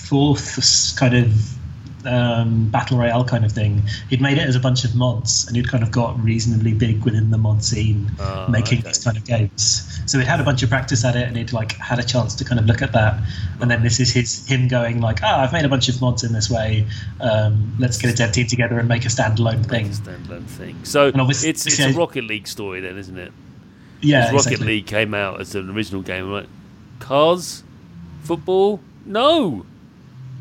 fourth 0.08 0.94
kind 0.98 1.14
of 1.14 1.55
um, 2.06 2.68
battle 2.70 2.98
royale 2.98 3.24
kind 3.24 3.44
of 3.44 3.52
thing. 3.52 3.82
He'd 4.08 4.20
made 4.20 4.38
it 4.38 4.46
as 4.48 4.56
a 4.56 4.60
bunch 4.60 4.84
of 4.84 4.94
mods, 4.94 5.46
and 5.46 5.56
he'd 5.56 5.68
kind 5.68 5.82
of 5.82 5.90
got 5.90 6.18
reasonably 6.22 6.72
big 6.72 7.04
within 7.04 7.30
the 7.30 7.38
mod 7.38 7.62
scene, 7.64 8.10
Ah, 8.20 8.46
making 8.48 8.78
okay. 8.78 8.88
these 8.88 9.02
kind 9.04 9.16
of 9.16 9.24
games. 9.24 9.82
So 10.06 10.18
he'd 10.18 10.26
had 10.28 10.40
a 10.40 10.44
bunch 10.44 10.62
of 10.62 10.68
practice 10.68 11.04
at 11.04 11.16
it, 11.16 11.26
and 11.26 11.36
he'd 11.36 11.52
like 11.52 11.72
had 11.72 11.98
a 11.98 12.02
chance 12.04 12.34
to 12.36 12.44
kind 12.44 12.58
of 12.60 12.66
look 12.66 12.80
at 12.82 12.92
that. 12.92 13.20
And 13.60 13.70
then 13.70 13.82
this 13.82 13.98
is 14.00 14.10
his 14.12 14.46
him 14.46 14.68
going 14.68 15.00
like, 15.00 15.20
"Ah, 15.22 15.42
I've 15.42 15.52
made 15.52 15.64
a 15.64 15.68
bunch 15.68 15.88
of 15.88 16.00
mods 16.00 16.22
in 16.24 16.32
this 16.32 16.48
way. 16.48 16.86
Um, 17.20 17.74
let's 17.78 17.98
get 17.98 18.12
a 18.12 18.16
dev 18.16 18.32
team 18.32 18.46
together 18.46 18.78
and 18.78 18.88
make 18.88 19.04
a 19.04 19.08
standalone 19.08 19.66
thing." 19.66 19.90
standalone 19.90 20.44
thing. 20.46 20.76
So 20.84 21.12
it's 21.14 21.42
it's 21.44 21.80
a 21.80 21.92
Rocket 21.92 22.24
League 22.24 22.46
story 22.46 22.80
then, 22.80 22.96
isn't 22.98 23.18
it? 23.18 23.32
Yeah, 24.02 24.26
Rocket 24.26 24.34
exactly. 24.46 24.66
League 24.66 24.86
came 24.86 25.14
out 25.14 25.40
as 25.40 25.54
an 25.54 25.70
original 25.70 26.02
game. 26.02 26.24
I'm 26.26 26.32
like, 26.32 26.48
cars, 27.00 27.62
football, 28.22 28.80
no. 29.06 29.64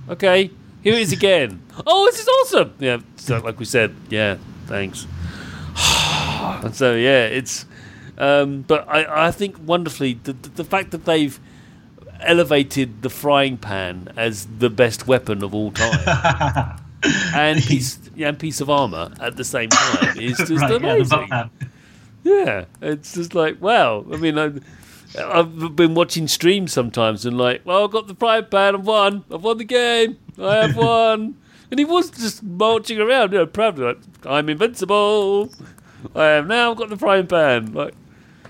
Okay, 0.09 0.51
here 0.85 0.93
it 0.93 1.01
is 1.01 1.11
again. 1.11 1.63
oh, 1.87 2.05
this 2.05 2.19
is 2.19 2.27
awesome. 2.27 2.75
Yeah, 2.79 2.99
so 3.15 3.39
like 3.39 3.57
we 3.57 3.65
said, 3.65 3.95
yeah, 4.09 4.37
thanks. 4.67 5.07
and 6.63 6.75
so 6.75 6.93
yeah, 6.93 7.25
it's. 7.25 7.65
Um, 8.19 8.61
but 8.61 8.87
I, 8.87 9.27
I 9.27 9.31
think 9.31 9.57
wonderfully 9.57 10.19
the, 10.23 10.33
the 10.33 10.49
the 10.49 10.63
fact 10.63 10.91
that 10.91 11.05
they've 11.05 11.37
elevated 12.21 13.01
the 13.01 13.09
frying 13.09 13.57
pan 13.57 14.13
as 14.15 14.45
the 14.59 14.69
best 14.69 15.07
weapon 15.07 15.43
of 15.43 15.53
all 15.55 15.71
time 15.71 16.79
and 17.35 17.61
piece 17.61 17.99
yeah, 18.15 18.29
and 18.29 18.39
piece 18.39 18.61
of 18.61 18.69
armor 18.69 19.11
at 19.19 19.37
the 19.37 19.43
same 19.43 19.69
time 19.69 20.19
is 20.19 20.37
just 20.47 20.51
right, 20.51 20.69
yeah, 20.69 20.77
amazing. 20.77 21.19
Buckman. 21.19 21.49
Yeah, 22.23 22.65
it's 22.81 23.15
just 23.15 23.33
like 23.33 23.59
wow. 23.59 24.05
I 24.13 24.17
mean, 24.17 24.37
I, 24.37 24.51
I've 25.17 25.75
been 25.75 25.93
watching 25.95 26.27
streams 26.27 26.73
sometimes 26.73 27.25
and 27.25 27.37
like, 27.37 27.61
well, 27.65 27.83
I've 27.85 27.91
got 27.91 28.07
the 28.07 28.15
frying 28.15 28.45
pan. 28.45 28.75
I've 28.75 28.85
won. 28.85 29.23
I've 29.31 29.43
won 29.43 29.57
the 29.57 29.63
game. 29.65 30.17
I 30.41 30.55
have 30.67 30.75
won. 30.77 31.35
and 31.71 31.79
he 31.79 31.85
was 31.85 32.09
just 32.09 32.43
marching 32.43 32.99
around, 32.99 33.31
you 33.31 33.39
know, 33.39 33.45
proudly 33.45 33.85
like, 33.85 33.97
I'm 34.25 34.49
invincible. 34.49 35.51
I 36.15 36.25
have 36.25 36.47
now 36.47 36.73
got 36.73 36.89
the 36.89 36.97
frying 36.97 37.27
pan. 37.27 37.73
Like, 37.73 37.93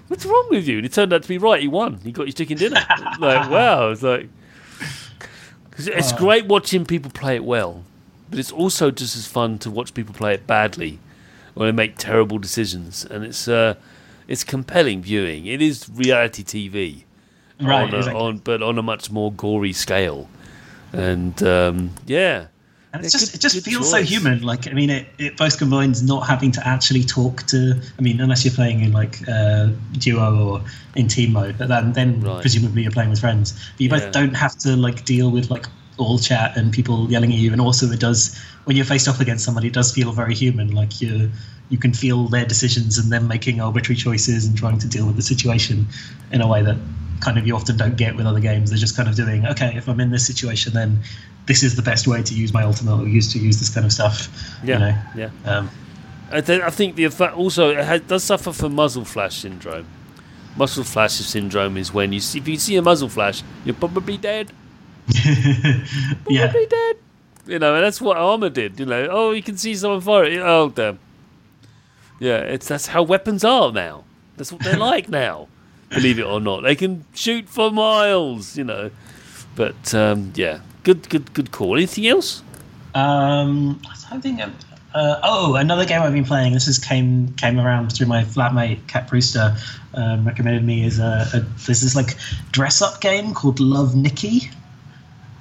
what's 0.08 0.25
wrong 0.25 0.47
with 0.49 0.67
you? 0.67 0.78
And 0.78 0.86
it 0.86 0.93
turned 0.93 1.13
out 1.13 1.21
to 1.23 1.28
be 1.28 1.38
right. 1.38 1.62
He 1.62 1.67
won. 1.67 1.99
He 2.04 2.12
got 2.12 2.25
his 2.25 2.36
chicken 2.36 2.58
dinner. 2.58 2.84
like, 3.19 3.49
wow. 3.49 3.89
It's 3.91 4.01
like, 4.04 4.30
cause 5.71 5.88
it's 5.88 6.13
Oh. 6.13 6.17
great 6.17 6.45
watching 6.45 6.86
people 6.86 7.12
play 7.12 7.36
it 7.36 7.43
well, 7.43 7.84
but 8.30 8.39
it's 8.39 8.51
also 8.51 8.91
just 8.91 9.15
as 9.15 9.28
fun 9.28 9.58
to 9.60 9.69
watch 9.71 9.93
people 9.93 10.13
play 10.13 10.34
it 10.34 10.47
badly 10.47 10.99
or 11.56 11.65
they 11.65 11.71
make 11.71 11.97
terrible 11.97 12.38
decisions, 12.38 13.06
and 13.06 13.23
it's 13.23 13.47
uh, 13.47 13.75
it's 14.27 14.43
compelling 14.43 15.01
viewing. 15.01 15.45
It 15.45 15.61
is 15.61 15.89
reality 15.89 16.43
TV, 16.43 17.03
Right, 17.59 17.83
on, 17.83 17.93
a, 17.93 17.97
exactly. 17.97 18.21
on 18.21 18.38
but 18.39 18.61
on 18.63 18.77
a 18.77 18.81
much 18.81 19.11
more 19.11 19.31
gory 19.31 19.73
scale, 19.73 20.29
and 20.93 21.41
um, 21.43 21.91
yeah, 22.05 22.47
And 22.93 23.03
it's 23.03 23.13
Yeah, 23.13 23.19
just 23.19 23.31
good- 23.31 23.35
it 23.39 23.41
just 23.41 23.65
feels 23.65 23.91
so 23.91 24.01
human. 24.03 24.41
Like 24.41 24.67
I 24.67 24.73
mean, 24.73 24.89
it, 24.89 25.07
it 25.17 25.38
both 25.38 25.57
combines 25.57 26.01
not 26.03 26.27
having 26.27 26.51
to 26.53 26.67
actually 26.67 27.03
talk 27.03 27.43
to. 27.47 27.79
I 27.97 28.01
mean, 28.01 28.19
unless 28.21 28.43
you're 28.45 28.53
playing 28.53 28.81
in 28.81 28.91
like 28.91 29.19
uh, 29.27 29.69
duo 29.99 30.47
or 30.47 30.61
in 30.95 31.07
team 31.07 31.33
mode, 31.33 31.57
but 31.57 31.67
then 31.67 31.93
then 31.93 32.21
Right. 32.21 32.41
presumably 32.41 32.83
you're 32.83 32.91
playing 32.91 33.09
with 33.09 33.19
friends. 33.19 33.53
But 33.77 33.81
you 33.81 33.89
both 33.89 34.11
don't 34.11 34.33
have 34.35 34.57
to 34.59 34.75
like 34.75 35.05
deal 35.05 35.29
with 35.31 35.49
like 35.49 35.65
all 35.97 36.19
chat 36.19 36.57
and 36.57 36.73
people 36.73 37.09
yelling 37.09 37.31
at 37.31 37.39
you. 37.39 37.51
And 37.53 37.61
also, 37.61 37.85
it 37.91 37.99
does 38.01 38.38
when 38.65 38.75
you're 38.75 38.85
faced 38.85 39.07
off 39.07 39.19
against 39.21 39.45
somebody, 39.45 39.67
it 39.67 39.73
does 39.73 39.93
feel 39.93 40.11
very 40.11 40.33
human. 40.35 40.73
Like 40.73 40.99
you 41.01 41.31
you 41.69 41.78
can 41.78 41.93
feel 41.93 42.28
their 42.28 42.45
decisions 42.45 42.97
and 42.97 43.12
them 43.12 43.28
making 43.28 43.60
arbitrary 43.62 43.95
choices 43.97 44.45
and 44.45 44.58
trying 44.58 44.78
to 44.80 44.88
deal 44.88 45.06
with 45.08 45.15
the 45.15 45.21
situation 45.21 45.88
in 46.32 46.41
a 46.41 46.47
way 46.47 46.62
that 46.62 46.78
kind 47.21 47.38
of 47.38 47.47
you 47.47 47.56
often 47.56 47.75
don't 47.78 47.97
get 47.97 48.15
with 48.15 48.25
other 48.25 48.39
games. 48.39 48.69
They're 48.69 48.78
just 48.80 48.95
kind 48.95 49.10
of 49.10 49.15
doing, 49.15 49.45
okay, 49.47 49.73
if 49.75 49.88
I'm 49.88 49.99
in 49.99 50.12
this 50.12 50.25
situation, 50.28 50.73
then 50.73 50.99
this 51.47 51.63
is 51.63 51.75
the 51.75 51.82
best 51.82 52.08
way 52.08 52.21
to 52.21 52.34
use 52.34 52.54
my 52.54 52.63
ultimate 52.63 53.01
or 53.01 53.08
use 53.08 53.32
to 53.34 53.39
use 53.39 53.58
this 53.60 53.73
kind 53.73 53.86
of 53.86 53.91
stuff. 53.91 54.28
yeah, 54.63 54.73
You 54.73 54.80
know? 54.80 55.30
yeah. 55.45 55.58
Um, 55.58 55.69
I, 56.32 56.41
th- 56.41 56.62
I 56.62 56.69
think 56.69 56.95
the 56.95 57.04
effect 57.06 57.36
also 57.36 57.69
it 57.69 57.84
ha- 57.86 57.97
does 57.97 58.23
suffer 58.23 58.51
from 58.51 58.75
muzzle 58.75 59.06
flash 59.06 59.38
syndrome. 59.38 59.86
Muzzle 60.58 60.84
flash 60.84 61.13
syndrome 61.13 61.78
is 61.78 61.93
when 61.93 62.12
you 62.13 62.19
see, 62.19 62.39
if 62.39 62.47
you 62.47 62.58
see 62.58 62.75
a 62.75 62.82
muzzle 62.82 63.10
flash, 63.10 63.43
you're 63.63 63.75
probably 63.75 64.17
dead. 64.17 64.51
yeah. 66.30 66.51
Dead. 66.51 66.95
You 67.47 67.60
know, 67.60 67.75
and 67.75 67.84
that's 67.84 68.01
what 68.01 68.17
Arma 68.17 68.49
did. 68.49 68.80
You 68.80 68.86
know, 68.88 69.08
oh, 69.12 69.32
you 69.32 69.43
can 69.43 69.58
see 69.58 69.75
someone 69.75 70.01
fire. 70.01 70.25
Oh, 70.43 70.69
damn. 70.69 70.99
Yeah, 72.19 72.38
it's 72.38 72.67
that's 72.67 72.88
how 72.88 73.04
weapons 73.04 73.43
are 73.43 73.71
now. 73.71 74.04
That's 74.38 74.51
what 74.51 74.62
they're 74.63 74.78
like 74.93 75.10
now. 75.10 75.47
Believe 75.89 76.19
it 76.19 76.23
or 76.25 76.39
not, 76.39 76.62
they 76.63 76.75
can 76.75 77.06
shoot 77.13 77.47
for 77.47 77.71
miles. 77.71 78.58
You 78.58 78.63
know, 78.63 78.91
but 79.56 79.93
um, 79.93 80.32
yeah, 80.36 80.60
good, 80.84 81.08
good, 81.10 81.34
good 81.34 81.51
call. 81.51 81.75
Anything 81.75 82.08
else? 82.08 82.41
Um, 82.93 83.82
I 83.88 84.10
don't 84.12 84.21
think. 84.21 84.39
I'm- 84.39 84.54
Uh, 84.95 85.19
oh, 85.23 85.56
another 85.56 85.84
game 85.86 86.01
I've 86.01 86.13
been 86.13 86.23
playing. 86.23 86.54
This 86.54 86.69
is 86.69 86.80
came 86.80 87.34
came 87.34 87.60
around 87.60 87.91
through 87.91 88.08
my 88.08 88.23
flatmate 88.23 88.80
Cat 88.88 89.10
Brewster. 89.10 89.54
Um, 89.93 90.25
recommended 90.25 90.63
me 90.63 90.86
is 90.86 90.99
a, 90.99 91.28
a 91.34 91.39
there's 91.65 91.82
this 91.82 91.95
like 91.97 92.15
dress 92.54 92.82
up 92.82 93.01
game 93.01 93.34
called 93.34 93.60
Love 93.60 93.93
Nikki. 93.93 94.49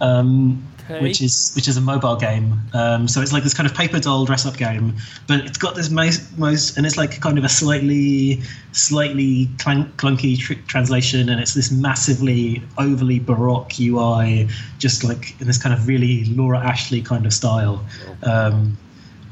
Um, 0.01 0.61
Okay. 0.91 1.01
which 1.01 1.23
is 1.23 1.53
which 1.55 1.67
is 1.67 1.79
a 1.79 1.81
mobile 1.81 2.17
game. 2.17 2.61
Um, 2.75 3.09
so 3.09 3.23
it's 3.23 3.33
like 3.33 3.43
this 3.43 3.55
kind 3.55 3.67
of 3.67 3.75
paper 3.75 3.99
doll 3.99 4.27
dress 4.27 4.45
up 4.45 4.57
game, 4.59 4.95
but 5.27 5.41
it's 5.41 5.57
got 5.57 5.75
this 5.75 5.89
most 5.89 6.37
most 6.39 6.77
and 6.77 6.85
it's 6.85 6.99
like 6.99 7.21
kind 7.23 7.39
of 7.39 7.45
a 7.45 7.49
slightly 7.49 8.43
slightly 8.73 9.49
clank, 9.59 9.97
clunky 9.97 10.39
tr- 10.39 10.61
translation, 10.67 11.31
and 11.31 11.41
it's 11.41 11.55
this 11.55 11.71
massively 11.71 12.63
overly 12.77 13.19
baroque 13.19 13.81
UI, 13.81 14.47
just 14.79 15.05
like 15.05 15.41
in 15.41 15.47
this 15.47 15.57
kind 15.57 15.75
of 15.75 15.89
really 15.89 16.27
Laura 16.27 16.59
Ashley 16.59 17.01
kind 17.01 17.25
of 17.25 17.33
style. 17.33 17.85
Um, 18.23 18.77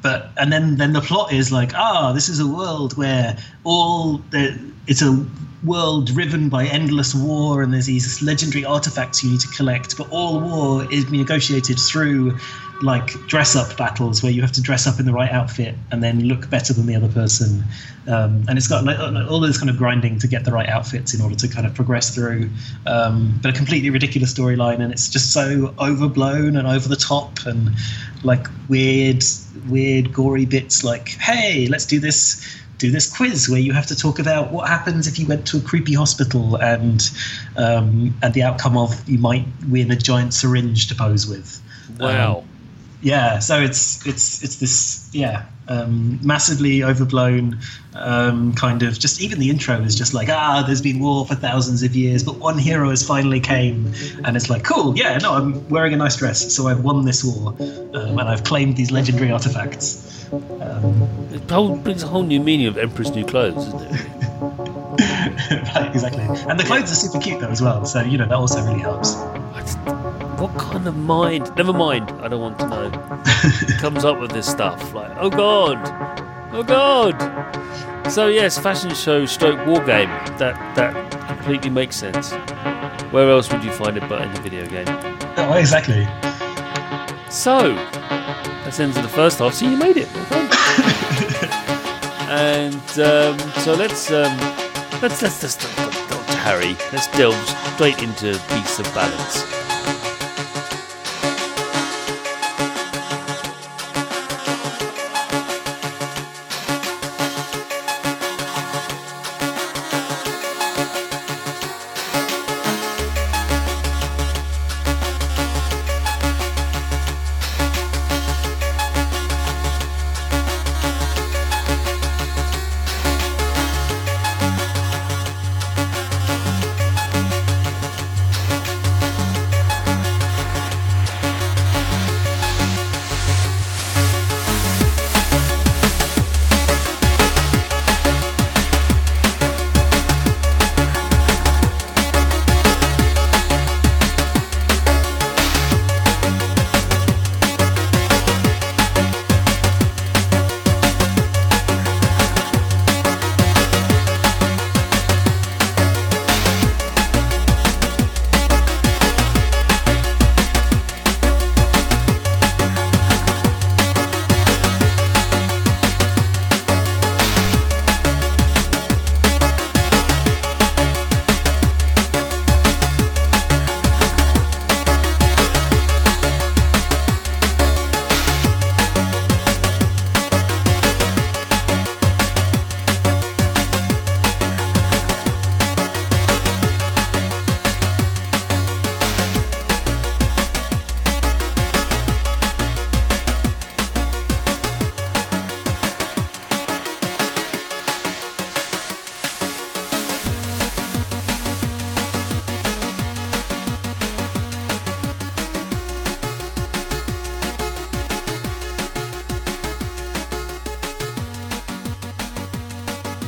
but 0.02 0.30
and 0.36 0.52
then 0.52 0.76
then 0.76 0.92
the 0.92 1.00
plot 1.00 1.32
is 1.32 1.50
like 1.52 1.72
ah 1.74 2.12
this 2.12 2.28
is 2.28 2.40
a 2.40 2.46
world 2.46 2.96
where 2.96 3.36
all 3.64 4.18
the 4.30 4.58
it's 4.86 5.00
a 5.00 5.24
world 5.64 6.08
driven 6.08 6.48
by 6.48 6.66
endless 6.66 7.14
war 7.14 7.62
and 7.62 7.72
there's 7.72 7.86
these 7.86 8.20
legendary 8.20 8.64
artifacts 8.64 9.22
you 9.22 9.30
need 9.30 9.40
to 9.40 9.48
collect 9.48 9.96
but 9.96 10.08
all 10.10 10.40
war 10.40 10.84
is 10.92 11.08
negotiated 11.10 11.78
through 11.78 12.36
like 12.82 13.12
dress 13.26 13.54
up 13.54 13.76
battles 13.76 14.22
where 14.22 14.32
you 14.32 14.40
have 14.42 14.52
to 14.52 14.60
dress 14.60 14.86
up 14.86 14.98
in 14.98 15.06
the 15.06 15.12
right 15.12 15.30
outfit 15.30 15.74
and 15.90 16.02
then 16.02 16.24
look 16.24 16.50
better 16.50 16.72
than 16.72 16.86
the 16.86 16.94
other 16.94 17.08
person 17.08 17.64
um, 18.08 18.44
and 18.48 18.58
it's 18.58 18.66
got 18.66 18.84
like, 18.84 18.98
all 18.98 19.40
this 19.40 19.58
kind 19.58 19.70
of 19.70 19.76
grinding 19.76 20.18
to 20.18 20.26
get 20.26 20.44
the 20.44 20.52
right 20.52 20.68
outfits 20.68 21.14
in 21.14 21.20
order 21.20 21.36
to 21.36 21.48
kind 21.48 21.66
of 21.66 21.74
progress 21.74 22.14
through 22.14 22.50
um, 22.86 23.38
but 23.42 23.50
a 23.50 23.56
completely 23.56 23.90
ridiculous 23.90 24.34
storyline 24.34 24.80
and 24.80 24.92
it's 24.92 25.08
just 25.08 25.32
so 25.32 25.74
overblown 25.78 26.56
and 26.56 26.66
over 26.66 26.88
the 26.88 26.96
top 26.96 27.38
and 27.46 27.70
like 28.24 28.46
weird 28.68 29.22
weird 29.68 30.12
gory 30.12 30.44
bits 30.44 30.82
like 30.82 31.10
hey 31.10 31.66
let's 31.68 31.86
do 31.86 32.00
this 32.00 32.62
do 32.82 32.90
this 32.90 33.16
quiz 33.16 33.48
where 33.48 33.60
you 33.60 33.72
have 33.72 33.86
to 33.86 33.94
talk 33.94 34.18
about 34.18 34.50
what 34.50 34.68
happens 34.68 35.06
if 35.06 35.16
you 35.16 35.26
went 35.26 35.46
to 35.46 35.56
a 35.56 35.60
creepy 35.60 35.94
hospital 35.94 36.56
and 36.56 37.10
um, 37.56 38.12
and 38.22 38.34
the 38.34 38.42
outcome 38.42 38.76
of 38.76 39.08
you 39.08 39.18
might 39.18 39.46
win 39.68 39.88
a 39.92 39.96
giant 39.96 40.34
syringe 40.34 40.88
to 40.88 40.94
pose 40.96 41.28
with. 41.28 41.62
Wow. 42.00 42.38
Um, 42.38 42.48
yeah, 43.02 43.40
so 43.40 43.60
it's 43.60 44.06
it's 44.06 44.42
it's 44.42 44.56
this 44.56 45.10
yeah 45.12 45.44
um, 45.68 46.18
massively 46.22 46.82
overblown 46.82 47.58
um, 47.94 48.54
kind 48.54 48.82
of 48.82 48.98
just 48.98 49.20
even 49.20 49.38
the 49.38 49.50
intro 49.50 49.80
is 49.80 49.94
just 49.94 50.14
like 50.14 50.28
ah 50.28 50.62
there's 50.66 50.80
been 50.80 51.00
war 51.00 51.26
for 51.26 51.34
thousands 51.34 51.82
of 51.82 51.94
years 51.94 52.22
but 52.22 52.36
one 52.36 52.58
hero 52.58 52.90
has 52.90 53.06
finally 53.06 53.40
came 53.40 53.92
and 54.24 54.36
it's 54.36 54.48
like 54.48 54.64
cool 54.64 54.96
yeah 54.96 55.18
no 55.18 55.34
I'm 55.34 55.68
wearing 55.68 55.92
a 55.92 55.96
nice 55.96 56.16
dress 56.16 56.54
so 56.54 56.68
I've 56.68 56.84
won 56.84 57.04
this 57.04 57.24
war 57.24 57.54
um, 57.58 58.18
and 58.18 58.22
I've 58.22 58.44
claimed 58.44 58.76
these 58.76 58.90
legendary 58.90 59.30
artifacts. 59.30 60.30
Um, 60.32 61.02
it 61.32 61.46
brings 61.84 62.02
a 62.02 62.06
whole 62.06 62.22
new 62.22 62.40
meaning 62.40 62.66
of 62.66 62.78
Emperor's 62.78 63.10
New 63.10 63.24
Clothes, 63.24 63.66
isn't 63.66 63.82
it? 63.82 64.21
right, 65.74 65.90
exactly. 65.92 66.24
And 66.48 66.58
the 66.58 66.64
clothes 66.64 66.92
are 66.92 66.94
super 66.94 67.18
cute 67.18 67.40
though 67.40 67.48
as 67.48 67.62
well, 67.62 67.84
so 67.84 68.00
you 68.02 68.18
know 68.18 68.26
that 68.26 68.34
also 68.34 68.62
really 68.64 68.80
helps. 68.80 69.14
What 70.40 70.56
kind 70.58 70.86
of 70.86 70.96
mind? 70.96 71.54
Never 71.56 71.72
mind. 71.72 72.10
I 72.22 72.28
don't 72.28 72.40
want 72.40 72.58
to 72.60 72.68
know. 72.68 72.90
comes 73.78 74.04
up 74.04 74.20
with 74.20 74.32
this 74.32 74.50
stuff 74.50 74.92
like, 74.92 75.12
oh 75.18 75.30
god, 75.30 75.78
oh 76.52 76.62
god. 76.62 78.10
So 78.10 78.26
yes, 78.26 78.58
fashion 78.58 78.94
show 78.94 79.24
stroke 79.26 79.64
war 79.66 79.78
game. 79.84 80.08
That 80.38 80.56
that 80.76 81.28
completely 81.28 81.70
makes 81.70 81.96
sense. 81.96 82.32
Where 83.12 83.30
else 83.30 83.52
would 83.52 83.62
you 83.62 83.72
find 83.72 83.96
it 83.96 84.08
but 84.08 84.22
in 84.22 84.30
a 84.30 84.40
video 84.40 84.66
game? 84.66 84.86
Oh, 85.36 85.54
exactly. 85.54 86.04
So 87.30 87.74
that's 88.64 88.76
the 88.78 88.84
end 88.84 88.96
of 88.96 89.02
the 89.02 89.08
first 89.08 89.38
half. 89.38 89.54
So 89.54 89.68
you 89.68 89.76
made 89.76 89.96
it. 89.96 90.08
Well 90.30 90.48
and 92.30 92.74
um, 93.00 93.38
so 93.60 93.74
let's 93.74 94.10
um, 94.10 94.36
let's 95.02 95.20
let's 95.20 95.40
just 95.40 95.60
Dr. 96.08 96.36
Harry. 96.38 96.76
Let's 96.92 97.08
delve 97.08 97.34
straight 97.74 98.02
into 98.02 98.32
Beasts 98.48 98.78
of 98.78 98.86
Balance. 98.94 99.61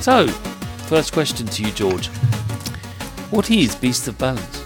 So, 0.01 0.29
first 0.89 1.13
question 1.13 1.47
to 1.47 1.63
you, 1.63 1.73
George. 1.73 2.09
What 3.31 3.51
is 3.51 3.75
Beasts 3.75 4.07
of 4.09 4.19
Balance? 4.19 4.65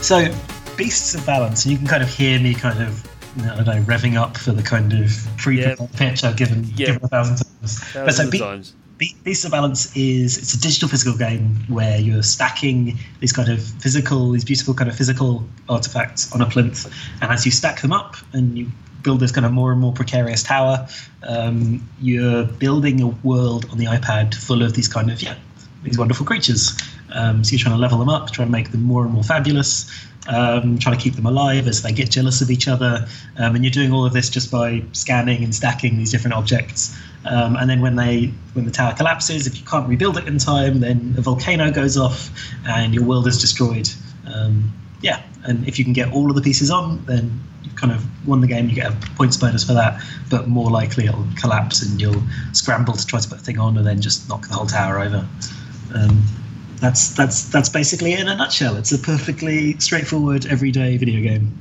So, 0.00 0.32
Beasts 0.76 1.14
of 1.14 1.24
Balance, 1.26 1.64
and 1.64 1.72
you 1.72 1.78
can 1.78 1.86
kind 1.86 2.02
of 2.02 2.08
hear 2.08 2.40
me 2.40 2.54
kind 2.54 2.82
of, 2.82 3.06
I 3.42 3.62
don't 3.62 3.66
know, 3.66 3.82
revving 3.82 4.16
up 4.16 4.36
for 4.36 4.52
the 4.52 4.62
kind 4.62 4.92
of 4.92 5.12
pre 5.36 5.60
yep. 5.60 5.78
pitch 5.96 6.24
I've 6.24 6.36
given, 6.36 6.64
yep. 6.76 6.88
given 6.88 7.04
a 7.04 7.08
thousand 7.08 7.36
times. 7.36 7.78
Thousands 7.78 8.04
but 8.06 8.14
so, 8.14 8.30
Be- 8.30 8.38
times. 8.38 8.74
Be- 8.96 9.16
Beasts 9.22 9.44
of 9.44 9.52
Balance 9.52 9.94
is 9.96 10.38
it's 10.38 10.54
a 10.54 10.60
digital 10.60 10.88
physical 10.88 11.16
game 11.16 11.56
where 11.68 11.98
you're 11.98 12.22
stacking 12.22 12.98
these 13.20 13.32
kind 13.32 13.48
of 13.48 13.62
physical, 13.62 14.30
these 14.30 14.44
beautiful 14.44 14.74
kind 14.74 14.90
of 14.90 14.96
physical 14.96 15.44
artifacts 15.68 16.32
on 16.34 16.40
a 16.40 16.46
plinth, 16.46 16.86
and 17.20 17.30
as 17.30 17.44
you 17.44 17.52
stack 17.52 17.80
them 17.80 17.92
up 17.92 18.16
and 18.32 18.58
you 18.58 18.68
build 19.02 19.20
this 19.20 19.32
kind 19.32 19.46
of 19.46 19.52
more 19.52 19.72
and 19.72 19.80
more 19.80 19.92
precarious 19.92 20.42
tower. 20.42 20.86
Um, 21.26 21.88
you're 22.00 22.44
building 22.44 23.00
a 23.00 23.08
world 23.08 23.66
on 23.70 23.78
the 23.78 23.86
iPad 23.86 24.34
full 24.34 24.62
of 24.62 24.74
these 24.74 24.88
kind 24.88 25.10
of 25.10 25.22
yeah 25.22 25.36
these 25.82 25.98
wonderful 25.98 26.26
creatures. 26.26 26.78
Um, 27.12 27.42
so 27.42 27.52
you're 27.52 27.60
trying 27.60 27.74
to 27.74 27.80
level 27.80 27.98
them 27.98 28.08
up, 28.08 28.30
trying 28.30 28.48
to 28.48 28.52
make 28.52 28.70
them 28.70 28.82
more 28.82 29.02
and 29.02 29.12
more 29.12 29.24
fabulous, 29.24 29.90
um, 30.28 30.78
trying 30.78 30.96
to 30.96 31.02
keep 31.02 31.14
them 31.14 31.26
alive 31.26 31.66
as 31.66 31.82
they 31.82 31.92
get 31.92 32.10
jealous 32.10 32.40
of 32.40 32.50
each 32.50 32.68
other, 32.68 33.06
um, 33.38 33.54
and 33.54 33.64
you're 33.64 33.72
doing 33.72 33.92
all 33.92 34.04
of 34.04 34.12
this 34.12 34.28
just 34.28 34.50
by 34.50 34.82
scanning 34.92 35.42
and 35.42 35.54
stacking 35.54 35.96
these 35.96 36.10
different 36.10 36.34
objects. 36.34 36.96
Um, 37.24 37.56
and 37.56 37.68
then 37.68 37.80
when 37.80 37.96
they 37.96 38.32
when 38.54 38.64
the 38.64 38.70
tower 38.70 38.94
collapses, 38.94 39.46
if 39.46 39.58
you 39.58 39.64
can't 39.64 39.88
rebuild 39.88 40.16
it 40.16 40.26
in 40.26 40.38
time, 40.38 40.80
then 40.80 41.14
a 41.18 41.20
volcano 41.20 41.70
goes 41.70 41.96
off 41.96 42.30
and 42.66 42.94
your 42.94 43.04
world 43.04 43.26
is 43.26 43.40
destroyed. 43.40 43.88
Um, 44.32 44.72
yeah, 45.02 45.22
and 45.44 45.66
if 45.66 45.78
you 45.78 45.84
can 45.84 45.92
get 45.92 46.12
all 46.12 46.30
of 46.30 46.36
the 46.36 46.42
pieces 46.42 46.70
on, 46.70 47.04
then 47.06 47.40
you've 47.62 47.76
kind 47.76 47.92
of 47.92 48.04
won 48.26 48.40
the 48.40 48.46
game. 48.46 48.68
You 48.68 48.74
get 48.74 48.92
a 48.92 48.96
points 49.16 49.36
bonus 49.36 49.64
for 49.64 49.74
that, 49.74 50.02
but 50.30 50.48
more 50.48 50.70
likely 50.70 51.06
it'll 51.06 51.26
collapse 51.36 51.82
and 51.82 52.00
you'll 52.00 52.22
scramble 52.52 52.94
to 52.94 53.06
try 53.06 53.20
to 53.20 53.28
put 53.28 53.38
the 53.38 53.44
thing 53.44 53.58
on 53.58 53.76
and 53.76 53.86
then 53.86 54.00
just 54.00 54.28
knock 54.28 54.46
the 54.48 54.54
whole 54.54 54.66
tower 54.66 55.00
over. 55.00 55.26
Um, 55.94 56.22
that's 56.80 57.14
that's 57.14 57.44
that's 57.50 57.68
basically 57.68 58.14
it 58.14 58.20
in 58.20 58.28
a 58.28 58.36
nutshell. 58.36 58.76
It's 58.76 58.92
a 58.92 58.98
perfectly 58.98 59.78
straightforward, 59.78 60.46
everyday 60.46 60.96
video 60.96 61.20
game. 61.22 61.56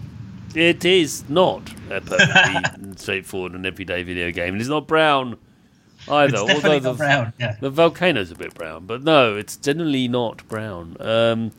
It 0.56 0.86
is 0.86 1.30
not 1.30 1.70
a 1.90 2.02
perfectly 2.02 2.96
straightforward 2.96 3.54
and 3.54 3.66
everyday 3.66 4.04
video 4.04 4.32
game, 4.32 4.54
and 4.54 4.62
it's 4.62 4.70
not 4.70 4.88
brown 4.88 5.38
either. 6.08 6.34
It's 6.34 6.42
although 6.42 6.80
the, 6.80 6.94
brown, 6.94 7.34
yeah. 7.40 7.58
the 7.60 7.70
volcano's 7.70 8.32
a 8.32 8.36
bit 8.36 8.54
brown, 8.54 8.86
but 8.86 9.04
no, 9.04 9.36
it's 9.36 9.58
generally 9.58 10.08
not 10.08 10.48
brown. 10.48 10.96
Um, 11.00 11.52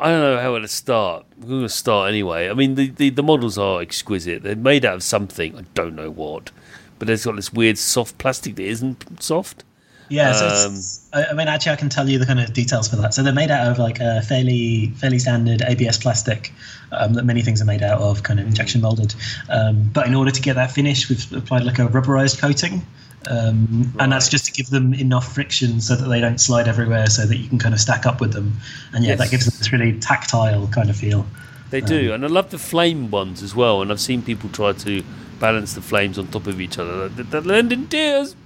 I 0.00 0.10
don't 0.10 0.20
know 0.20 0.40
how 0.40 0.58
to 0.58 0.68
start. 0.68 1.24
We're 1.38 1.48
going 1.48 1.62
to 1.62 1.68
start 1.68 2.08
anyway. 2.08 2.48
I 2.48 2.54
mean, 2.54 2.74
the, 2.74 2.88
the, 2.88 3.10
the 3.10 3.22
models 3.22 3.56
are 3.58 3.80
exquisite. 3.80 4.42
They're 4.42 4.56
made 4.56 4.84
out 4.84 4.96
of 4.96 5.02
something. 5.02 5.56
I 5.56 5.62
don't 5.74 5.94
know 5.94 6.10
what. 6.10 6.50
But 6.98 7.10
it's 7.10 7.24
got 7.24 7.36
this 7.36 7.52
weird 7.52 7.78
soft 7.78 8.18
plastic 8.18 8.56
that 8.56 8.64
isn't 8.64 9.22
soft. 9.22 9.64
Yeah, 10.08 10.32
so 10.32 10.68
Um, 10.68 10.80
I, 11.12 11.30
I 11.30 11.32
mean, 11.34 11.48
actually, 11.48 11.72
I 11.72 11.76
can 11.76 11.88
tell 11.88 12.08
you 12.08 12.18
the 12.18 12.26
kind 12.26 12.40
of 12.40 12.52
details 12.52 12.88
for 12.88 12.96
that. 12.96 13.14
So 13.14 13.22
they're 13.22 13.32
made 13.32 13.50
out 13.50 13.70
of 13.70 13.78
like 13.78 14.00
a 14.00 14.22
fairly 14.22 14.92
fairly 14.96 15.18
standard 15.18 15.62
ABS 15.62 15.98
plastic 15.98 16.52
um, 16.92 17.14
that 17.14 17.24
many 17.24 17.42
things 17.42 17.62
are 17.62 17.64
made 17.64 17.82
out 17.82 18.00
of, 18.00 18.22
kind 18.22 18.38
of 18.38 18.46
injection 18.46 18.80
molded. 18.80 19.14
Um, 19.48 19.90
but 19.92 20.06
in 20.06 20.14
order 20.14 20.30
to 20.30 20.42
get 20.42 20.54
that 20.56 20.72
finish, 20.72 21.08
we've 21.08 21.32
applied 21.32 21.64
like 21.64 21.78
a 21.78 21.86
rubberized 21.86 22.38
coating. 22.38 22.86
Um, 23.30 23.92
And 23.98 24.12
that's 24.12 24.28
just 24.28 24.44
to 24.46 24.52
give 24.52 24.70
them 24.70 24.94
enough 24.94 25.32
friction 25.34 25.80
so 25.80 25.96
that 25.96 26.08
they 26.08 26.20
don't 26.20 26.40
slide 26.40 26.68
everywhere, 26.68 27.06
so 27.08 27.26
that 27.26 27.36
you 27.36 27.48
can 27.48 27.58
kind 27.58 27.74
of 27.74 27.80
stack 27.80 28.06
up 28.06 28.20
with 28.20 28.32
them. 28.32 28.56
And 28.92 29.04
yeah, 29.04 29.10
Yes. 29.10 29.18
that 29.20 29.30
gives 29.30 29.44
them 29.46 29.54
this 29.58 29.72
really 29.72 29.98
tactile 30.00 30.66
kind 30.68 30.90
of 30.90 30.96
feel. 30.96 31.26
They 31.70 31.80
do, 31.80 32.12
and 32.12 32.24
I 32.24 32.28
love 32.28 32.50
the 32.50 32.58
flame 32.58 33.10
ones 33.10 33.42
as 33.42 33.54
well. 33.54 33.82
And 33.82 33.90
I've 33.90 34.00
seen 34.00 34.22
people 34.22 34.48
try 34.50 34.72
to 34.72 35.02
balance 35.40 35.72
the 35.74 35.80
flames 35.82 36.18
on 36.18 36.28
top 36.28 36.46
of 36.46 36.60
each 36.60 36.78
other. 36.78 37.08
That, 37.08 37.72
in 37.72 37.86
tears. 37.88 38.36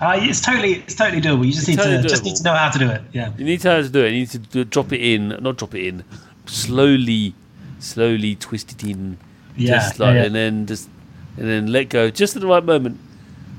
Uh, 0.00 0.18
it's 0.20 0.40
totally 0.40 0.74
it's 0.74 0.94
totally 0.96 1.22
doable. 1.22 1.46
You 1.46 1.52
just 1.52 1.68
need 1.68 1.76
totally 1.78 2.02
to 2.02 2.08
just 2.08 2.24
need 2.24 2.36
to 2.36 2.42
know 2.42 2.54
how 2.54 2.68
to 2.70 2.78
do 2.78 2.88
it. 2.90 3.00
Yeah. 3.12 3.30
You 3.38 3.44
need 3.44 3.60
to 3.60 3.68
know 3.68 3.76
how 3.76 3.82
to 3.82 3.88
do 3.88 4.04
it. 4.04 4.10
You 4.12 4.18
need 4.18 4.30
to 4.30 4.38
do, 4.38 4.64
drop 4.64 4.92
it 4.92 5.00
in, 5.00 5.28
not 5.40 5.56
drop 5.56 5.74
it 5.74 5.86
in, 5.86 6.04
slowly, 6.46 7.34
slowly 7.78 8.34
twist 8.34 8.72
it 8.72 8.84
in, 8.84 9.18
Yeah, 9.56 9.74
just 9.76 9.98
like, 10.00 10.14
yeah, 10.14 10.20
yeah. 10.20 10.26
and 10.26 10.34
then 10.34 10.66
just 10.66 10.88
and 11.36 11.48
then 11.48 11.66
let 11.68 11.88
go 11.88 12.10
just 12.10 12.36
at 12.36 12.42
the 12.42 12.48
right 12.48 12.64
moment, 12.64 12.98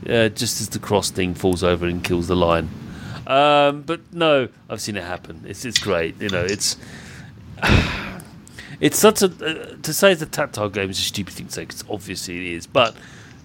uh, 0.10 0.30
just 0.30 0.62
as 0.62 0.70
the 0.70 0.80
cross 0.80 1.10
thing 1.10 1.34
falls 1.34 1.64
over 1.64 1.86
and 1.86 2.04
kills 2.04 2.28
the 2.28 2.36
lion. 2.36 2.70
Um, 3.28 3.82
but 3.82 4.02
no, 4.14 4.50
I've 4.70 4.82
seen 4.82 4.98
it 4.98 5.04
happen. 5.04 5.44
It's 5.48 5.66
it's 5.66 5.80
great. 5.80 6.22
You 6.22 6.30
know, 6.30 6.44
it's 6.44 6.78
it's 8.80 9.00
such 9.00 9.22
a 9.22 9.26
uh, 9.26 9.76
to 9.82 9.94
say 9.94 10.12
it's 10.12 10.22
a 10.22 10.28
tactile 10.28 10.70
game 10.70 10.90
is 10.90 11.00
a 11.00 11.04
stupid 11.04 11.34
thing 11.34 11.48
to 11.48 11.54
say 11.54 11.66
because 11.66 11.84
obviously 11.90 12.38
it 12.38 12.56
is. 12.56 12.68
But 12.68 12.96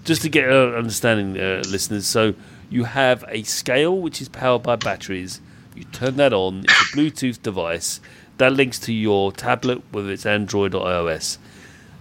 just 0.03 0.21
to 0.23 0.29
get 0.29 0.47
an 0.49 0.75
understanding, 0.75 1.41
uh, 1.41 1.63
listeners, 1.67 2.05
so 2.05 2.33
you 2.69 2.83
have 2.85 3.25
a 3.27 3.43
scale 3.43 3.97
which 3.97 4.21
is 4.21 4.29
powered 4.29 4.63
by 4.63 4.75
batteries. 4.75 5.41
You 5.75 5.85
turn 5.85 6.17
that 6.17 6.33
on. 6.33 6.65
It's 6.65 6.93
a 6.93 6.97
Bluetooth 6.97 7.41
device 7.41 8.01
that 8.37 8.53
links 8.53 8.79
to 8.79 8.93
your 8.93 9.31
tablet, 9.31 9.81
whether 9.91 10.11
it's 10.11 10.25
Android 10.25 10.73
or 10.75 10.85
iOS. 10.85 11.37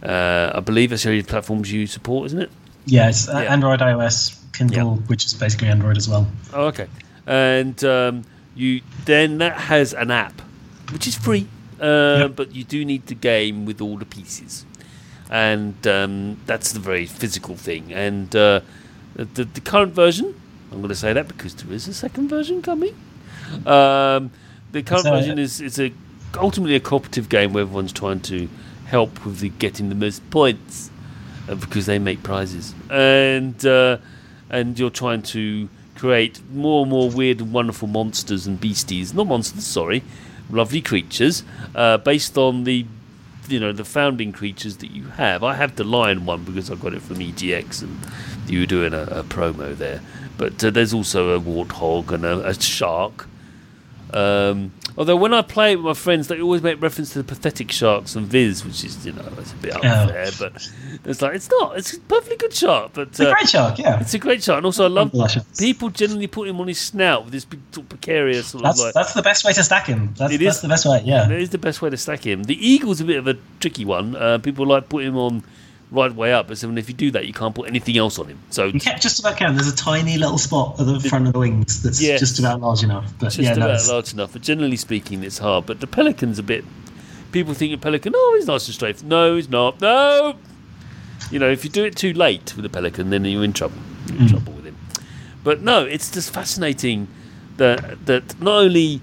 Uh, 0.03 0.51
I 0.55 0.61
believe 0.61 0.91
that's 0.91 1.03
the 1.03 1.11
only 1.11 1.23
platforms 1.23 1.71
you 1.71 1.87
support, 1.87 2.27
isn't 2.27 2.41
it? 2.41 2.51
Yeah, 2.87 3.13
uh, 3.29 3.41
Yeah. 3.41 3.53
Android, 3.53 3.81
iOS, 3.81 4.40
Kindle, 4.69 4.97
which 5.07 5.25
is 5.27 5.35
basically 5.35 5.69
Android 5.69 5.97
as 5.97 6.09
well. 6.09 6.27
Oh, 6.53 6.67
okay. 6.67 6.87
And 7.27 7.83
um, 7.85 8.25
you 8.55 8.81
then 9.05 9.39
that 9.39 9.57
has 9.57 9.93
an 9.95 10.11
app, 10.11 10.41
which 10.93 11.07
is 11.07 11.15
free, 11.17 11.47
uh, 11.81 12.19
Yep. 12.27 12.37
but 12.37 12.55
you 12.55 12.65
do 12.65 12.85
need 12.85 13.07
the 13.07 13.15
game 13.15 13.65
with 13.67 13.81
all 13.81 13.97
the 13.97 14.05
pieces, 14.07 14.65
and 15.31 15.75
um, 15.87 16.37
that's 16.47 16.73
the 16.73 16.81
very 16.81 17.07
physical 17.07 17.57
thing. 17.57 17.93
And 17.93 18.35
uh, 18.35 18.61
the, 19.15 19.45
the 19.45 19.61
current 19.61 19.93
version, 19.95 20.35
I'm 20.73 20.79
going 20.79 20.89
to 20.89 20.95
say 20.95 21.13
that 21.13 21.29
because 21.29 21.55
there 21.55 21.73
is 21.73 21.87
a 21.89 21.95
second 21.95 22.29
version 22.29 22.63
coming. 22.63 22.95
Um, 23.67 24.31
the 24.73 24.83
current 24.83 25.05
So- 25.05 25.11
version 25.11 25.39
is 25.39 25.61
is 25.61 25.79
a 25.79 25.93
ultimately 26.39 26.77
a 26.77 26.81
cooperative 26.81 27.29
game 27.29 27.53
where 27.53 27.63
everyone's 27.63 27.93
trying 27.93 28.21
to 28.21 28.49
help 28.87 29.25
with 29.25 29.39
the 29.41 29.49
getting 29.49 29.89
the 29.89 29.95
most 29.95 30.29
points 30.31 30.91
uh, 31.49 31.55
because 31.55 31.87
they 31.87 31.99
make 31.99 32.23
prizes, 32.23 32.75
and 32.91 33.65
uh, 33.67 33.99
and 34.51 34.79
you're 34.79 34.91
trying 34.91 35.23
to 35.23 35.69
create 35.97 36.41
more 36.53 36.83
and 36.83 36.91
more 36.91 37.11
weird 37.11 37.41
and 37.41 37.53
wonderful 37.53 37.89
monsters 37.89 38.47
and 38.47 38.61
beasties. 38.61 39.13
Not 39.15 39.27
monsters, 39.27 39.67
sorry, 39.67 40.03
lovely 40.51 40.81
creatures 40.81 41.43
uh, 41.75 41.99
based 41.99 42.37
on 42.37 42.65
the 42.65 42.87
you 43.49 43.59
know 43.59 43.73
the 43.73 43.85
founding 43.85 44.33
creatures 44.33 44.77
that 44.79 44.91
you 44.91 45.05
have. 45.05 45.43
I 45.43 45.55
have 45.55 45.77
the 45.77 45.85
lion 45.85 46.25
one 46.25 46.45
because 46.45 46.71
I 46.71 46.75
got 46.77 46.95
it 46.95 47.03
from 47.03 47.17
EGX, 47.17 47.83
and 47.83 47.99
you 48.49 48.61
were 48.61 48.67
doing 48.67 48.95
a, 48.95 49.03
a 49.03 49.23
promo 49.23 49.77
there. 49.77 50.01
But 50.37 50.63
uh, 50.65 50.71
there's 50.71 50.95
also 50.95 51.31
a 51.31 51.41
warthog 51.41 52.13
and 52.13 52.25
a, 52.25 52.47
a 52.47 52.55
shark. 52.55 53.27
Um, 54.13 54.73
although 55.01 55.17
when 55.17 55.33
I 55.33 55.41
play 55.41 55.73
it 55.73 55.77
with 55.77 55.87
my 55.87 55.95
friends, 55.95 56.29
they 56.29 56.43
always 56.43 56.63
make 56.63 56.81
reference 56.81 57.15
to 57.15 57.23
the 57.23 57.25
pathetic 57.25 57.73
sharks 57.73 58.15
and 58.15 58.27
Viz, 58.27 58.67
which 58.67 58.85
is 58.85 59.07
you 59.07 59.13
know 59.13 59.27
it's 59.39 59.53
a 59.53 59.57
bit 59.57 59.75
unfair, 59.75 60.29
but 60.39 60.69
it's 61.07 61.23
like 61.23 61.35
it's 61.35 61.51
not. 61.51 61.79
It's 61.79 61.95
a 61.95 62.01
perfectly 62.01 62.37
good 62.37 62.53
shark, 62.53 62.93
but 62.93 63.09
It's 63.09 63.21
a 63.21 63.31
uh, 63.31 63.35
great 63.35 63.49
shark, 63.49 63.79
yeah. 63.79 63.99
it's 63.99 64.13
a 64.13 64.19
great 64.19 64.43
shark. 64.43 64.59
And 64.59 64.67
also, 64.67 64.85
I 64.85 64.89
love 64.89 65.11
people 65.59 65.89
generally 65.89 66.27
put 66.27 66.47
him 66.47 66.61
on 66.61 66.69
his 66.69 66.79
snout 66.79 67.25
with 67.25 67.33
this 67.33 67.47
big 67.47 67.61
sort 67.73 67.85
of 67.85 67.89
precarious 67.89 68.49
sort 68.49 68.63
That's 68.63 68.79
of 68.79 68.85
like. 68.87 68.95
that's 68.95 69.15
the 69.15 69.23
best 69.23 69.43
way 69.43 69.55
to 69.55 69.65
stack 69.65 69.87
him. 69.87 70.13
That's, 70.19 70.35
It 70.35 70.39
that's 70.39 70.61
the 70.61 70.69
best 70.69 70.85
way. 70.85 71.03
Yeah. 71.03 71.25
It 71.31 71.41
is 71.41 71.49
the 71.49 71.59
best 71.59 71.81
way 71.81 71.89
to 71.89 71.97
stack 71.97 72.27
him. 72.27 72.43
The 72.43 72.55
eagle's 72.65 73.01
a 73.01 73.05
bit 73.07 73.17
of 73.17 73.27
a 73.27 73.39
tricky 73.59 73.87
one. 73.87 74.15
Uh, 74.15 74.37
people 74.37 74.67
like 74.67 74.91
put 74.91 75.03
him 75.03 75.17
on 75.17 75.43
right 75.91 76.15
way 76.15 76.33
up, 76.33 76.55
so 76.55 76.71
if 76.77 76.89
you 76.89 76.95
do 76.95 77.11
that, 77.11 77.27
you 77.27 77.33
can't 77.33 77.55
put 77.55 77.69
anything 77.69 77.97
else 77.97 78.19
on 78.19 78.27
him. 78.29 78.39
So 78.51 78.67
You 78.67 78.79
can't 78.81 79.01
just 79.03 79.19
about 79.21 79.37
can. 79.37 79.55
There's 79.55 79.73
a 79.73 79.77
tiny 79.77 80.19
little 80.19 80.39
spot 80.39 80.79
at 80.81 80.87
the 80.87 81.01
front 81.01 81.27
of 81.27 81.33
the 81.33 81.39
wings 81.39 81.83
that's 81.83 81.99
just 81.99 82.39
about 82.39 82.61
large 82.61 82.83
enough. 82.83 83.13
But 83.19 83.27
just 83.27 83.39
yeah, 83.41 83.53
about 83.55 83.71
it's- 83.71 83.89
large 83.89 84.13
enough. 84.13 84.33
But 84.33 84.43
generally 84.43 84.77
speaking, 84.77 85.23
it's 85.25 85.39
hard. 85.39 85.67
But 85.67 85.81
the 85.81 85.87
pelican's 85.87 86.39
a 86.39 86.43
bit. 86.43 86.65
People 87.33 87.55
think 87.55 87.73
a 87.75 87.79
pelican. 87.79 88.13
Oh, 88.17 88.35
he's 88.39 88.47
nice 88.47 88.67
and 88.67 88.75
straight. 88.75 89.03
No, 89.03 89.37
he's 89.37 89.49
not. 89.49 89.81
No. 89.81 90.37
You 91.31 91.39
know, 91.39 91.49
if 91.51 91.65
you 91.65 91.71
do 91.71 91.85
it 91.85 91.95
too 91.97 92.13
late 92.13 92.55
with 92.57 92.65
a 92.65 92.69
pelican, 92.69 93.11
then 93.11 93.25
you're 93.25 93.45
in 93.45 93.53
trouble. 93.53 93.79
You're 94.09 94.17
in 94.19 94.27
Mm. 94.27 94.31
trouble 94.31 94.53
with 94.55 94.65
him. 94.65 94.77
But 95.45 95.61
no, 95.63 95.85
it's 95.85 96.11
just 96.11 96.33
fascinating 96.33 97.09
that 97.57 98.07
that 98.07 98.41
not 98.41 98.63
only. 98.65 99.01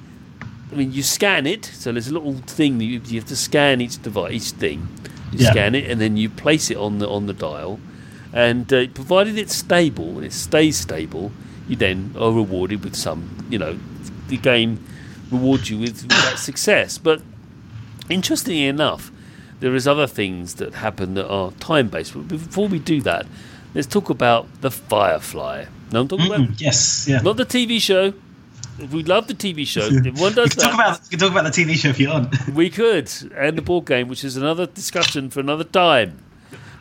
I 0.71 0.75
mean, 0.75 0.91
you 0.91 1.01
scan 1.03 1.47
it, 1.47 1.63
so 1.63 1.93
there's 1.93 2.09
a 2.09 2.13
little 2.13 2.33
thing 2.45 2.77
that 2.79 2.83
you, 2.83 2.99
you 3.05 3.19
have 3.21 3.29
to 3.29 3.37
scan 3.37 3.79
each 3.79 4.01
device, 4.01 4.33
each 4.33 4.51
thing. 4.51 4.89
You 5.31 5.39
Yeah. 5.39 5.51
scan 5.51 5.75
it, 5.75 5.89
and 5.89 5.99
then 5.99 6.17
you 6.17 6.29
place 6.29 6.71
it 6.71 6.77
on 6.77 6.99
the 6.99 7.07
on 7.09 7.25
the 7.27 7.33
dial, 7.33 7.79
and 8.33 8.71
uh, 8.73 8.87
provided 8.93 9.37
it's 9.37 9.55
stable 9.55 10.17
and 10.17 10.25
it 10.25 10.33
stays 10.33 10.77
stable, 10.77 11.31
you 11.67 11.75
then 11.75 12.13
are 12.19 12.31
rewarded 12.31 12.83
with 12.83 12.95
some. 12.95 13.45
You 13.49 13.59
know, 13.59 13.77
the 14.29 14.37
game 14.37 14.79
rewards 15.31 15.69
you 15.69 15.77
with, 15.79 16.03
with 16.03 16.09
that 16.09 16.37
success. 16.39 16.97
But 16.97 17.21
interestingly 18.09 18.65
enough, 18.65 19.11
there 19.59 19.75
is 19.75 19.87
other 19.87 20.07
things 20.07 20.55
that 20.55 20.75
happen 20.75 21.13
that 21.15 21.27
are 21.29 21.51
time 21.53 21.89
based. 21.89 22.13
But 22.13 22.27
before 22.27 22.67
we 22.67 22.79
do 22.79 23.01
that, 23.01 23.25
let's 23.73 23.87
talk 23.87 24.09
about 24.09 24.47
the 24.61 24.71
Firefly. 24.71 25.65
No, 25.91 26.01
I'm 26.01 26.07
talking 26.07 26.27
about 26.27 26.39
Mm, 26.41 26.61
yes, 26.61 27.05
yeah. 27.09 27.19
not 27.21 27.37
the 27.37 27.45
TV 27.45 27.79
show. 27.81 28.13
We 28.91 29.03
love 29.03 29.27
the 29.27 29.33
TV 29.33 29.65
show. 29.65 29.89
We 30.21 30.33
does 30.33 30.55
talk 30.55 30.73
about 30.73 31.01
we 31.03 31.09
can 31.09 31.19
talk 31.19 31.31
about 31.31 31.51
the 31.51 31.63
TV 31.63 31.75
show 31.75 31.89
if 31.89 31.99
you 31.99 32.09
want. 32.09 32.35
We 32.49 32.69
could, 32.69 33.11
and 33.35 33.57
the 33.57 33.61
board 33.61 33.85
game, 33.85 34.07
which 34.07 34.23
is 34.23 34.37
another 34.37 34.67
discussion 34.67 35.29
for 35.29 35.39
another 35.39 35.63
time. 35.63 36.19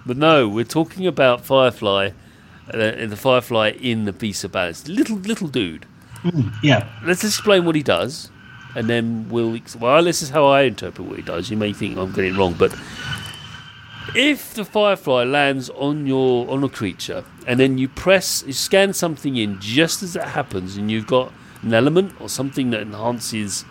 But 0.04 0.16
no, 0.16 0.48
we're 0.48 0.64
talking 0.64 1.06
about 1.06 1.44
Firefly, 1.44 2.10
uh, 2.72 3.06
the 3.06 3.16
Firefly 3.16 3.70
in 3.80 4.04
the 4.04 4.12
Beast 4.12 4.44
of 4.44 4.52
Balance. 4.52 4.86
Little 4.88 5.16
little 5.16 5.48
dude. 5.48 5.86
yeah, 6.62 6.88
Let's 7.04 7.24
explain 7.24 7.64
what 7.64 7.74
he 7.74 7.82
does, 7.82 8.30
and 8.74 8.88
then 8.88 9.28
we'll. 9.30 9.58
Well, 9.80 10.04
this 10.04 10.22
is 10.22 10.30
how 10.30 10.46
I 10.46 10.62
interpret 10.62 11.06
what 11.08 11.16
he 11.16 11.22
does. 11.22 11.50
You 11.50 11.56
may 11.56 11.72
think 11.72 11.96
I'm 11.96 12.12
getting 12.12 12.34
it 12.34 12.38
wrong, 12.38 12.54
but 12.58 12.72
if 14.14 14.54
the 14.54 14.64
Firefly 14.64 15.24
lands 15.24 15.70
on 15.70 16.06
your 16.06 16.48
on 16.50 16.62
a 16.62 16.68
creature, 16.68 17.24
and 17.46 17.58
then 17.58 17.78
you 17.78 17.88
press, 17.88 18.44
you 18.46 18.52
scan 18.52 18.92
something 18.92 19.36
in 19.36 19.58
just 19.60 20.02
as 20.02 20.14
it 20.14 20.22
happens, 20.24 20.76
and 20.76 20.90
you've 20.90 21.06
got 21.06 21.32
an 21.66 21.74
element 21.74 22.18
or 22.20 22.28
something 22.28 22.70
that 22.70 22.80
enhances 22.80 23.64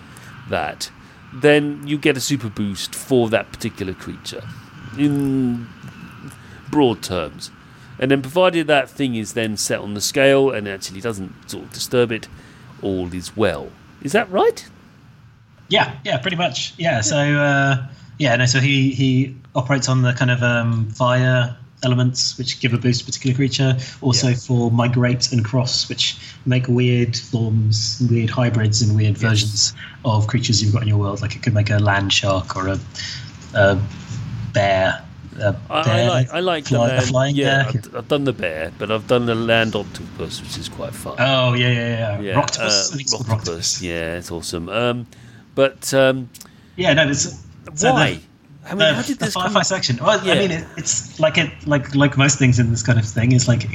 that, 0.49 0.91
then 1.33 1.85
you 1.87 1.97
get 1.97 2.17
a 2.17 2.19
super 2.19 2.49
boost 2.49 2.93
for 2.93 3.29
that 3.29 3.51
particular 3.51 3.93
creature. 3.93 4.43
In 4.97 5.67
broad 6.69 7.01
terms. 7.01 7.51
And 7.97 8.11
then, 8.11 8.21
provided 8.21 8.67
that 8.67 8.89
thing 8.89 9.15
is 9.15 9.33
then 9.33 9.55
set 9.55 9.79
on 9.79 9.93
the 9.93 10.01
scale 10.01 10.51
and 10.51 10.67
actually 10.67 10.99
doesn't 10.99 11.49
sort 11.49 11.63
of 11.63 11.71
disturb 11.71 12.11
it, 12.11 12.27
all 12.81 13.13
is 13.13 13.35
well. 13.37 13.71
Is 14.01 14.11
that 14.11 14.29
right? 14.29 14.67
yeah, 15.69 15.95
yeah, 16.03 16.17
pretty 16.17 16.37
much. 16.37 16.73
Yeah, 16.77 17.01
so 17.01 17.17
uh, 17.17 17.87
yeah, 18.19 18.35
no, 18.35 18.45
so 18.45 18.59
he 18.59 18.91
he 18.91 19.35
operates 19.55 19.89
on 19.89 20.01
the 20.01 20.13
kind 20.13 20.31
of 20.31 20.43
um, 20.43 20.89
fire 20.89 21.55
elements 21.85 22.37
which 22.37 22.59
give 22.59 22.73
a 22.73 22.77
boost 22.77 22.99
to 23.01 23.05
a 23.05 23.07
particular 23.07 23.35
creature. 23.35 23.77
Also 24.01 24.29
Yeah. 24.29 24.35
for 24.35 24.71
migrate 24.71 25.31
and 25.31 25.45
cross, 25.45 25.87
which 25.87 26.17
make 26.45 26.67
weird 26.67 27.15
forms, 27.15 28.01
weird 28.09 28.29
hybrids, 28.29 28.81
and 28.81 28.95
weird 28.95 29.17
versions 29.17 29.73
of 30.03 30.27
creatures 30.27 30.61
you've 30.61 30.73
got 30.73 30.81
in 30.81 30.87
your 30.87 30.97
world. 30.97 31.21
Like 31.21 31.35
it 31.35 31.43
could 31.43 31.53
make 31.53 31.69
a 31.69 31.77
land 31.77 32.11
shark 32.11 32.55
or 32.57 32.67
a, 32.69 32.79
a 33.53 33.79
bear. 34.53 35.01
A 35.39 35.53
I, 35.69 35.79
I 35.81 35.83
bear 35.83 36.09
like 36.09 36.29
I 36.33 36.39
like 36.39 36.65
fly- 36.65 36.87
the 36.87 36.93
land. 36.95 37.05
flying 37.07 37.35
yeah, 37.35 37.63
bear. 37.71 37.81
I've, 37.83 37.95
I've 37.95 38.07
done 38.07 38.23
the 38.23 38.31
bear, 38.33 38.71
but 38.79 38.89
I've 38.89 39.05
done 39.07 39.25
the 39.25 39.35
land 39.35 39.75
octopus, 39.75 40.41
which 40.41 40.57
is 40.57 40.69
quite 40.69 40.93
fun. 40.93 41.15
Oh 41.19 41.53
yeah, 41.53 41.67
yeah, 41.71 41.89
yeah. 41.89 42.21
yeah, 42.21 42.33
Rocktopus. 42.41 42.59
uh, 42.59 42.93
I 42.93 42.95
think 42.95 43.01
it's 43.01 43.11
called 43.13 43.25
Rocktopus. 43.27 43.57
Rocktopus. 43.57 43.81
Yeah, 43.81 44.15
it's 44.17 44.31
awesome. 44.31 44.69
Um, 44.69 45.07
but 45.53 45.93
um, 45.93 46.29
Yeah, 46.77 46.93
no, 46.93 47.09
it's 47.09 47.43
so 47.73 47.91
why? 47.91 48.13
the- 48.13 48.21
I 48.65 48.69
mean, 48.69 48.79
the, 48.79 48.93
how 48.95 49.01
did 49.01 49.19
the 49.19 49.25
this 49.25 49.33
Firefly 49.33 49.53
come? 49.53 49.63
section. 49.63 49.97
Well, 49.97 50.25
Yeah. 50.25 50.33
I 50.33 50.39
mean, 50.39 50.51
it, 50.51 50.65
it's 50.77 51.19
like 51.19 51.37
it, 51.37 51.51
like 51.65 51.93
like 51.95 52.17
most 52.17 52.39
things 52.39 52.59
in 52.59 52.69
this 52.71 52.83
kind 52.83 52.99
of 52.99 53.05
thing. 53.05 53.31
Is 53.31 53.47
like 53.47 53.67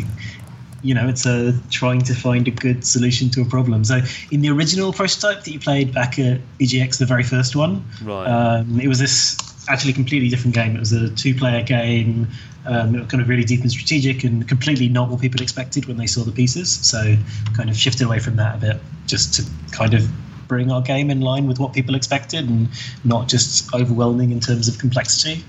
you 0.83 0.95
know, 0.95 1.09
it's 1.09 1.27
a 1.27 1.53
trying 1.71 2.01
to 2.03 2.15
find 2.15 2.49
a 2.49 2.51
good 2.51 2.85
solution 2.87 3.29
to 3.31 3.43
a 3.43 3.45
problem. 3.45 3.85
So 3.85 4.01
in 4.31 4.41
the 4.41 4.49
original 4.51 4.93
prototype 4.93 5.45
that 5.45 5.51
you 5.51 5.61
played 5.61 5.93
back 5.93 6.19
at 6.19 6.41
EGX, 6.59 6.99
the 6.99 7.07
very 7.07 7.23
first 7.23 7.55
one, 7.55 7.85
Right. 8.03 8.27
um, 8.27 8.81
it 8.81 8.89
was 8.89 8.99
this 8.99 9.37
actually 9.69 9.93
completely 9.93 10.29
different 10.31 10.55
game. 10.55 10.75
It 10.75 10.81
was 10.81 10.93
a 10.93 11.11
two-player 11.11 11.63
game. 11.63 12.27
Um, 12.67 12.95
it 12.95 13.01
was 13.01 13.09
kind 13.09 13.23
of 13.23 13.29
really 13.29 13.45
deep 13.45 13.61
and 13.61 13.71
strategic, 13.71 14.25
and 14.25 14.47
completely 14.49 14.89
not 14.89 15.09
what 15.11 15.21
people 15.21 15.43
expected 15.43 15.85
when 15.87 15.97
they 15.99 16.07
saw 16.07 16.25
the 16.25 16.33
pieces. 16.33 16.71
So 16.73 17.15
kind 17.55 17.69
of 17.71 17.77
shifted 17.77 18.07
away 18.07 18.19
from 18.19 18.37
that 18.37 18.57
a 18.57 18.59
bit, 18.59 18.81
just 19.07 19.35
to 19.35 19.45
kind 19.73 19.93
of 19.95 20.09
bring 20.51 20.71
our 20.71 20.83
game 20.83 21.11
in 21.11 21.21
line 21.21 21.47
with 21.47 21.59
what 21.61 21.73
people 21.73 21.95
expected, 21.95 22.49
and 22.51 22.69
not 23.05 23.29
just 23.29 23.73
overwhelming 23.73 24.33
in 24.33 24.41
terms 24.41 24.67
of 24.69 24.79
complexity. 24.79 25.45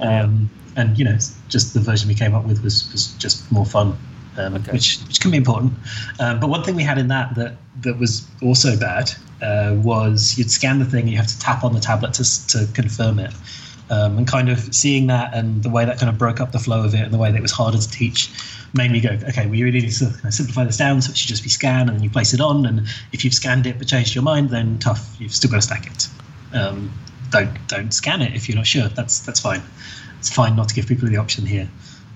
Um, 0.00 0.50
and 0.76 0.98
you 0.98 1.04
know, 1.04 1.16
just 1.48 1.72
the 1.72 1.80
version 1.80 2.08
we 2.08 2.14
came 2.14 2.34
up 2.34 2.44
with 2.44 2.62
was 2.64 2.90
was 2.92 3.14
just 3.24 3.50
more 3.52 3.64
fun, 3.64 3.96
um, 4.36 4.54
Okay. 4.56 4.72
which 4.72 4.98
which 5.06 5.20
can 5.20 5.30
be 5.30 5.36
important. 5.36 5.72
Um, 6.18 6.40
but 6.40 6.48
one 6.50 6.62
thing 6.64 6.74
we 6.74 6.82
had 6.82 6.98
in 6.98 7.08
that 7.08 7.34
that 7.36 7.52
that 7.82 7.98
was 7.98 8.26
also 8.42 8.76
bad 8.76 9.10
uh, 9.40 9.76
was 9.90 10.36
you'd 10.36 10.50
scan 10.50 10.78
the 10.80 10.84
thing, 10.84 11.02
and 11.02 11.10
you 11.10 11.16
have 11.16 11.28
to 11.28 11.38
tap 11.38 11.64
on 11.64 11.72
the 11.72 11.80
tablet 11.80 12.12
to 12.14 12.24
to 12.48 12.66
confirm 12.74 13.18
it. 13.20 13.32
Um, 13.90 14.18
and 14.18 14.26
kind 14.26 14.48
of 14.48 14.72
seeing 14.72 15.08
that 15.08 15.34
and 15.34 15.64
the 15.64 15.68
way 15.68 15.84
that 15.84 15.98
kind 15.98 16.08
of 16.08 16.16
broke 16.16 16.40
up 16.40 16.52
the 16.52 16.60
flow 16.60 16.84
of 16.84 16.94
it 16.94 17.00
and 17.00 17.12
the 17.12 17.18
way 17.18 17.32
that 17.32 17.36
it 17.36 17.42
was 17.42 17.50
harder 17.50 17.76
to 17.76 17.90
teach 17.90 18.30
made 18.72 18.92
me 18.92 19.00
go, 19.00 19.18
okay, 19.28 19.48
we 19.48 19.64
really 19.64 19.80
need 19.80 19.90
to 19.90 20.04
kind 20.04 20.26
of 20.26 20.34
simplify 20.34 20.62
this 20.62 20.76
down 20.76 21.02
so 21.02 21.10
it 21.10 21.16
should 21.16 21.28
just 21.28 21.42
be 21.42 21.48
scan 21.48 21.88
and 21.88 21.96
then 21.96 22.04
you 22.04 22.08
place 22.08 22.32
it 22.32 22.40
on. 22.40 22.66
And 22.66 22.86
if 23.12 23.24
you've 23.24 23.34
scanned 23.34 23.66
it 23.66 23.78
but 23.78 23.88
changed 23.88 24.14
your 24.14 24.22
mind, 24.22 24.50
then 24.50 24.78
tough, 24.78 25.16
you've 25.18 25.34
still 25.34 25.50
got 25.50 25.56
to 25.56 25.62
stack 25.62 25.86
it. 25.86 26.08
Um, 26.54 26.92
don't 27.30 27.68
don't 27.68 27.92
scan 27.92 28.22
it 28.22 28.34
if 28.34 28.48
you're 28.48 28.56
not 28.56 28.66
sure. 28.66 28.88
That's 28.88 29.20
that's 29.20 29.40
fine. 29.40 29.62
It's 30.18 30.32
fine 30.32 30.56
not 30.56 30.68
to 30.68 30.74
give 30.74 30.86
people 30.86 31.08
the 31.08 31.16
option 31.16 31.46
here. 31.46 31.68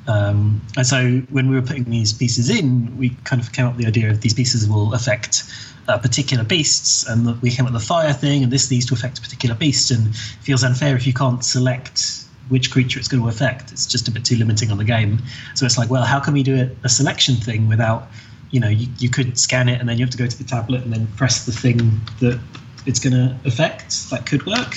Um, 0.07 0.61
and 0.77 0.87
so 0.87 1.23
when 1.31 1.49
we 1.49 1.55
were 1.55 1.63
putting 1.63 1.85
these 1.85 2.13
pieces 2.13 2.51
in, 2.51 2.97
we 2.99 3.11
kind 3.25 3.41
of 3.41 3.53
came 3.53 3.67
up 3.67 3.77
with 3.77 3.83
the 3.83 3.89
idea 3.89 4.11
of 4.11 4.21
these 4.21 4.35
pieces 4.35 4.69
will 4.69 4.93
affect 4.93 5.45
uh, 5.89 5.99
particular 5.99 6.45
beasts, 6.45 7.07
and 7.07 7.27
that 7.27 7.41
we 7.43 7.51
came 7.51 7.67
up 7.67 7.73
with 7.73 7.81
the 7.81 7.87
fire 7.87 8.13
thing, 8.13 8.43
and 8.43 8.53
this 8.53 8.71
needs 8.71 8.87
to 8.87 8.95
affect 8.95 9.19
a 9.19 9.23
particular 9.23 9.55
beast, 9.55 9.91
and 9.91 10.15
feels 10.17 10.65
unfair 10.65 10.97
if 10.97 11.07
you 11.07 11.13
can't 11.13 11.45
select 11.45 12.25
which 12.49 12.71
creature 12.71 12.99
it's 12.99 13.09
going 13.09 13.23
to 13.23 13.29
affect. 13.29 13.73
It's 13.73 13.87
just 13.87 14.09
a 14.09 14.11
bit 14.11 14.25
too 14.25 14.37
limiting 14.37 14.71
on 14.71 14.79
the 14.79 14.85
game. 14.85 15.19
So 15.55 15.65
it's 15.65 15.79
like, 15.79 15.91
well, 15.91 16.03
how 16.03 16.21
can 16.21 16.35
we 16.35 16.43
do 16.43 16.55
it, 16.55 16.77
a 16.85 16.89
selection 16.89 17.37
thing 17.37 17.69
without, 17.69 18.09
you 18.51 18.61
know, 18.61 18.69
you, 18.69 18.89
you 18.99 19.09
could 19.09 19.39
scan 19.39 19.69
it 19.69 19.81
and 19.81 19.89
then 19.89 19.99
you 19.99 20.05
have 20.05 20.13
to 20.13 20.19
go 20.19 20.27
to 20.27 20.39
the 20.39 20.45
tablet 20.45 20.83
and 20.85 20.93
then 20.93 21.07
press 21.17 21.47
the 21.47 21.53
thing 21.53 21.79
that 22.21 22.39
it's 22.87 22.99
going 22.99 23.15
to 23.15 23.37
affect. 23.47 24.11
That 24.11 24.27
could 24.27 24.45
work. 24.47 24.75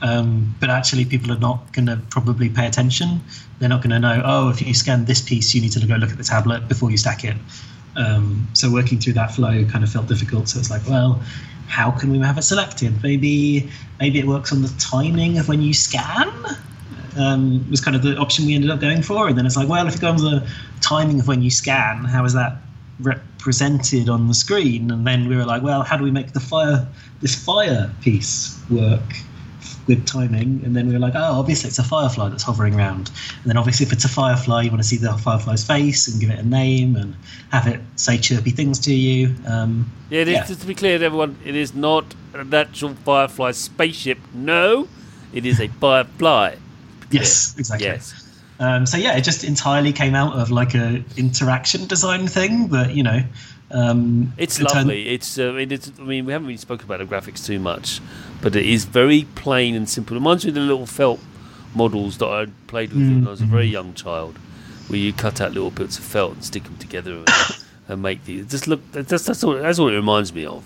Um, 0.00 0.54
but 0.60 0.70
actually, 0.70 1.04
people 1.04 1.32
are 1.32 1.38
not 1.38 1.72
going 1.72 1.86
to 1.86 2.00
probably 2.08 2.48
pay 2.48 2.66
attention. 2.66 3.20
They're 3.58 3.68
not 3.68 3.82
going 3.82 3.90
to 3.90 3.98
know, 3.98 4.22
oh, 4.24 4.48
if 4.50 4.64
you 4.64 4.72
scan 4.72 5.04
this 5.04 5.20
piece, 5.20 5.54
you 5.54 5.60
need 5.60 5.72
to 5.72 5.84
go 5.84 5.96
look 5.96 6.10
at 6.10 6.18
the 6.18 6.24
tablet 6.24 6.68
before 6.68 6.92
you 6.92 6.96
stack 6.96 7.24
it. 7.24 7.36
Um, 7.98 8.48
so 8.52 8.70
working 8.70 8.98
through 8.98 9.14
that 9.14 9.34
flow 9.34 9.64
kind 9.64 9.82
of 9.82 9.90
felt 9.90 10.06
difficult. 10.06 10.48
So 10.48 10.58
it's 10.58 10.70
like, 10.70 10.86
well, 10.88 11.20
how 11.66 11.90
can 11.90 12.10
we 12.10 12.18
have 12.20 12.38
it 12.38 12.42
selected? 12.42 13.02
Maybe 13.02 13.68
maybe 14.00 14.18
it 14.18 14.26
works 14.26 14.52
on 14.52 14.62
the 14.62 14.72
timing 14.78 15.38
of 15.38 15.48
when 15.48 15.60
you 15.60 15.74
scan. 15.74 16.32
Um, 17.18 17.68
was 17.68 17.80
kind 17.80 17.96
of 17.96 18.02
the 18.02 18.16
option 18.16 18.46
we 18.46 18.54
ended 18.54 18.70
up 18.70 18.80
going 18.80 19.02
for. 19.02 19.28
And 19.28 19.36
then 19.36 19.44
it's 19.44 19.56
like, 19.56 19.68
well, 19.68 19.88
if 19.88 19.96
it 19.96 20.00
goes 20.00 20.22
on 20.22 20.30
the 20.30 20.48
timing 20.80 21.18
of 21.18 21.26
when 21.26 21.42
you 21.42 21.50
scan, 21.50 22.04
how 22.04 22.24
is 22.24 22.32
that 22.34 22.56
represented 23.00 24.08
on 24.08 24.28
the 24.28 24.34
screen? 24.34 24.90
And 24.92 25.04
then 25.04 25.28
we 25.28 25.36
were 25.36 25.44
like, 25.44 25.62
well, 25.62 25.82
how 25.82 25.96
do 25.96 26.04
we 26.04 26.12
make 26.12 26.32
the 26.32 26.40
fire 26.40 26.86
this 27.20 27.34
fire 27.34 27.90
piece 28.00 28.60
work 28.70 29.02
with 29.88 30.06
timing? 30.06 30.62
And 30.64 30.76
then 30.76 30.86
we 30.86 30.92
were 30.92 30.98
like, 31.00 31.14
oh, 31.16 31.38
obviously 31.40 31.68
it's 31.68 31.78
a 31.78 31.82
firefly 31.82 32.28
that's 32.28 32.42
hovering 32.44 32.74
around. 32.76 33.10
And 33.42 33.46
then 33.46 33.56
obviously 33.56 33.86
if 33.86 33.92
it's 33.92 34.04
a 34.04 34.08
firefly, 34.08 34.62
you 34.62 34.70
want 34.70 34.82
to 34.82 34.88
see 34.88 34.96
the 34.98 35.12
firefly's 35.14 35.66
face 35.66 36.06
and 36.06 36.20
give 36.20 36.30
it 36.30 36.38
a 36.38 36.42
name 36.46 36.94
and 36.96 37.16
have 37.50 37.66
it 37.66 37.80
say 37.96 38.18
chirpy 38.18 38.50
things 38.50 38.78
to 38.80 38.94
you. 38.94 39.34
Um, 39.46 39.90
Yeah, 40.10 40.20
it 40.20 40.28
is, 40.28 40.34
Yeah. 40.34 40.46
just 40.46 40.60
to 40.60 40.66
be 40.66 40.74
clear 40.74 40.98
to 40.98 41.04
everyone, 41.04 41.36
it 41.44 41.56
is 41.56 41.74
not 41.74 42.04
an 42.34 42.54
actual 42.54 42.94
Firefly 43.04 43.50
spaceship. 43.52 44.18
No, 44.32 44.86
it 45.32 45.44
is 45.44 45.58
a 45.60 45.68
Firefly. 45.68 46.54
yes, 47.10 47.54
exactly. 47.58 47.86
Yes. 47.88 48.24
Um, 48.60 48.86
so 48.86 48.96
yeah, 48.96 49.16
it 49.16 49.22
just 49.22 49.44
entirely 49.44 49.92
came 49.92 50.14
out 50.16 50.34
of 50.34 50.50
like 50.50 50.74
a 50.74 51.02
interaction 51.16 51.86
design 51.86 52.26
thing, 52.26 52.66
but 52.66 52.94
you 52.94 53.02
know, 53.04 53.22
um, 53.70 54.32
It's 54.36 54.60
lovely. 54.60 55.08
It's, 55.08 55.38
uh, 55.38 55.54
it 55.54 55.72
is, 55.72 55.92
I 55.98 56.02
mean, 56.02 56.24
we 56.24 56.32
haven't 56.32 56.46
really 56.46 56.56
spoken 56.58 56.86
about 56.86 56.98
the 56.98 57.04
graphics 57.04 57.44
too 57.44 57.58
much, 57.58 58.00
but 58.40 58.54
it 58.56 58.66
is 58.66 58.84
very 58.84 59.26
plain 59.34 59.74
and 59.74 59.88
simple. 59.88 60.16
It 60.16 60.20
reminds 60.20 60.44
me 60.44 60.50
of 60.50 60.54
the 60.54 60.60
little 60.62 60.86
felt 60.86 61.20
models 61.74 62.18
that 62.18 62.28
I 62.28 62.46
played 62.66 62.92
with 62.92 63.02
when 63.02 63.26
I 63.26 63.30
was 63.30 63.40
a 63.42 63.44
very 63.46 63.66
young 63.66 63.94
child, 63.94 64.38
where 64.88 64.98
you 64.98 65.12
cut 65.12 65.40
out 65.40 65.52
little 65.52 65.70
bits 65.70 65.98
of 65.98 66.04
felt 66.04 66.32
and 66.34 66.44
stick 66.44 66.64
them 66.64 66.76
together 66.78 67.12
and, 67.12 67.28
and 67.88 68.02
make 68.02 68.24
these. 68.24 68.46
Just 68.46 68.66
look, 68.68 68.80
that's, 68.92 69.24
that's, 69.24 69.44
all, 69.44 69.54
that's 69.54 69.78
what 69.78 69.92
it 69.92 69.96
reminds 69.96 70.32
me 70.32 70.46
of. 70.46 70.64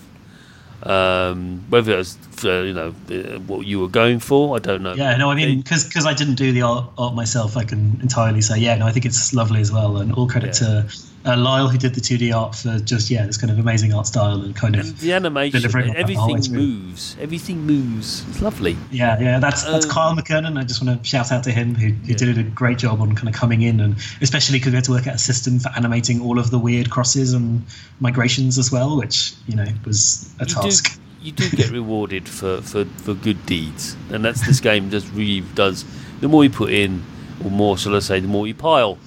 Um, 0.84 1.64
whether 1.68 1.92
it 1.92 1.96
was, 1.96 2.18
uh, 2.44 2.62
you 2.62 2.72
know, 2.74 2.88
uh, 3.11 3.38
what 3.40 3.66
you 3.66 3.78
were 3.78 3.88
going 3.88 4.18
for, 4.18 4.57
I 4.57 4.59
don't 4.59 4.82
know. 4.82 4.94
Yeah, 4.94 5.16
no, 5.16 5.30
I 5.30 5.36
mean, 5.36 5.61
because 5.61 6.07
I 6.07 6.12
didn't 6.12 6.34
do 6.34 6.50
the 6.50 6.62
art, 6.62 6.90
art 6.98 7.14
myself, 7.14 7.57
I 7.57 7.62
can 7.64 8.00
entirely 8.03 8.40
say, 8.40 8.59
yeah, 8.59 8.74
no, 8.76 8.86
I 8.86 8.90
think 8.90 9.05
it's 9.05 9.32
lovely 9.32 9.61
as 9.61 9.70
well, 9.70 9.98
and 9.98 10.12
all 10.12 10.28
credit 10.28 10.61
Yeah. 10.61 10.82
to 10.82 10.92
uh, 11.24 11.36
Lyle 11.36 11.68
who 11.68 11.78
did 11.78 11.94
the 11.94 12.00
2D 12.00 12.34
art 12.34 12.54
for 12.54 12.78
just 12.80 13.10
yeah, 13.10 13.24
this 13.26 13.36
kind 13.36 13.50
of 13.50 13.58
amazing 13.58 13.92
art 13.94 14.06
style 14.06 14.42
and 14.42 14.54
kind 14.56 14.74
and 14.76 14.88
of 14.88 15.00
the 15.00 15.12
animation, 15.12 15.60
delivering 15.60 15.88
on 15.90 15.94
the 15.94 16.00
everything 16.00 16.52
moves. 16.52 17.16
Everything 17.20 17.58
moves. 17.66 18.28
It's 18.28 18.40
lovely. 18.42 18.76
yeah, 18.90 19.18
yeah. 19.20 19.38
That's 19.38 19.62
that's 19.64 19.84
Um, 19.86 19.90
Kyle 19.90 20.16
McKernan. 20.16 20.58
I 20.58 20.64
just 20.64 20.84
want 20.84 21.00
to 21.02 21.08
shout 21.08 21.30
out 21.30 21.44
to 21.44 21.52
him 21.52 21.74
who, 21.74 21.88
who 21.88 22.14
did 22.14 22.38
a 22.38 22.42
great 22.42 22.78
job 22.78 23.00
on 23.00 23.14
kind 23.14 23.28
of 23.28 23.34
coming 23.34 23.62
in 23.62 23.80
and 23.80 23.96
especially 24.20 24.58
because 24.58 24.72
we 24.72 24.76
had 24.76 24.84
to 24.84 24.90
work 24.92 25.06
out 25.06 25.14
a 25.14 25.18
system 25.18 25.58
for 25.58 25.68
animating 25.76 26.20
all 26.20 26.38
of 26.38 26.50
the 26.50 26.58
weird 26.58 26.90
crosses 26.90 27.32
and 27.34 27.62
migrations 28.00 28.58
as 28.58 28.72
well, 28.72 28.96
which 28.96 29.34
you 29.46 29.56
know 29.56 29.66
was 29.84 30.28
a 30.40 30.44
you 30.46 30.54
task. 30.54 30.94
do 30.94 31.00
you 31.22 31.32
do 31.32 31.48
get 31.50 31.70
rewarded 31.80 32.28
for, 32.28 32.60
for, 32.62 32.84
for 32.84 33.14
good 33.14 33.46
deeds, 33.46 33.96
and 34.10 34.24
that's 34.24 34.44
this 34.44 34.58
game 34.58 34.90
just 34.90 35.08
really 35.12 35.42
does. 35.54 35.84
The 36.20 36.26
more 36.28 36.42
you 36.42 36.50
put 36.50 36.72
in, 36.72 37.04
or 37.44 37.50
more, 37.50 37.78
shall 37.78 37.94
I 37.94 38.00
say, 38.00 38.18
the 38.18 38.26
more 38.28 38.46
you 38.48 38.54
pile, 38.54 38.98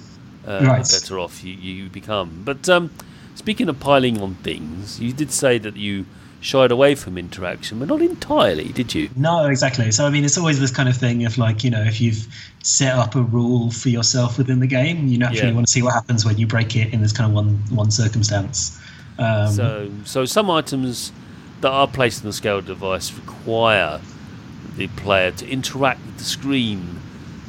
uh, 0.46 0.62
Right. 0.64 0.84
the 0.84 1.00
better 1.00 1.18
off 1.18 1.42
you, 1.44 1.54
you 1.54 1.88
become. 1.88 2.42
But 2.44 2.68
um, 2.68 2.90
speaking 3.34 3.68
of 3.68 3.80
piling 3.80 4.20
on 4.20 4.34
things, 4.36 5.00
you 5.00 5.12
did 5.12 5.30
say 5.32 5.58
that 5.58 5.76
you 5.76 6.06
shied 6.40 6.70
away 6.70 6.94
from 6.94 7.18
interaction, 7.18 7.78
but 7.80 7.88
not 7.88 8.00
entirely, 8.02 8.68
did 8.68 8.94
you? 8.94 9.08
No, 9.16 9.46
exactly. 9.46 9.90
So 9.90 10.06
I 10.06 10.10
mean, 10.10 10.24
it's 10.24 10.38
always 10.38 10.60
this 10.60 10.70
kind 10.70 10.88
of 10.88 10.96
thing 10.96 11.24
of 11.24 11.38
like 11.38 11.64
you 11.64 11.70
know, 11.70 11.82
if 11.82 12.00
you've 12.00 12.26
set 12.62 12.94
up 12.94 13.14
a 13.16 13.22
rule 13.22 13.70
for 13.70 13.88
yourself 13.88 14.38
within 14.38 14.60
the 14.60 14.66
game, 14.66 15.08
you 15.08 15.18
naturally 15.18 15.48
Yeah. 15.48 15.54
want 15.54 15.66
to 15.66 15.72
see 15.72 15.82
what 15.82 15.94
happens 15.94 16.24
when 16.24 16.36
you 16.38 16.46
break 16.46 16.76
it 16.76 16.92
in 16.92 17.00
this 17.02 17.12
kind 17.12 17.28
of 17.30 17.34
one 17.34 17.56
one 17.70 17.90
circumstance. 17.90 18.78
Um, 19.18 19.48
So, 19.48 19.90
so 20.04 20.24
some 20.24 20.50
items 20.50 21.10
that 21.62 21.70
are 21.70 21.88
placed 21.88 22.20
on 22.22 22.26
the 22.26 22.32
scale 22.34 22.60
device 22.60 23.12
require 23.12 24.00
the 24.76 24.88
player 24.88 25.30
to 25.32 25.48
interact 25.48 26.04
with 26.04 26.18
the 26.18 26.24
screen 26.24 27.00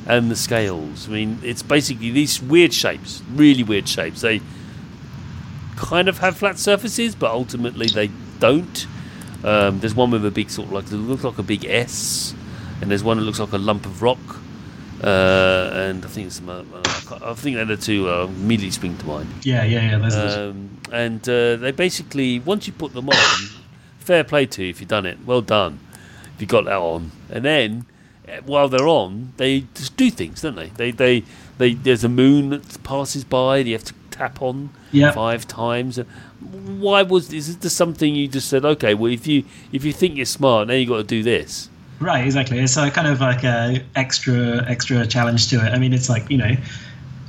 and 0.08 0.32
the 0.32 0.36
scales. 0.36 1.08
I 1.08 1.12
mean, 1.12 1.40
it's 1.44 1.62
basically 1.62 2.10
these 2.12 2.42
weird 2.42 2.74
shapes, 2.74 3.22
really 3.34 3.62
weird 3.64 3.88
shapes. 3.88 4.22
They 4.22 4.42
kind 5.76 6.08
of 6.08 6.18
have 6.20 6.38
flat 6.38 6.58
surfaces, 6.58 7.14
but 7.16 7.32
ultimately 7.32 7.88
they 7.88 8.10
don't. 8.40 8.88
Um, 9.44 9.80
there's 9.80 9.94
one 9.94 10.10
with 10.10 10.26
a 10.26 10.32
big 10.32 10.50
sort 10.50 10.68
of 10.68 10.74
like 10.74 10.86
it 10.86 10.96
looks 10.96 11.24
like 11.24 11.38
a 11.38 11.44
big 11.44 11.66
S, 11.66 12.34
and 12.82 12.90
there's 12.90 13.04
one 13.04 13.18
that 13.18 13.24
looks 13.24 13.40
like 13.40 13.52
a 13.52 13.58
lump 13.58 13.86
of 13.86 14.02
rock. 14.02 14.18
Uh, 15.04 15.70
and 15.74 16.04
I 16.04 16.08
think 16.08 16.32
some, 16.32 16.50
uh, 16.50 16.64
I 17.22 17.36
think 17.36 17.56
they're 17.56 17.66
the 17.66 17.78
two 17.78 18.10
uh, 18.10 18.26
immediately 18.26 18.72
spring 18.72 18.98
to 18.98 19.06
mind. 19.06 19.30
yeah, 19.44 19.64
yeah, 19.64 19.92
yeah. 19.92 19.98
Those 20.00 20.16
are 20.16 20.30
the- 20.30 20.50
Um, 20.50 20.70
and 20.92 21.22
uh, 21.30 21.56
they 21.58 21.72
basically, 21.72 22.40
once 22.40 22.66
you 22.66 22.74
put 22.74 22.94
them 22.94 23.10
on, 23.10 23.38
fair 24.00 24.24
play 24.24 24.48
to 24.48 24.64
you 24.64 24.70
if 24.72 24.80
you've 24.82 24.88
done 24.90 25.06
it. 25.06 25.20
Well 25.24 25.42
done 25.42 25.80
if 26.34 26.42
you 26.42 26.48
got 26.48 26.66
that 26.66 26.78
on. 26.80 27.12
And 27.30 27.46
then, 27.46 27.86
while 28.46 28.68
they're 28.68 28.88
on, 28.88 29.34
they 29.38 29.62
just 29.76 29.96
do 29.98 30.10
things, 30.12 30.42
don't 30.42 30.56
they? 30.56 30.68
They, 30.70 30.92
they, 30.92 31.24
they. 31.58 31.74
There's 31.74 32.04
a 32.04 32.10
moon 32.10 32.50
that 32.50 32.84
passes 32.84 33.24
by. 33.24 33.58
You 33.58 33.74
have 33.74 33.84
to 33.86 33.94
tap 34.12 34.42
on 34.42 34.70
Yeah. 34.92 35.12
five 35.12 35.48
times. 35.48 35.98
Why 36.40 37.02
was 37.04 37.32
is 37.34 37.58
this 37.58 37.74
something 37.74 38.16
you 38.16 38.28
just 38.28 38.48
said? 38.50 38.64
Okay, 38.66 38.94
well, 38.94 39.12
if 39.12 39.28
you 39.28 39.44
if 39.72 39.84
you 39.86 39.94
think 39.94 40.18
you're 40.18 40.26
smart, 40.26 40.68
now 40.68 40.74
you 40.76 40.86
got 40.88 40.98
to 40.98 41.04
do 41.04 41.24
this. 41.24 41.70
Right, 42.00 42.24
exactly. 42.26 42.60
It's 42.60 42.78
a 42.78 42.92
kind 42.92 43.08
of 43.08 43.22
like 43.22 43.44
a 43.44 43.84
extra 43.96 44.64
extra 44.70 45.06
challenge 45.08 45.48
to 45.50 45.56
it. 45.66 45.74
I 45.74 45.80
mean, 45.80 45.94
it's 45.94 46.10
like 46.10 46.30
you 46.30 46.38
know, 46.38 46.56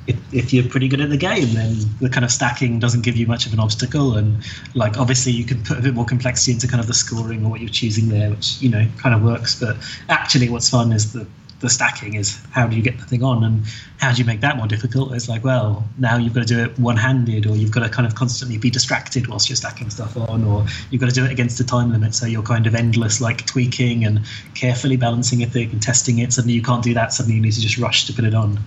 if, 0.08 0.34
if 0.34 0.52
you're 0.52 0.68
pretty 0.68 0.88
good 0.88 1.00
at 1.00 1.10
the 1.10 1.16
game, 1.16 1.52
then 1.54 1.76
the 2.00 2.08
kind 2.08 2.24
of 2.24 2.32
stacking 2.32 2.78
doesn't 2.78 3.02
give 3.02 3.16
you 3.16 3.26
much 3.26 3.46
of 3.46 3.52
an 3.52 3.60
obstacle, 3.60 4.16
and 4.16 4.42
like 4.74 4.98
obviously 4.98 5.32
you 5.32 5.44
can 5.44 5.62
put 5.62 5.78
a 5.78 5.82
bit 5.82 5.94
more 5.94 6.06
complexity 6.06 6.52
into 6.52 6.66
kind 6.66 6.80
of 6.80 6.86
the 6.86 6.94
scoring 6.94 7.44
or 7.44 7.50
what 7.50 7.60
you're 7.60 7.68
choosing 7.68 8.08
there, 8.08 8.30
which 8.30 8.60
you 8.60 8.70
know 8.70 8.86
kind 8.96 9.14
of 9.14 9.22
works. 9.22 9.58
But 9.60 9.76
actually, 10.08 10.48
what's 10.48 10.70
fun 10.70 10.92
is 10.92 11.12
the 11.12 11.26
the 11.60 11.68
stacking 11.68 12.14
is 12.14 12.40
how 12.52 12.68
do 12.68 12.76
you 12.76 12.82
get 12.82 12.96
the 12.98 13.04
thing 13.04 13.24
on 13.24 13.42
and 13.42 13.64
how 13.98 14.12
do 14.12 14.18
you 14.18 14.24
make 14.24 14.40
that 14.40 14.56
more 14.56 14.68
difficult? 14.68 15.12
It's 15.12 15.28
like 15.28 15.42
well 15.42 15.84
now 15.98 16.16
you've 16.16 16.32
got 16.32 16.46
to 16.46 16.54
do 16.54 16.62
it 16.62 16.78
one-handed 16.78 17.46
or 17.46 17.56
you've 17.56 17.72
got 17.72 17.82
to 17.82 17.88
kind 17.88 18.06
of 18.06 18.14
constantly 18.14 18.58
be 18.58 18.70
distracted 18.70 19.26
whilst 19.26 19.48
you're 19.48 19.56
stacking 19.56 19.90
stuff 19.90 20.16
on 20.16 20.44
or 20.44 20.64
you've 20.90 21.00
got 21.00 21.08
to 21.08 21.14
do 21.14 21.24
it 21.24 21.32
against 21.32 21.58
a 21.58 21.64
time 21.64 21.90
limit. 21.90 22.14
So 22.14 22.26
you're 22.26 22.44
kind 22.44 22.66
of 22.66 22.74
endless 22.76 23.20
like 23.20 23.44
tweaking 23.44 24.04
and 24.04 24.20
carefully 24.54 24.96
balancing 24.96 25.42
a 25.42 25.46
thing 25.46 25.70
and 25.70 25.82
testing 25.82 26.20
it. 26.20 26.32
Suddenly 26.32 26.54
you 26.54 26.62
can't 26.62 26.84
do 26.84 26.94
that. 26.94 27.12
Suddenly 27.12 27.36
you 27.36 27.42
need 27.42 27.54
to 27.54 27.60
just 27.60 27.76
rush 27.76 28.06
to 28.06 28.12
put 28.12 28.24
it 28.24 28.34
on. 28.34 28.60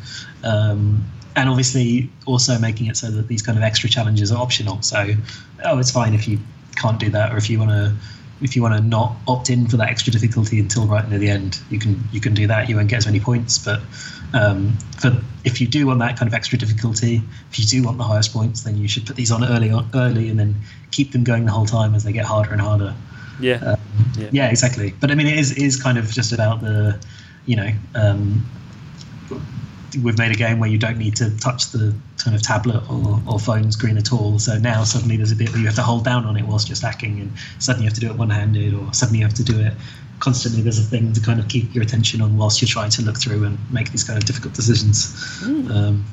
Um, 0.43 1.05
and 1.35 1.49
obviously 1.49 2.09
also 2.25 2.57
making 2.59 2.87
it 2.87 2.97
so 2.97 3.09
that 3.11 3.27
these 3.27 3.41
kind 3.41 3.57
of 3.57 3.63
extra 3.63 3.89
challenges 3.89 4.31
are 4.31 4.41
optional. 4.41 4.81
So, 4.81 5.13
oh, 5.65 5.79
it's 5.79 5.91
fine 5.91 6.13
if 6.13 6.27
you 6.27 6.39
can't 6.75 6.99
do 6.99 7.09
that, 7.11 7.33
or 7.33 7.37
if 7.37 7.49
you 7.49 7.59
want 7.59 7.71
to, 7.71 7.93
if 8.41 8.55
you 8.55 8.61
want 8.61 8.75
to 8.75 8.81
not 8.81 9.15
opt 9.27 9.49
in 9.49 9.67
for 9.67 9.77
that 9.77 9.89
extra 9.89 10.11
difficulty 10.11 10.59
until 10.59 10.85
right 10.85 11.07
near 11.09 11.19
the 11.19 11.29
end, 11.29 11.59
you 11.69 11.79
can 11.79 12.03
you 12.11 12.19
can 12.19 12.33
do 12.33 12.47
that. 12.47 12.69
You 12.69 12.75
won't 12.75 12.89
get 12.89 12.97
as 12.97 13.05
many 13.05 13.19
points, 13.19 13.57
but 13.57 13.81
um, 14.33 14.77
for 14.99 15.15
if 15.43 15.59
you 15.59 15.67
do 15.67 15.87
want 15.87 15.99
that 15.99 16.17
kind 16.17 16.27
of 16.27 16.33
extra 16.33 16.57
difficulty, 16.57 17.21
if 17.49 17.59
you 17.59 17.65
do 17.65 17.83
want 17.83 17.97
the 17.97 18.03
highest 18.03 18.33
points, 18.33 18.61
then 18.61 18.77
you 18.77 18.87
should 18.87 19.05
put 19.05 19.15
these 19.15 19.31
on 19.31 19.43
early 19.43 19.71
on, 19.71 19.89
early, 19.93 20.29
and 20.29 20.39
then 20.39 20.55
keep 20.91 21.11
them 21.11 21.23
going 21.23 21.45
the 21.45 21.51
whole 21.51 21.65
time 21.65 21.95
as 21.95 22.03
they 22.03 22.11
get 22.11 22.25
harder 22.25 22.51
and 22.51 22.61
harder. 22.61 22.95
Yeah. 23.39 23.55
Um, 23.55 23.79
Yeah. 24.17 24.29
yeah. 24.31 24.49
exactly. 24.49 24.93
But 24.99 25.11
I 25.11 25.15
mean, 25.15 25.27
it 25.27 25.37
is 25.39 25.51
it 25.51 25.57
is 25.57 25.81
kind 25.81 25.97
of 25.97 26.11
just 26.11 26.31
about 26.31 26.61
the, 26.61 26.99
you 27.45 27.55
know, 27.55 27.71
um, 27.95 28.45
we've 30.03 30.17
made 30.17 30.31
a 30.31 30.35
game 30.35 30.59
where 30.59 30.69
you 30.69 30.77
don't 30.77 30.97
need 30.97 31.15
to 31.17 31.35
touch 31.37 31.71
the 31.71 31.93
kind 32.17 32.35
of 32.35 32.41
tablet 32.41 32.83
or, 32.89 33.21
or 33.27 33.39
phone 33.39 33.71
screen 33.71 33.97
at 33.97 34.13
all. 34.13 34.39
So 34.39 34.57
now 34.57 34.83
suddenly 34.83 35.17
there's 35.17 35.31
a 35.31 35.35
bit 35.35 35.49
where 35.49 35.59
you 35.59 35.65
have 35.65 35.75
to 35.75 35.83
hold 35.83 36.05
down 36.05 36.25
on 36.25 36.37
it 36.37 36.43
whilst 36.43 36.69
you're 36.69 36.75
stacking, 36.75 37.19
and 37.19 37.31
suddenly 37.59 37.85
you 37.85 37.89
have 37.89 37.95
to 37.95 38.01
do 38.01 38.09
it 38.09 38.15
one 38.15 38.29
handed, 38.29 38.73
or 38.73 38.93
suddenly 38.93 39.19
you 39.19 39.25
have 39.25 39.35
to 39.35 39.43
do 39.43 39.59
it 39.59 39.73
constantly. 40.19 40.61
There's 40.61 40.79
a 40.79 40.83
thing 40.83 41.13
to 41.13 41.21
kind 41.21 41.39
of 41.39 41.47
keep 41.47 41.73
your 41.73 41.83
attention 41.83 42.21
on 42.21 42.37
whilst 42.37 42.61
you're 42.61 42.69
trying 42.69 42.91
to 42.91 43.01
look 43.01 43.17
through 43.17 43.43
and 43.43 43.57
make 43.71 43.91
these 43.91 44.03
kind 44.03 44.17
of 44.17 44.25
difficult 44.25 44.53
decisions. 44.53 45.41
Um, 45.43 46.05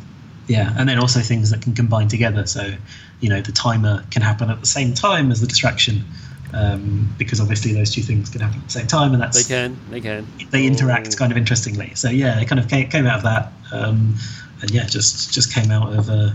yeah, 0.47 0.75
and 0.79 0.89
then 0.89 0.99
also 0.99 1.21
things 1.21 1.51
that 1.51 1.61
can 1.61 1.75
combine 1.75 2.09
together. 2.09 2.47
So, 2.47 2.75
you 3.21 3.29
know, 3.29 3.43
the 3.43 3.53
timer 3.53 4.05
can 4.11 4.23
happen 4.23 4.51
at 4.51 4.61
the 4.61 4.67
same 4.67 4.95
time 4.95 5.31
as 5.31 5.41
the 5.41 5.47
distraction, 5.47 6.05
um, 6.55 7.13
because 7.19 7.41
obviously 7.41 7.73
those 7.73 7.93
two 7.95 8.03
things 8.03 8.31
can 8.31 8.41
happen 8.41 8.59
at 8.59 8.65
the 8.65 8.71
same 8.73 8.87
time, 8.87 9.13
and 9.13 9.23
that's 9.23 9.47
They 9.47 9.55
can. 9.55 9.77
They 9.91 10.01
can. 10.01 10.27
they 10.51 10.67
interact 10.67 11.09
Oh. 11.15 11.17
kind 11.19 11.33
of 11.33 11.39
interestingly. 11.39 11.93
So 11.95 12.09
yeah, 12.11 12.41
it 12.41 12.47
kind 12.49 12.59
of 12.59 12.69
came, 12.69 12.89
came 12.89 13.07
out 13.07 13.19
of 13.19 13.23
that, 13.25 13.53
um, 13.73 14.15
and 14.63 14.71
yeah, 14.71 14.87
just 14.87 15.33
just 15.33 15.53
came 15.53 15.71
out 15.71 15.93
of 15.93 16.09
uh, 16.09 16.31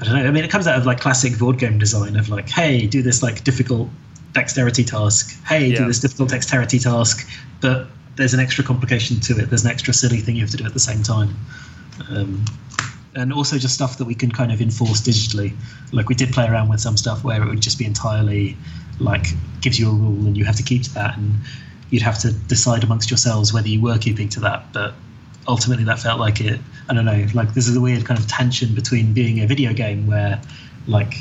I 0.00 0.04
don't 0.04 0.14
know. 0.14 0.26
I 0.26 0.30
mean, 0.30 0.44
it 0.44 0.50
comes 0.50 0.66
out 0.66 0.78
of 0.78 0.86
like 0.86 1.00
classic 1.00 1.38
board 1.38 1.58
game 1.58 1.78
design 1.78 2.16
of 2.16 2.28
like, 2.28 2.48
hey, 2.48 2.86
do 2.86 3.02
this 3.02 3.22
like 3.22 3.42
difficult 3.44 3.88
dexterity 4.32 4.84
task. 4.84 5.42
Hey, 5.46 5.68
Yeah. 5.68 5.78
do 5.78 5.86
this 5.86 5.98
difficult 6.00 6.28
dexterity 6.28 6.78
task, 6.78 7.28
but 7.60 7.88
there's 8.16 8.32
an 8.34 8.40
extra 8.40 8.62
complication 8.64 9.18
to 9.20 9.38
it. 9.38 9.48
There's 9.50 9.64
an 9.64 9.70
extra 9.70 9.92
silly 9.94 10.18
thing 10.18 10.36
you 10.36 10.42
have 10.42 10.50
to 10.50 10.56
do 10.58 10.64
at 10.64 10.72
the 10.74 10.80
same 10.80 11.02
time. 11.02 11.34
Um, 12.10 12.44
and 13.14 13.32
also 13.32 13.56
just 13.56 13.74
stuff 13.74 13.96
that 13.96 14.04
we 14.04 14.14
can 14.14 14.30
kind 14.30 14.52
of 14.52 14.60
enforce 14.60 15.00
digitally. 15.00 15.54
Like 15.92 16.10
we 16.10 16.14
did 16.14 16.32
play 16.32 16.46
around 16.46 16.68
with 16.68 16.80
some 16.80 16.98
stuff 16.98 17.24
where 17.24 17.42
it 17.42 17.46
would 17.48 17.62
just 17.62 17.78
be 17.78 17.86
entirely 17.86 18.56
like 18.98 19.26
gives 19.60 19.78
you 19.78 19.90
a 19.90 19.92
rule 19.92 20.26
and 20.26 20.36
you 20.36 20.44
have 20.44 20.56
to 20.56 20.62
keep 20.62 20.82
to 20.84 20.94
that, 20.94 21.16
and 21.16 21.34
you'd 21.90 22.02
have 22.02 22.18
to 22.20 22.32
decide 22.32 22.84
amongst 22.84 23.10
yourselves 23.10 23.52
whether 23.52 23.68
you 23.68 23.80
were 23.80 23.98
keeping 23.98 24.28
to 24.30 24.40
that. 24.40 24.72
But 24.72 24.94
ultimately, 25.48 25.84
that 25.84 25.98
felt 25.98 26.20
like 26.20 26.40
it. 26.40 26.60
I 26.88 26.94
don't 26.94 27.04
know. 27.04 27.26
Like 27.34 27.54
this 27.54 27.68
is 27.68 27.76
a 27.76 27.80
weird 27.80 28.04
kind 28.04 28.18
of 28.18 28.26
tension 28.26 28.74
between 28.74 29.12
being 29.12 29.40
a 29.40 29.46
video 29.46 29.72
game 29.72 30.06
where 30.06 30.40
like 30.86 31.14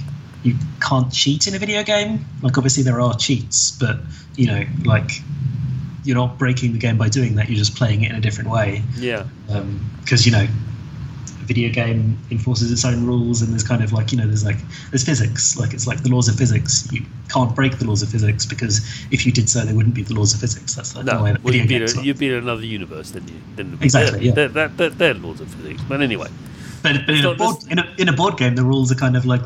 you 0.43 0.55
can't 0.79 1.11
cheat 1.11 1.47
in 1.47 1.55
a 1.55 1.59
video 1.59 1.83
game. 1.83 2.25
Like 2.41 2.57
obviously 2.57 2.83
there 2.83 3.01
are 3.01 3.15
cheats, 3.15 3.71
but 3.71 3.99
you 4.35 4.47
know 4.47 4.63
like 4.83 5.11
you're 6.03 6.15
not 6.15 6.37
breaking 6.37 6.73
the 6.73 6.79
game 6.79 6.97
by 6.97 7.09
doing 7.09 7.35
that. 7.35 7.49
You're 7.49 7.57
just 7.57 7.75
playing 7.75 8.03
it 8.03 8.11
in 8.11 8.15
a 8.15 8.21
different 8.21 8.51
way 8.51 8.83
Yeah. 8.97 9.25
Um, 9.49 9.89
because 10.01 10.25
you 10.25 10.31
know 10.31 10.47
video 11.45 11.71
game 11.71 12.17
enforces 12.31 12.71
its 12.71 12.83
own 12.83 13.05
rules 13.05 13.41
and 13.41 13.51
there's 13.51 13.63
kind 13.63 13.83
of 13.83 13.93
like 13.93 14.11
you 14.11 14.17
know 14.17 14.25
there's 14.25 14.45
like 14.45 14.57
there's 14.91 15.03
physics 15.03 15.57
like 15.57 15.73
it's 15.73 15.87
like 15.87 16.01
the 16.03 16.09
laws 16.09 16.27
of 16.27 16.35
physics 16.35 16.87
you 16.91 17.01
can't 17.29 17.55
break 17.55 17.77
the 17.77 17.85
laws 17.85 18.01
of 18.01 18.09
physics 18.09 18.45
because 18.45 18.79
if 19.11 19.25
you 19.25 19.31
did 19.31 19.49
so 19.49 19.61
they 19.61 19.73
wouldn't 19.73 19.95
be 19.95 20.03
the 20.03 20.13
laws 20.13 20.33
of 20.33 20.39
physics 20.39 20.75
that's 20.75 20.95
like 20.95 21.05
the 21.05 21.13
No, 21.13 21.23
way 21.23 21.31
that 21.31 21.43
well, 21.43 21.53
you'd 21.53 21.67
be, 21.67 21.75
in 21.75 21.83
a, 21.83 22.01
you'd 22.01 22.19
be 22.19 22.27
in 22.27 22.35
another 22.35 22.65
universe, 22.65 23.11
didn't 23.11 23.29
you? 23.29 23.41
Then 23.55 23.77
Exactly, 23.81 24.19
They're, 24.19 24.27
yeah. 24.27 24.33
they're, 24.33 24.47
they're, 24.47 24.67
they're, 24.69 24.89
they're 24.89 25.13
laws 25.13 25.41
of 25.41 25.53
physics. 25.53 25.81
But 25.87 26.01
anyway, 26.01 26.29
but, 26.83 27.05
but 27.05 27.15
in, 27.15 27.25
a 27.25 27.35
board, 27.35 27.57
in, 27.69 27.79
a, 27.79 27.95
in 27.97 28.09
a 28.09 28.13
board 28.13 28.37
game 28.37 28.55
the 28.55 28.63
rules 28.63 28.91
are 28.91 28.95
kind 28.95 29.15
of 29.15 29.25
like 29.25 29.41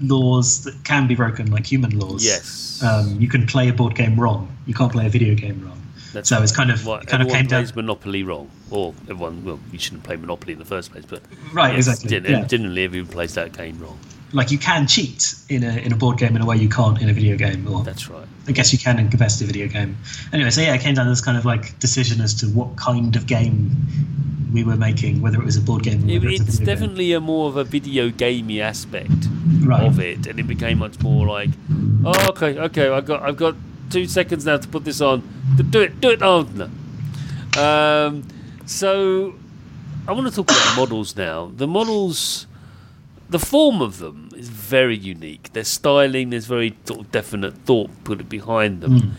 laws 0.00 0.64
that 0.64 0.74
can 0.84 1.06
be 1.06 1.14
broken 1.14 1.50
like 1.50 1.66
human 1.66 1.98
laws 1.98 2.24
yes. 2.24 2.82
um, 2.82 3.20
you 3.20 3.28
can 3.28 3.46
play 3.46 3.68
a 3.68 3.72
board 3.72 3.94
game 3.94 4.18
wrong 4.18 4.54
you 4.66 4.74
can't 4.74 4.92
play 4.92 5.06
a 5.06 5.08
video 5.08 5.34
game 5.34 5.62
wrong 5.64 5.80
That's 6.14 6.28
so 6.28 6.40
it's 6.42 6.54
kind 6.56 6.70
of 6.70 6.86
Well, 6.86 7.00
it 7.00 7.08
kind 7.08 7.22
of 7.22 7.28
came 7.28 7.46
down 7.46 7.62
plays 7.62 7.74
Monopoly 7.76 8.22
wrong, 8.22 8.50
or 8.70 8.94
everyone. 9.10 9.44
Well, 9.44 9.60
you 9.72 9.78
shouldn't 9.78 10.04
play 10.04 10.16
Monopoly 10.16 10.52
in 10.52 10.58
the 10.58 10.64
first 10.64 10.92
place, 10.92 11.04
but 11.04 11.22
right 11.52 11.74
yes, 11.74 11.88
exactly 11.88 12.08
gen- 12.08 12.24
yeah. 12.24 12.46
generally 12.46 12.84
everyone 12.84 13.10
plays 13.10 13.34
that 13.34 13.52
game 13.52 13.78
wrong. 13.78 13.98
like 14.32 14.50
you 14.50 14.58
can 14.58 14.86
cheat 14.86 15.34
in 15.48 15.62
a 15.64 15.76
in 15.78 15.92
a 15.92 15.96
board 15.96 16.18
game 16.18 16.36
in 16.36 16.42
a 16.42 16.46
way 16.46 16.56
you 16.56 16.68
can't 16.68 17.00
in 17.02 17.08
a 17.08 17.12
video 17.12 17.36
game 17.36 17.66
or 17.68 17.82
That's 17.82 18.08
right. 18.08 18.26
I 18.46 18.52
guess 18.52 18.72
you 18.72 18.78
can 18.78 18.98
in 18.98 19.06
a 19.06 19.10
competitive 19.10 19.48
video 19.48 19.68
game. 19.68 19.96
Anyway, 20.32 20.50
so 20.50 20.60
yeah, 20.60 20.74
it 20.74 20.80
came 20.80 20.94
down 20.94 21.06
to 21.06 21.10
this 21.10 21.20
kind 21.20 21.36
of 21.36 21.44
like 21.44 21.78
decision 21.78 22.20
as 22.20 22.34
to 22.40 22.46
what 22.46 22.76
kind 22.76 23.16
of 23.16 23.26
game 23.26 23.70
we 24.52 24.62
were 24.62 24.76
making, 24.76 25.20
whether 25.20 25.40
it 25.40 25.44
was 25.44 25.56
a 25.56 25.60
board 25.60 25.82
game 25.82 26.04
or 26.04 26.10
It, 26.10 26.24
it's, 26.24 26.58
a 26.60 26.64
definitely 26.64 27.12
a 27.12 27.20
more 27.20 27.48
of 27.48 27.56
a 27.56 27.64
video 27.64 28.08
gamey 28.08 28.60
aspect 28.60 29.10
right. 29.62 29.82
of 29.82 29.98
it, 29.98 30.26
and 30.26 30.38
it 30.38 30.46
became 30.46 30.78
much 30.78 31.00
more 31.00 31.26
like, 31.26 31.50
oh, 32.04 32.28
okay, 32.28 32.56
okay, 32.58 32.88
I 32.88 33.00
got, 33.00 33.22
I've 33.22 33.36
got 33.36 33.56
two 33.90 34.06
seconds 34.06 34.44
now 34.44 34.56
to 34.56 34.68
put 34.68 34.84
this 34.84 35.00
on. 35.00 35.22
Do 35.70 35.80
it, 35.82 36.00
do 36.00 36.10
it. 36.10 36.22
Oh 36.22 36.42
no. 36.42 36.70
Um, 37.60 38.24
so 38.66 39.34
I 40.06 40.12
want 40.12 40.26
to 40.28 40.34
talk 40.34 40.50
about 40.50 40.76
models 40.76 41.16
now. 41.16 41.52
The 41.54 41.66
models, 41.66 42.46
the 43.28 43.38
form 43.38 43.80
of 43.80 43.98
them 43.98 44.30
is 44.36 44.48
very 44.48 44.96
unique. 44.96 45.52
Their 45.52 45.64
styling, 45.64 46.30
there's 46.30 46.46
very 46.46 46.76
sort 46.84 47.00
of 47.00 47.12
definite 47.12 47.54
thought 47.58 47.90
put 48.04 48.28
behind 48.28 48.80
them. 48.80 48.98
Hmm. 49.00 49.10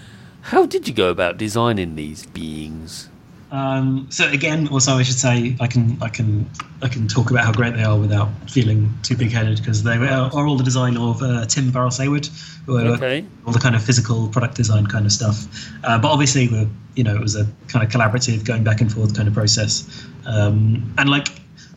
How 0.41 0.65
did 0.65 0.87
you 0.87 0.93
go 0.93 1.09
about 1.09 1.37
designing 1.37 1.95
these 1.95 2.25
beings? 2.27 3.09
Um, 3.55 4.07
so 4.09 4.27
again, 4.29 4.67
also 4.67 4.95
I 4.95 5.03
should 5.03 5.17
say 5.17 5.55
I 5.61 5.67
can 5.67 5.97
I 6.01 6.09
can 6.09 6.49
I 6.81 6.89
can 6.89 7.07
talk 7.07 7.31
about 7.31 7.45
how 7.45 7.53
great 7.53 7.73
they 7.73 7.83
are 7.83 7.97
without 7.97 8.29
feeling 8.51 8.93
too 9.01 9.15
big-headed 9.15 9.59
because 9.59 9.81
they 9.81 9.97
were, 9.97 10.07
are 10.07 10.45
all 10.45 10.57
the 10.57 10.63
design 10.63 10.97
of 10.97 11.21
uh, 11.21 11.45
Tim 11.45 11.71
who 11.71 12.77
are 12.77 12.85
Okay. 12.95 13.25
all 13.47 13.53
the 13.53 13.59
kind 13.59 13.73
of 13.73 13.81
physical 13.81 14.27
product 14.27 14.55
design 14.55 14.87
kind 14.87 15.05
of 15.05 15.13
stuff. 15.13 15.45
Uh, 15.85 15.97
but 15.97 16.09
obviously, 16.09 16.47
the 16.47 16.67
you 16.95 17.03
know 17.05 17.15
it 17.15 17.21
was 17.21 17.37
a 17.37 17.47
kind 17.69 17.85
of 17.85 17.89
collaborative, 17.89 18.43
going 18.43 18.65
back 18.65 18.81
and 18.81 18.91
forth 18.91 19.15
kind 19.15 19.29
of 19.29 19.33
process. 19.33 20.05
Um, 20.25 20.93
and 20.97 21.09
like, 21.09 21.27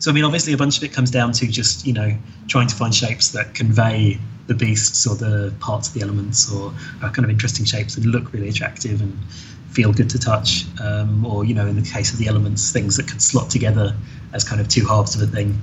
so 0.01 0.11
I 0.11 0.15
mean, 0.15 0.25
obviously, 0.25 0.53
a 0.55 0.57
bunch 0.57 0.79
of 0.79 0.83
it 0.83 0.93
comes 0.93 1.13
down 1.13 1.31
to 1.35 1.47
just 1.47 1.87
you 1.87 1.93
know 1.93 2.11
trying 2.49 2.67
to 2.67 2.75
find 2.75 2.93
shapes 2.93 3.31
that 3.33 3.55
convey 3.55 4.19
the 4.49 4.55
beasts 4.55 5.07
or 5.07 5.15
the 5.15 5.55
parts 5.61 5.89
of 5.89 5.95
the 5.95 6.01
elements 6.01 6.53
or 6.53 6.73
uh, 7.03 7.11
kind 7.11 7.25
of 7.25 7.31
interesting 7.31 7.67
shapes 7.67 7.95
that 7.95 8.05
look 8.05 8.33
really 8.33 8.49
attractive 8.49 9.01
and 9.01 9.17
feel 9.79 9.93
good 9.93 10.11
to 10.11 10.19
touch. 10.19 10.65
Um, 10.81 11.25
or 11.25 11.45
you 11.45 11.55
know, 11.55 11.65
in 11.69 11.77
the 11.77 11.89
case 11.89 12.13
of 12.13 12.19
the 12.19 12.27
elements, 12.27 12.73
things 12.73 12.97
that 12.97 13.07
could 13.07 13.23
slot 13.23 13.49
together 13.49 13.95
as 14.35 14.43
kind 14.43 14.61
of 14.61 14.67
two 14.67 14.85
halves 14.85 15.15
of 15.15 15.23
a 15.23 15.31
thing. 15.33 15.57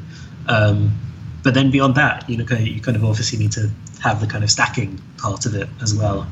Um, 0.48 0.98
but 1.44 1.54
then 1.54 1.70
beyond 1.70 1.96
that, 1.96 2.30
you 2.30 2.38
know, 2.38 2.46
you 2.56 2.80
kind 2.80 2.96
of 2.96 3.04
obviously 3.04 3.38
need 3.38 3.52
to 3.52 3.70
have 4.02 4.22
the 4.22 4.28
kind 4.28 4.46
of 4.46 4.50
stacking 4.50 5.02
part 5.18 5.46
of 5.46 5.54
it 5.54 5.68
as 5.82 5.94
well. 5.94 6.26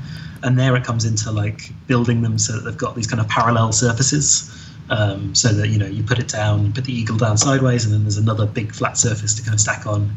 And 0.43 0.57
there 0.57 0.77
it 0.77 0.85
comes 0.85 1.03
into 1.03 1.29
like 1.29 1.71
building 1.87 2.21
them 2.21 2.37
so 2.37 2.53
that 2.53 2.61
they've 2.61 2.77
got 2.77 2.95
these 2.95 3.07
kind 3.07 3.19
of 3.19 3.27
parallel 3.27 3.73
surfaces. 3.73 4.49
Um, 4.89 5.33
so 5.33 5.47
that 5.49 5.69
you 5.69 5.79
know 5.79 5.87
you 5.87 6.03
put 6.03 6.19
it 6.19 6.29
down, 6.29 6.71
put 6.71 6.85
the 6.85 6.93
eagle 6.93 7.17
down 7.17 7.37
sideways, 7.37 7.83
and 7.85 7.93
then 7.93 8.03
there's 8.03 8.17
another 8.17 8.45
big 8.45 8.73
flat 8.73 8.97
surface 8.97 9.33
to 9.35 9.41
kind 9.43 9.53
of 9.53 9.59
stack 9.59 9.85
on. 9.85 10.15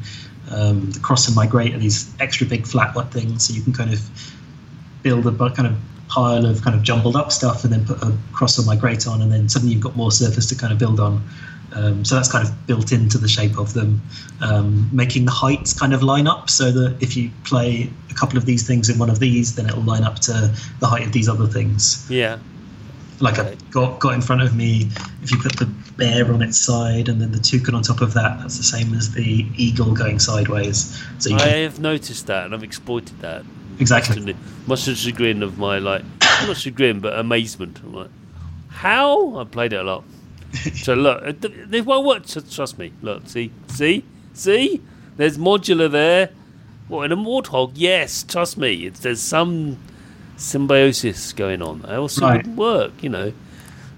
Um, 0.51 0.93
the 0.93 1.01
cross 1.01 1.27
and 1.27 1.35
migrate 1.35 1.75
are 1.75 1.79
these 1.79 2.15
extra 2.21 2.47
big 2.47 2.65
flat 2.67 2.95
what 2.95 3.11
things, 3.13 3.47
so 3.47 3.55
you 3.55 3.63
can 3.63 3.73
kind 3.73 3.93
of 3.93 4.01
build 5.03 5.27
a 5.27 5.51
kind 5.51 5.69
of 5.69 5.77
pile 6.09 6.47
of 6.47 6.63
kind 6.63 6.77
of 6.77 6.83
jumbled 6.83 7.17
up 7.17 7.33
stuff, 7.33 7.65
and 7.65 7.73
then 7.73 7.85
put 7.85 8.03
a 8.03 8.17
cross 8.33 8.59
or 8.59 8.65
migrate 8.65 9.07
on, 9.07 9.23
and 9.23 9.31
then 9.33 9.49
suddenly 9.49 9.75
you've 9.75 9.83
got 9.83 9.97
more 9.97 10.13
surface 10.13 10.47
to 10.47 10.55
kind 10.55 10.73
of 10.73 10.79
build 10.79 11.01
on. 11.01 11.23
Um, 11.75 12.05
so 12.05 12.15
that's 12.15 12.31
kind 12.31 12.47
of 12.47 12.67
built 12.67 12.93
into 12.93 13.19
the 13.19 13.29
shape 13.29 13.59
of 13.59 13.75
them, 13.75 14.01
um, 14.41 14.89
making 14.93 15.25
the 15.25 15.33
heights 15.33 15.79
kind 15.79 15.93
of 15.93 16.03
line 16.03 16.27
up 16.27 16.49
so 16.49 16.71
that 16.71 16.97
if 17.03 17.17
you 17.17 17.31
play 17.45 17.91
a 18.09 18.15
couple 18.15 18.39
of 18.39 18.47
these 18.47 18.67
things 18.67 18.89
in 18.89 18.99
one 18.99 19.11
of 19.11 19.19
these, 19.19 19.57
then 19.57 19.67
it'll 19.67 19.83
line 19.83 20.05
up 20.05 20.19
to 20.21 20.33
the 20.81 20.87
height 20.87 21.05
of 21.05 21.13
these 21.13 21.29
other 21.29 21.47
things. 21.47 22.07
Yeah. 22.09 22.39
Like. 23.21 23.39
I've 23.39 23.71
got, 23.71 23.99
got 23.99 24.15
in 24.15 24.23
front 24.23 24.43
of 24.43 24.55
me, 24.55 24.89
if 25.23 25.31
you 25.33 25.39
put 25.39 25.57
the 25.57 25.67
bear 25.97 26.33
on 26.33 26.43
its 26.43 26.59
side 26.59 27.09
and 27.09 27.21
then 27.21 27.33
the 27.33 27.39
toucan 27.39 27.75
on 27.75 27.83
top 27.83 28.01
of 28.01 28.15
that, 28.15 28.39
that's 28.39 28.57
the 28.57 28.63
same 28.63 28.95
as 28.95 29.13
the 29.13 29.47
eagle 29.57 29.93
going 29.93 30.19
sideways. 30.19 31.03
So 31.19 31.31
you 31.31 31.37
I 31.37 31.41
can, 31.41 31.63
have 31.65 31.81
noticed 31.81 32.27
that, 32.27 32.47
and 32.47 32.55
I've 32.55 32.65
exploited 32.65 33.21
that. 33.21 33.45
Exactly. 33.79 34.35
Much 34.67 34.85
to, 34.85 34.91
the 34.91 34.97
chagrin 34.97 35.43
of 35.43 35.59
my 35.59 35.79
like, 35.79 36.03
not 36.21 36.57
chagrin, 36.57 37.01
but 37.01 37.19
amazement. 37.19 37.79
I'm 37.85 37.93
like, 37.95 38.11
how? 38.69 39.37
I 39.39 39.45
played 39.45 39.73
it 39.73 39.81
a 39.81 39.83
lot. 39.85 40.05
So 40.75 40.95
look, 40.95 41.23
it, 41.23 41.45
it 41.75 41.85
won't 41.85 42.07
work. 42.07 42.27
Trust 42.51 42.79
me. 42.79 42.93
Look, 43.03 43.29
see, 43.29 43.51
see, 43.69 44.05
see. 44.33 44.81
There's 45.17 45.37
modular 45.39 45.91
there. 45.91 46.31
What 46.89 47.05
in 47.05 47.13
a 47.13 47.17
warthog? 47.17 47.73
Yes, 47.75 48.23
trust 48.23 48.57
me. 48.57 48.87
It's, 48.87 49.01
there's 49.01 49.21
some 49.21 49.77
symbiosis 50.37 51.33
going 51.33 51.63
on. 51.63 51.85
Else 51.87 52.21
Right. 52.21 52.35
it 52.35 52.37
wouldn't 52.39 52.57
work. 52.57 53.03
You 53.03 53.09
know. 53.11 53.33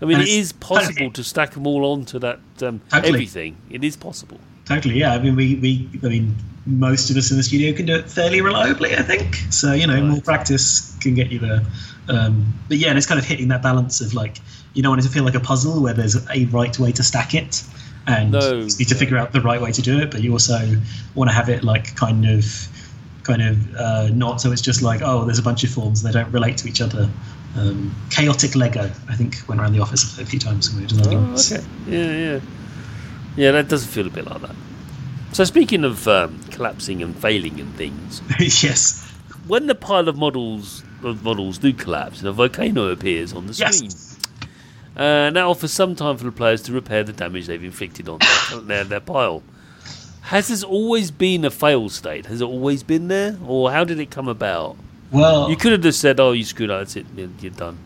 I 0.01 0.05
mean, 0.05 0.19
it's 0.21 0.53
possible 0.53 0.93
totally- 0.95 1.11
to 1.11 1.25
stack 1.25 1.53
them 1.53 1.67
all 1.67 1.85
onto 1.93 2.19
that 2.21 2.39
um, 2.63 2.81
Totally. 2.91 3.09
everything. 3.09 3.57
It 3.69 3.83
is 3.85 3.97
possible. 3.97 4.39
Totally, 4.65 4.99
yeah. 5.01 5.15
I 5.15 5.19
mean, 5.19 5.35
we, 5.35 5.57
we, 5.57 5.89
I 6.05 6.09
mean, 6.09 6.37
most 6.69 7.09
of 7.11 7.17
us 7.17 7.31
in 7.31 7.37
the 7.39 7.43
studio 7.43 7.73
can 7.75 7.87
do 7.87 7.95
it 7.97 8.11
fairly 8.11 8.41
reliably, 8.41 8.95
I 8.95 9.03
think. 9.03 9.37
So 9.51 9.73
you 9.73 9.87
know, 9.87 9.95
Right. 9.95 10.03
more 10.05 10.21
practice 10.21 10.95
can 11.01 11.15
get 11.15 11.31
you 11.33 11.39
there. 11.39 11.63
Um, 12.09 12.53
but 12.69 12.77
yeah, 12.79 12.89
and 12.89 12.99
it's 12.99 13.07
kind 13.07 13.19
of 13.19 13.25
hitting 13.27 13.49
that 13.49 13.63
balance 13.63 14.01
of 14.01 14.15
like 14.15 14.39
you 14.75 14.83
don't 14.83 14.91
want 14.91 15.01
it 15.01 15.09
to 15.09 15.13
feel 15.13 15.25
like 15.25 15.35
a 15.35 15.41
puzzle 15.41 15.83
where 15.83 15.95
there's 15.95 16.17
a 16.31 16.45
right 16.47 16.79
way 16.79 16.93
to 16.93 17.03
stack 17.03 17.35
it, 17.35 17.63
and 18.07 18.33
No, 18.33 18.53
you 18.59 18.65
need 18.65 18.89
to 18.89 18.95
no. 18.95 18.99
figure 19.01 19.17
out 19.17 19.33
the 19.33 19.41
right 19.41 19.61
way 19.61 19.73
to 19.73 19.83
do 19.83 19.99
it. 19.99 20.11
But 20.11 20.23
you 20.23 20.33
also 20.33 20.59
want 21.15 21.31
to 21.31 21.35
have 21.35 21.49
it 21.49 21.65
like 21.65 21.95
kind 21.97 22.27
of, 22.29 22.45
kind 23.25 23.43
of 23.43 23.75
uh, 23.77 24.09
not 24.13 24.41
so 24.41 24.53
it's 24.53 24.63
just 24.63 24.83
like 24.83 25.01
oh, 25.03 25.25
there's 25.25 25.39
a 25.39 25.43
bunch 25.43 25.65
of 25.65 25.71
forms 25.71 26.03
they 26.03 26.13
don't 26.13 26.31
relate 26.33 26.59
to 26.59 26.69
each 26.69 26.81
other. 26.81 27.09
Um, 27.57 27.95
chaotic 28.11 28.55
Lego, 28.55 28.91
I 29.09 29.17
think, 29.17 29.39
went 29.49 29.61
around 29.61 29.73
the 29.73 29.81
office 29.81 30.19
a 30.19 30.25
few 30.27 30.39
times. 30.39 30.71
when 30.73 30.87
we 30.87 31.17
were 31.17 31.23
Oh, 31.23 31.35
okay. 31.35 31.65
Yeah, 31.89 32.13
yeah. 32.35 32.41
Yeah, 33.37 33.51
that 33.53 33.69
does 33.69 33.85
feel 33.87 34.07
a 34.07 34.11
bit 34.11 34.27
like 34.27 34.43
that. 34.43 34.55
So 35.33 35.45
speaking 35.45 35.85
of 35.85 36.09
um, 36.09 36.41
collapsing 36.51 37.03
and 37.03 37.17
failing 37.17 37.61
and 37.61 37.73
things, 37.77 38.23
yes. 38.63 39.09
when 39.47 39.67
the 39.67 39.75
pile 39.75 40.09
of 40.09 40.17
models 40.17 40.83
of 41.05 41.23
models 41.23 41.59
do 41.59 41.73
collapse 41.73 42.19
and 42.21 42.29
a 42.29 42.33
volcano 42.33 42.89
appears 42.89 43.33
on 43.33 43.47
the 43.47 43.53
Yes. 43.53 43.77
screen, 43.77 44.51
uh, 44.97 45.31
that 45.31 45.37
offers 45.45 45.73
some 45.73 45.95
time 45.95 46.17
for 46.17 46.25
the 46.25 46.33
players 46.33 46.61
to 46.63 46.73
repair 46.73 47.05
the 47.05 47.13
damage 47.13 47.47
they've 47.47 47.63
inflicted 47.63 48.09
on 48.09 48.19
their, 48.19 48.61
their, 48.63 48.85
their 48.85 49.01
pile. 49.01 49.43
Has 50.23 50.49
this 50.49 50.65
always 50.65 51.11
been 51.13 51.45
a 51.45 51.51
fail 51.51 51.89
state? 51.89 52.27
Has 52.27 52.41
it 52.41 52.45
always 52.45 52.83
been 52.83 53.07
there, 53.09 53.39
or 53.47 53.71
how 53.71 53.85
did 53.85 54.01
it 54.01 54.11
come 54.11 54.27
about? 54.29 54.77
Well, 55.13 55.49
You 55.49 55.57
could 55.57 55.73
have 55.73 55.81
just 55.83 56.01
said, 56.01 56.21
"Oh, 56.21 56.33
you 56.33 56.45
screwed 56.45 56.69
up. 56.71 56.81
That's 56.81 56.97
it. 56.97 57.07
You're 57.17 57.51
done." 57.53 57.79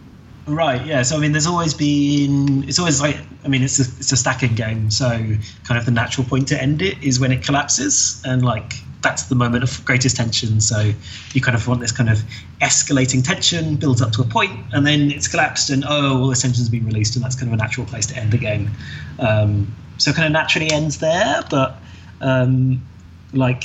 Right, 0.47 0.85
yeah. 0.85 1.03
So 1.03 1.17
I 1.17 1.21
mean, 1.21 1.33
there's 1.33 1.47
always 1.47 1.73
been. 1.73 2.65
It's 2.69 2.79
always 2.79 3.01
like. 3.01 3.17
I 3.45 3.49
mean, 3.49 3.63
it's 3.63 3.79
a 3.79 3.83
it's 3.83 4.11
a 4.11 4.17
stacking 4.17 4.55
game. 4.55 4.91
So 4.91 5.09
kind 5.09 5.79
of 5.79 5.85
the 5.85 5.93
natural 5.93 6.27
point 6.27 6.49
to 6.49 6.61
end 6.61 6.83
it 6.83 7.03
is 7.03 7.21
when 7.21 7.31
it 7.31 7.45
collapses, 7.45 8.21
and 8.25 8.45
like 8.45 8.75
that's 9.03 9.25
the 9.25 9.35
moment 9.35 9.63
of 9.63 9.85
greatest 9.85 10.17
tension. 10.17 10.61
So 10.61 10.93
you 11.33 11.41
kind 11.41 11.57
of 11.57 11.67
want 11.69 11.81
this 11.81 11.93
kind 11.93 12.09
of 12.09 12.23
escalating 12.61 13.25
tension 13.25 13.77
builds 13.77 14.03
up 14.03 14.13
to 14.13 14.23
a 14.23 14.25
point, 14.25 14.53
and 14.73 14.85
then 14.85 15.13
it's 15.13 15.29
collapsed, 15.29 15.71
and 15.71 15.85
oh, 15.87 16.21
all 16.21 16.29
this 16.29 16.43
tension's 16.43 16.69
been 16.69 16.87
released, 16.87 17.15
and 17.15 17.25
that's 17.25 17.37
kind 17.37 17.49
of 17.49 17.55
a 17.55 17.63
natural 17.63 17.87
place 17.87 18.07
to 18.07 18.17
end 18.17 18.33
the 18.33 18.39
game. 18.39 18.71
Um, 19.21 19.73
so 19.99 20.13
kind 20.13 20.27
of 20.27 20.33
naturally 20.33 20.73
ends 20.73 20.99
there, 20.99 21.45
but 21.51 21.77
um, 22.21 22.83
like 23.33 23.65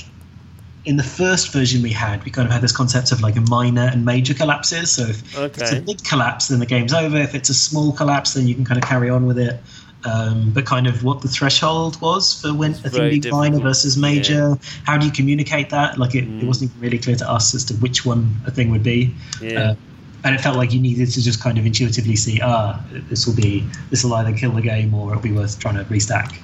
in 0.87 0.95
the 0.95 1.03
first 1.21 1.51
version 1.51 1.81
we 1.81 1.91
had, 1.91 2.23
we 2.23 2.31
kind 2.31 2.47
of 2.47 2.51
had 2.53 2.61
this 2.61 2.71
concept 2.71 3.11
of 3.11 3.19
like 3.21 3.35
a 3.35 3.41
minor 3.41 3.89
and 3.91 4.05
major 4.05 4.33
collapses. 4.33 4.89
So 4.91 5.03
if 5.03 5.37
it's 5.61 5.71
a 5.73 5.81
big 5.81 6.01
collapse, 6.05 6.47
then 6.47 6.59
the 6.59 6.65
game's 6.65 6.93
over. 6.93 7.17
If 7.17 7.35
it's 7.35 7.49
a 7.49 7.53
small 7.53 7.91
collapse, 7.91 8.33
then 8.35 8.47
you 8.47 8.55
can 8.55 8.63
kind 8.63 8.81
of 8.81 8.87
carry 8.87 9.09
on 9.09 9.25
with 9.27 9.37
it. 9.37 9.59
Um, 10.05 10.51
but 10.53 10.65
kind 10.65 10.87
of 10.87 11.03
what 11.03 11.21
the 11.21 11.27
threshold 11.27 11.99
was 11.99 12.39
for 12.41 12.53
when 12.53 12.71
a 12.71 12.89
thing 12.89 13.09
being 13.19 13.33
minor 13.33 13.59
versus 13.59 13.97
major. 13.97 14.57
How 14.85 14.95
do 14.97 15.05
you 15.05 15.11
communicate 15.11 15.69
that? 15.71 15.97
Like 15.97 16.15
it, 16.15 16.25
Mm. 16.25 16.43
it 16.43 16.45
wasn't 16.45 16.71
even 16.71 16.81
really 16.81 16.99
clear 16.99 17.17
to 17.17 17.29
us 17.29 17.53
as 17.53 17.65
to 17.65 17.73
which 17.75 18.05
one 18.05 18.33
a 18.45 18.51
thing 18.51 18.71
would 18.71 18.83
be. 18.83 19.13
Yeah. 19.41 19.59
Uh, 19.71 19.75
and 20.23 20.35
it 20.35 20.39
felt 20.41 20.55
like 20.55 20.71
you 20.71 20.79
needed 20.79 21.09
to 21.11 21.21
just 21.21 21.41
kind 21.43 21.57
of 21.57 21.65
intuitively 21.65 22.15
see, 22.15 22.39
ah, 22.41 22.79
this 23.09 23.27
will 23.27 23.35
be 23.35 23.65
this 23.89 24.03
will 24.05 24.13
either 24.13 24.31
kill 24.37 24.51
the 24.51 24.61
game 24.61 24.93
or 24.93 25.09
it'll 25.11 25.21
be 25.21 25.31
worth 25.33 25.59
trying 25.59 25.75
to 25.75 25.83
restack, 25.85 26.37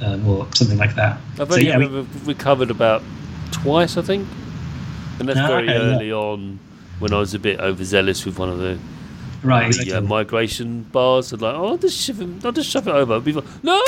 um, 0.00 0.26
or 0.26 0.46
something 0.54 0.78
like 0.78 0.94
that. 0.94 1.18
I've 1.38 1.52
So, 1.52 1.58
yeah, 1.58 1.76
we- 1.78 1.84
ever 1.84 2.06
recovered 2.24 2.70
about 2.70 3.02
twice, 3.54 3.96
I 3.96 4.02
think, 4.02 4.26
and 5.18 5.28
that's 5.28 5.38
Ah, 5.38 5.46
very 5.48 5.68
okay, 5.68 5.78
yeah. 5.78 5.94
early 5.96 6.12
on 6.12 6.58
when 6.98 7.12
I 7.12 7.18
was 7.18 7.34
a 7.34 7.38
bit 7.38 7.60
overzealous 7.60 8.24
with 8.24 8.38
one 8.38 8.48
of 8.48 8.58
the, 8.58 8.78
right, 9.42 9.62
the 9.62 9.66
exactly. 9.68 9.92
uh, 9.94 10.00
migration 10.02 10.82
bars. 10.92 11.32
I'd 11.32 11.40
like, 11.42 11.54
oh, 11.54 11.66
I'll 11.68 11.76
just 11.78 11.98
shove 12.00 12.20
him, 12.20 12.40
I'll 12.44 12.52
just 12.52 12.70
shove 12.70 12.86
it 12.88 12.92
over. 12.94 13.20
People, 13.20 13.44
no. 13.62 13.82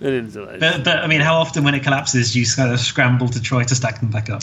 And 0.00 0.32
But, 0.32 0.84
but 0.84 0.98
I 0.98 1.06
mean, 1.08 1.20
how 1.20 1.36
often 1.36 1.64
when 1.64 1.74
it 1.74 1.82
collapses, 1.82 2.36
you 2.36 2.46
kind 2.54 2.72
of 2.72 2.78
scramble 2.78 3.28
to 3.28 3.40
try 3.42 3.64
to 3.64 3.74
stack 3.74 4.00
them 4.00 4.10
back 4.10 4.30
up? 4.30 4.42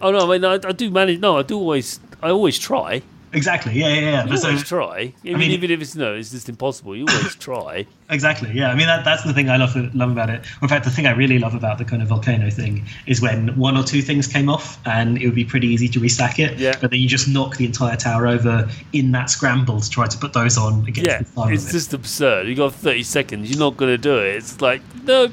oh 0.00 0.10
no, 0.12 0.30
I 0.30 0.38
mean, 0.38 0.44
I, 0.44 0.54
I 0.68 0.72
do 0.72 0.90
manage. 0.90 1.20
No, 1.20 1.38
I 1.38 1.42
do 1.42 1.56
always, 1.58 1.98
I 2.22 2.28
always 2.30 2.58
try. 2.58 3.02
Exactly. 3.32 3.74
Yeah, 3.74 3.88
yeah, 3.88 4.00
yeah. 4.00 4.26
You 4.26 4.36
so, 4.36 4.48
always 4.48 4.64
try. 4.64 4.96
I 4.98 5.12
mean, 5.22 5.38
mean- 5.38 5.50
even 5.50 5.70
if 5.70 5.80
it's 5.80 5.94
no, 5.94 6.14
it's 6.14 6.30
just 6.30 6.48
impossible. 6.48 6.96
You 6.96 7.06
always 7.08 7.34
try. 7.34 7.86
exactly. 8.10 8.50
Yeah. 8.52 8.70
I 8.70 8.74
mean, 8.74 8.86
that, 8.86 9.04
that's 9.04 9.22
the 9.24 9.34
thing 9.34 9.50
I 9.50 9.56
love 9.56 9.76
love 9.94 10.10
about 10.10 10.30
it. 10.30 10.44
In 10.62 10.68
fact, 10.68 10.84
the 10.84 10.90
thing 10.90 11.06
I 11.06 11.10
really 11.10 11.38
love 11.38 11.54
about 11.54 11.78
the 11.78 11.84
kind 11.84 12.02
of 12.02 12.08
volcano 12.08 12.50
thing 12.50 12.86
is 13.06 13.20
when 13.20 13.56
one 13.56 13.76
or 13.76 13.82
two 13.82 14.02
things 14.02 14.26
came 14.26 14.48
off, 14.48 14.78
and 14.86 15.20
it 15.20 15.26
would 15.26 15.34
be 15.34 15.44
pretty 15.44 15.68
easy 15.68 15.88
to 15.88 16.00
restack 16.00 16.38
it. 16.38 16.58
Yeah. 16.58 16.74
But 16.80 16.90
then 16.90 17.00
you 17.00 17.08
just 17.08 17.28
knock 17.28 17.56
the 17.56 17.66
entire 17.66 17.96
tower 17.96 18.26
over 18.26 18.68
in 18.92 19.12
that 19.12 19.30
scramble 19.30 19.80
to 19.80 19.90
try 19.90 20.06
to 20.06 20.18
put 20.18 20.32
those 20.32 20.56
on 20.56 20.86
against 20.86 21.10
Yeah, 21.10 21.18
the 21.18 21.24
time 21.24 21.52
it's 21.52 21.70
just 21.70 21.92
absurd. 21.92 22.48
You 22.48 22.54
got 22.54 22.74
30 22.74 23.02
seconds. 23.02 23.50
You're 23.50 23.58
not 23.58 23.76
going 23.76 23.92
to 23.92 23.98
do 23.98 24.18
it. 24.18 24.36
It's 24.36 24.60
like 24.60 24.82
no, 25.04 25.30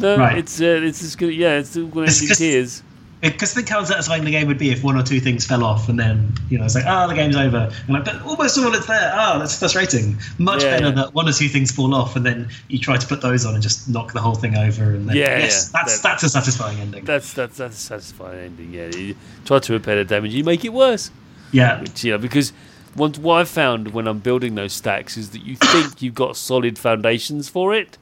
no. 0.00 0.16
Right. 0.16 0.38
It's 0.38 0.60
uh, 0.60 0.80
it's 0.82 1.00
just 1.00 1.18
gonna 1.18 1.32
yeah. 1.32 1.58
It's 1.58 1.76
going 1.76 1.90
to 1.90 2.00
end 2.00 2.22
in 2.22 2.36
tears. 2.36 2.82
Because 3.20 3.52
think 3.52 3.68
how 3.68 3.82
satisfying 3.82 4.24
the 4.24 4.30
game 4.30 4.46
would 4.46 4.58
be 4.58 4.70
if 4.70 4.84
one 4.84 4.96
or 4.96 5.02
two 5.02 5.18
things 5.18 5.44
fell 5.44 5.64
off, 5.64 5.88
and 5.88 5.98
then 5.98 6.32
you 6.50 6.58
know 6.58 6.64
it's 6.64 6.74
like, 6.76 6.84
oh, 6.86 7.08
the 7.08 7.14
game's 7.14 7.34
over. 7.36 7.68
And 7.86 7.88
like, 7.88 8.04
but 8.04 8.22
almost 8.22 8.56
all 8.58 8.72
it's 8.74 8.86
there. 8.86 9.12
Oh, 9.16 9.38
that's 9.40 9.58
frustrating. 9.58 10.16
Much 10.38 10.62
Yeah, 10.62 10.70
better 10.76 10.86
yeah. 10.86 11.02
that 11.02 11.14
one 11.14 11.28
or 11.28 11.32
two 11.32 11.48
things 11.48 11.72
fall 11.72 11.94
off, 11.94 12.14
and 12.14 12.24
then 12.24 12.48
you 12.68 12.78
try 12.78 12.96
to 12.96 13.06
put 13.06 13.20
those 13.20 13.44
on 13.44 13.54
and 13.54 13.62
just 13.62 13.88
knock 13.88 14.12
the 14.12 14.20
whole 14.20 14.34
thing 14.36 14.56
over. 14.56 14.94
And 14.94 15.08
then 15.08 15.16
Yeah, 15.16 15.38
yes, 15.38 15.70
yeah, 15.74 15.80
that's 15.82 16.00
that- 16.00 16.02
that's 16.08 16.22
a 16.22 16.28
satisfying 16.28 16.78
ending. 16.78 17.04
That's 17.04 17.32
that's 17.32 17.56
that's 17.56 17.76
a 17.76 17.80
satisfying 17.80 18.38
ending. 18.38 18.72
Yeah, 18.72 18.86
you 18.96 19.16
try 19.44 19.58
to 19.58 19.72
repair 19.72 19.96
the 19.96 20.04
damage, 20.04 20.32
you 20.32 20.44
make 20.44 20.64
it 20.64 20.72
worse. 20.72 21.10
yeah, 21.50 21.80
Which, 21.80 22.04
you 22.04 22.12
know, 22.12 22.18
because 22.18 22.52
once 22.94 23.18
what 23.18 23.34
I've 23.40 23.48
found 23.48 23.88
when 23.92 24.06
I'm 24.06 24.18
building 24.20 24.54
those 24.54 24.72
stacks 24.74 25.16
is 25.16 25.30
that 25.30 25.42
you 25.44 25.56
think 25.56 26.02
you've 26.02 26.14
got 26.14 26.36
solid 26.36 26.78
foundations 26.78 27.48
for 27.48 27.74
it. 27.74 27.98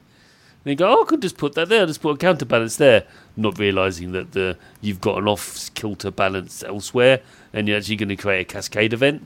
And 0.67 0.71
you 0.71 0.75
go, 0.75 0.99
oh, 0.99 1.03
I 1.03 1.05
could 1.05 1.21
just 1.21 1.37
put 1.37 1.53
that 1.53 1.69
there, 1.69 1.85
just 1.85 2.01
put 2.01 2.09
a 2.15 2.17
counterbalance 2.17 2.75
there, 2.75 3.05
not 3.37 3.57
realizing 3.57 4.11
that 4.11 4.33
the 4.33 4.57
you've 4.81 4.99
got 4.99 5.17
an 5.17 5.25
off 5.25 5.73
kilter 5.75 6.11
balance 6.11 6.61
elsewhere, 6.61 7.21
and 7.53 7.69
you're 7.69 7.77
actually 7.77 7.95
going 7.95 8.09
to 8.09 8.17
create 8.17 8.41
a 8.41 8.43
cascade 8.43 8.91
event, 8.91 9.21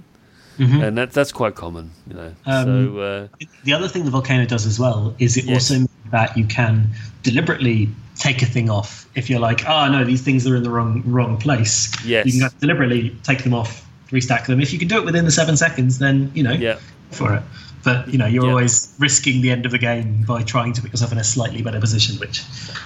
Mhm. 0.60 0.84
and 0.88 0.98
that 1.00 1.14
that's 1.14 1.32
quite 1.32 1.56
common, 1.56 1.90
you 2.08 2.14
know. 2.14 2.32
Um, 2.46 2.94
so 2.96 3.00
uh, 3.00 3.46
The 3.64 3.74
other 3.74 3.88
thing 3.88 4.06
the 4.06 4.12
volcano 4.12 4.46
does 4.46 4.68
as 4.68 4.78
well 4.80 5.16
is 5.18 5.36
it 5.36 5.46
Yes. 5.46 5.54
also 5.72 5.74
means 5.80 5.90
that 6.12 6.38
you 6.38 6.46
can 6.46 6.90
deliberately 7.24 7.90
take 8.20 8.44
a 8.44 8.46
thing 8.46 8.70
off 8.70 9.08
if 9.16 9.28
you're 9.28 9.40
like, 9.40 9.68
oh 9.68 9.88
no, 9.92 10.04
these 10.04 10.22
things 10.22 10.46
are 10.46 10.56
in 10.56 10.62
the 10.62 10.70
wrong 10.70 11.02
wrong 11.08 11.38
place. 11.38 11.90
Yes. 12.06 12.28
You 12.28 12.40
can 12.40 12.52
deliberately 12.60 13.16
take 13.24 13.44
them 13.44 13.56
off, 13.56 13.84
restack 14.12 14.46
them. 14.46 14.62
If 14.62 14.72
you 14.74 14.78
can 14.78 14.88
do 14.88 14.98
it 15.00 15.06
within 15.06 15.26
the 15.26 15.32
seven 15.32 15.58
seconds, 15.58 15.98
then 15.98 16.30
you 16.36 16.44
know, 16.44 16.52
yeah, 16.52 16.76
for 17.10 17.34
it. 17.34 17.42
But 17.84 18.08
you 18.10 18.18
know, 18.18 18.28
you're 18.28 18.44
Yeah. 18.46 18.50
always 18.52 18.94
risking 19.00 19.42
the 19.42 19.52
end 19.52 19.66
of 19.66 19.72
the 19.72 19.78
game 19.80 20.24
by 20.28 20.44
trying 20.44 20.74
to 20.74 20.82
put 20.82 20.92
yourself 20.92 21.12
in 21.12 21.18
a 21.18 21.24
slightly 21.24 21.62
better 21.62 21.80
position, 21.80 22.18
which 22.18 22.44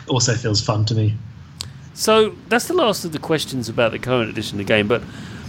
also 0.08 0.34
feels 0.36 0.62
fun 0.62 0.86
to 0.86 0.96
me. 0.96 1.14
So 1.94 2.36
that's 2.50 2.68
the 2.68 2.74
last 2.74 3.06
of 3.06 3.12
the 3.12 3.20
questions 3.20 3.70
about 3.70 3.92
the 3.92 4.00
current 4.00 4.30
edition 4.30 4.60
of 4.60 4.66
the 4.66 4.74
game. 4.74 4.88
But 4.88 5.02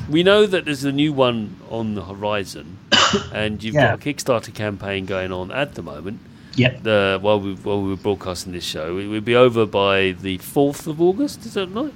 we 0.09 0.23
know 0.23 0.47
that 0.47 0.65
there's 0.65 0.85
a 0.85 0.93
new 0.93 1.13
one 1.13 1.57
on 1.71 1.95
the 1.95 2.05
horizon, 2.05 2.79
and 3.33 3.63
you've 3.63 3.75
Yeah. 3.75 3.97
got 3.97 4.07
a 4.07 4.13
Kickstarter 4.15 4.55
campaign 4.55 5.07
going 5.07 5.33
on 5.33 5.51
at 5.51 5.75
the 5.75 5.83
moment. 5.83 6.21
Yep. 6.57 6.83
The 6.85 7.19
while 7.21 7.39
we 7.41 7.53
while 7.55 7.83
we 7.83 7.91
were 7.91 7.97
broadcasting 7.97 8.53
this 8.53 8.65
show, 8.65 8.97
it 8.99 9.07
would 9.09 9.25
be 9.25 9.37
over 9.37 9.67
by 9.67 10.13
the 10.21 10.39
fourth 10.39 10.87
of 10.87 11.01
August. 11.03 11.45
Is 11.45 11.55
that 11.55 11.67
right? 11.69 11.93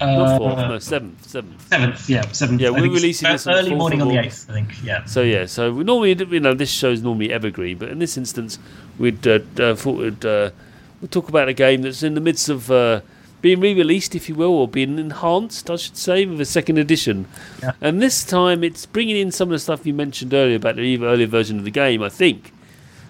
Not 0.00 0.38
fourth, 0.38 0.56
no 0.56 0.78
seventh, 0.78 1.28
seventh. 1.28 1.68
Seventh, 1.68 2.08
yeah, 2.10 2.22
seventh. 2.32 2.60
Yeah, 2.60 2.68
I 2.68 2.72
we're 2.72 2.90
releasing 2.90 3.30
this 3.30 3.46
early 3.46 3.70
4th 3.70 3.76
morning 3.78 4.02
on 4.02 4.08
the 4.08 4.18
eighth, 4.18 4.46
I 4.50 4.52
think. 4.54 4.82
Yeah. 4.82 5.04
So 5.04 5.22
yeah, 5.22 5.46
so 5.46 5.72
we 5.72 5.84
normally 5.84 6.14
you 6.14 6.40
know 6.40 6.54
this 6.54 6.70
show's 6.70 7.02
normally 7.02 7.32
evergreen, 7.32 7.78
but 7.78 7.90
in 7.90 7.98
this 8.00 8.16
instance, 8.16 8.58
we'd 8.98 9.26
uh, 9.26 9.38
uh, 9.58 9.74
thought 9.74 9.98
we'd 9.98 10.24
uh, 10.24 10.50
we'd 11.00 11.10
talk 11.12 11.28
about 11.28 11.48
a 11.48 11.52
game 11.52 11.82
that's 11.82 12.02
in 12.02 12.14
the 12.14 12.20
midst 12.20 12.48
of 12.48 12.70
uh, 12.70 13.00
being 13.40 13.60
re-released, 13.60 14.14
if 14.14 14.28
you 14.28 14.34
will, 14.34 14.52
or 14.52 14.66
being 14.66 14.98
enhanced, 14.98 15.70
I 15.70 15.76
should 15.76 15.96
say, 15.98 16.24
with 16.24 16.40
a 16.40 16.46
second 16.46 16.78
edition. 16.78 17.26
Yeah. 17.62 17.72
And 17.80 18.00
this 18.02 18.24
time, 18.24 18.64
it's 18.64 18.86
bringing 18.86 19.16
in 19.16 19.30
some 19.30 19.48
of 19.48 19.52
the 19.52 19.58
stuff 19.58 19.84
you 19.86 19.92
mentioned 19.94 20.32
earlier 20.34 20.56
about 20.56 20.76
the 20.76 21.04
earlier 21.04 21.26
version 21.26 21.58
of 21.58 21.64
the 21.64 21.70
game. 21.70 22.02
I 22.02 22.08
think 22.08 22.52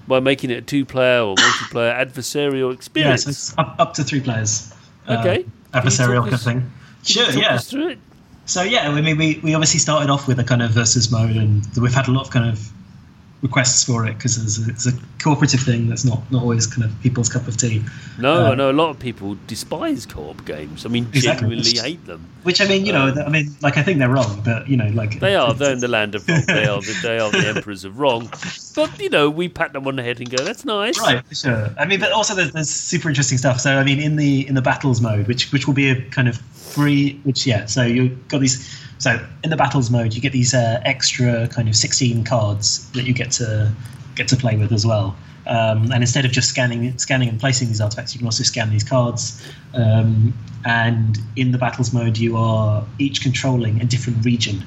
by 0.09 0.21
making 0.21 0.51
it 0.51 0.55
a 0.59 0.63
two-player 0.63 1.21
or 1.23 1.35
multiplayer 1.37 1.95
adversarial 2.07 2.69
Yeah, 2.69 2.75
experience. 2.75 3.23
so 3.25 3.31
it's 3.31 3.59
up, 3.59 3.77
up 3.79 3.95
to 3.95 4.05
three 4.05 4.21
players. 4.21 4.75
uh, 5.09 5.19
Okay. 5.21 5.45
Can 5.45 5.45
you 5.47 5.53
adversarial 5.75 6.23
kind 6.23 6.35
of 6.35 6.43
thing. 6.43 6.73
Sure, 7.03 7.31
yeah. 7.31 7.55
us 7.55 7.71
through 7.71 7.89
it? 7.89 7.99
So 8.47 8.63
yeah, 8.63 8.91
I 8.91 9.01
mean, 9.01 9.17
we, 9.17 9.41
we 9.43 9.55
obviously 9.55 9.81
started 9.81 10.11
off 10.11 10.29
with 10.29 10.39
a 10.39 10.45
kind 10.45 10.63
of 10.63 10.71
versus 10.71 11.11
mode, 11.11 11.37
and 11.37 11.67
we've 11.81 11.95
had 11.95 12.09
a 12.09 12.13
lot 12.13 12.27
of 12.27 12.31
kind 12.31 12.49
of 12.49 12.71
requests 13.45 13.85
for 13.85 14.07
it 14.07 14.15
because 14.17 14.39
it's, 14.43 14.59
a- 14.59 14.71
it's 14.71 14.87
a 14.87 14.93
cooperative 15.23 15.61
thing 15.61 15.87
that's 15.89 16.05
not, 16.05 16.21
not 16.33 16.43
always 16.43 16.67
kind 16.67 16.83
of 16.83 16.91
people's 17.03 17.29
cup 17.29 17.47
of 17.47 17.57
tea. 17.59 17.83
No, 18.19 18.47
Uh, 18.47 18.51
I 18.53 18.55
know 18.55 18.71
a 18.71 18.73
lot 18.83 18.89
of 18.89 18.99
people 18.99 19.37
despise 19.47 20.07
co-op 20.07 20.45
games. 20.47 20.85
I 20.87 20.89
mean, 20.89 21.07
Exactly. 21.13 21.49
genuinely 21.51 21.79
hate 21.79 22.05
them. 22.07 22.27
Which 22.43 22.61
I 22.63 22.67
mean, 22.67 22.85
you 22.87 22.93
know, 22.93 23.15
I 23.27 23.29
mean, 23.29 23.55
like 23.61 23.77
I 23.77 23.83
think 23.83 23.99
they're 23.99 24.09
wrong, 24.09 24.41
but 24.45 24.67
you 24.69 24.77
know, 24.79 24.89
like 24.95 25.13
Um, 25.15 25.19
They 25.21 25.35
are. 25.37 25.53
They're 25.55 25.73
in 25.73 25.81
the 25.81 25.89
land 25.89 26.15
of 26.15 26.27
wrong. 26.29 26.43
They 26.47 26.67
are. 26.67 26.81
The, 26.81 26.99
they 27.03 27.19
are 27.19 27.31
the 27.31 27.47
emperors 27.55 27.85
of 27.85 27.99
wrong. 28.01 28.31
But 28.75 28.99
you 29.01 29.09
know, 29.11 29.29
we 29.31 29.49
pat 29.49 29.73
them 29.75 29.87
on 29.87 29.97
the 29.97 30.03
head 30.03 30.21
and 30.21 30.29
go, 30.31 30.43
"That's 30.45 30.65
nice." 30.65 30.99
Right, 31.01 31.23
sure. 31.33 31.71
I 31.79 31.85
mean, 31.87 32.01
but 32.01 32.13
also 32.13 32.35
there's, 32.35 32.53
there's 32.53 32.69
super 32.71 33.09
interesting 33.09 33.39
stuff. 33.39 33.61
So 33.61 33.71
I 33.79 33.85
mean, 33.85 33.99
in 34.01 34.17
the 34.17 34.47
in 34.49 34.55
the 34.55 34.63
battles 34.63 35.01
mode, 35.01 35.27
which 35.29 35.53
which 35.53 35.67
will 35.67 35.75
be 35.75 35.89
a 35.91 36.01
kind 36.11 36.29
of 36.29 36.37
free, 36.37 37.19
which 37.25 37.47
yeah. 37.47 37.67
So 37.67 37.83
you've 37.83 38.29
got 38.29 38.41
these. 38.41 38.57
So 39.05 39.23
in 39.43 39.51
the 39.51 39.57
battles 39.57 39.91
mode, 39.91 40.15
you 40.15 40.23
get 40.23 40.33
these 40.33 40.55
uh, 40.55 40.81
extra 40.83 41.47
kind 41.49 41.69
of 41.69 41.77
16 41.77 42.25
cards 42.25 42.91
that 42.93 43.05
you 43.05 43.13
get 43.13 43.31
to 43.33 43.71
get 44.15 44.29
to 44.29 44.37
play 44.37 44.57
with 44.57 44.73
as 44.73 44.87
well. 44.87 45.15
Um, 45.47 45.93
and 45.93 46.03
instead 46.03 46.25
of 46.25 46.33
just 46.33 46.49
scanning 46.49 46.97
scanning 46.97 47.29
and 47.29 47.39
placing 47.39 47.69
these 47.69 47.83
artifacts, 47.83 48.15
you 48.15 48.19
can 48.21 48.27
also 48.27 48.45
scan 48.45 48.71
these 48.71 48.83
cards. 48.83 49.47
Um, 49.75 50.33
and 50.65 51.19
in 51.37 51.53
the 51.53 51.59
battles 51.59 51.93
mode, 51.93 52.17
you 52.17 52.39
are 52.39 52.83
each 52.99 53.21
controlling 53.21 53.83
a 53.83 53.85
different 53.85 54.25
region. 54.25 54.65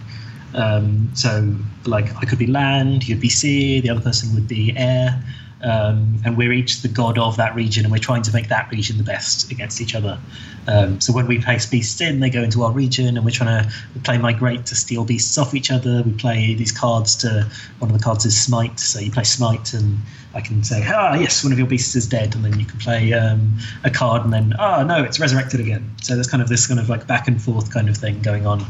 Um, 0.54 1.10
so, 1.16 1.56
like, 1.88 2.16
I 2.18 2.26
could 2.26 2.38
be 2.38 2.46
land, 2.46 3.08
you'd 3.08 3.20
be 3.20 3.30
sea, 3.30 3.82
the 3.82 3.90
other 3.90 4.02
person 4.02 4.36
would 4.36 4.48
be 4.48 4.72
air. 4.78 5.20
Um, 5.64 6.22
and 6.24 6.38
we're 6.38 6.52
each 6.52 6.82
the 6.82 6.88
god 6.88 7.18
of 7.18 7.38
that 7.38 7.56
region, 7.56 7.84
and 7.86 7.92
we're 7.92 7.98
trying 8.00 8.22
to 8.24 8.34
make 8.34 8.50
that 8.50 8.70
region 8.72 8.98
the 8.98 9.04
best 9.04 9.52
against 9.52 9.82
each 9.82 9.96
other. 9.96 10.20
Um, 10.68 11.00
so 11.00 11.14
when 11.14 11.28
we 11.28 11.42
place 11.42 11.66
beasts 11.66 12.02
in, 12.02 12.20
they 12.20 12.30
go 12.30 12.44
into 12.44 12.64
our 12.64 12.72
region, 12.72 13.16
and 13.16 13.26
we're 13.26 13.32
trying 13.32 13.64
to 13.64 13.72
play 14.04 14.18
migrate 14.18 14.66
to 14.68 14.76
steal 14.76 15.06
beasts 15.06 15.38
off 15.38 15.54
each 15.54 15.72
other. 15.72 16.04
We 16.04 16.12
play 16.12 16.54
these 16.54 16.72
cards 16.72 17.16
to 17.18 17.50
one 17.80 17.90
of 17.90 17.98
the 17.98 18.04
cards 18.04 18.26
is 18.26 18.40
smite, 18.40 18.80
so 18.80 19.00
you 19.00 19.12
play 19.12 19.24
smite, 19.24 19.74
and 19.74 19.98
I 20.34 20.42
can 20.42 20.64
say, 20.64 20.84
ah, 20.86 21.16
yes, 21.16 21.44
one 21.44 21.54
of 21.54 21.58
your 21.58 21.68
beasts 21.68 21.96
is 21.96 22.08
dead, 22.08 22.36
and 22.36 22.44
then 22.44 22.60
you 22.60 22.66
can 22.66 22.80
play 22.80 23.14
um, 23.14 23.58
a 23.84 23.90
card, 23.90 24.24
and 24.24 24.34
then, 24.34 24.54
oh 24.60 24.84
no, 24.84 25.04
it's 25.04 25.20
resurrected 25.20 25.60
again. 25.60 25.90
So 26.02 26.16
there's 26.16 26.28
kind 26.28 26.44
of 26.44 26.50
this 26.50 26.68
kind 26.68 26.80
of 26.80 26.90
like 26.90 27.08
back 27.08 27.28
and 27.28 27.42
forth 27.42 27.74
kind 27.74 27.90
of 27.90 27.98
thing 27.98 28.22
going 28.22 28.46
on. 28.46 28.66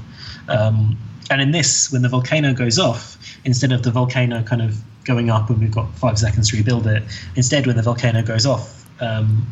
And 1.30 1.42
in 1.42 1.52
this, 1.52 1.92
when 1.92 2.02
the 2.02 2.10
volcano 2.10 2.54
goes 2.54 2.80
off, 2.80 3.18
instead 3.46 3.72
of 3.72 3.84
the 3.84 3.92
volcano 3.92 4.44
kind 4.44 4.62
of 4.62 4.78
going 5.04 5.30
up 5.30 5.50
and 5.50 5.60
we've 5.60 5.72
got 5.72 5.94
five 5.96 6.18
seconds 6.18 6.50
to 6.52 6.58
rebuild 6.58 6.88
it, 6.88 7.04
instead 7.36 7.68
when 7.68 7.76
the 7.76 7.84
volcano 7.84 8.22
goes 8.22 8.46
off, 8.46 8.86
um, 9.02 9.46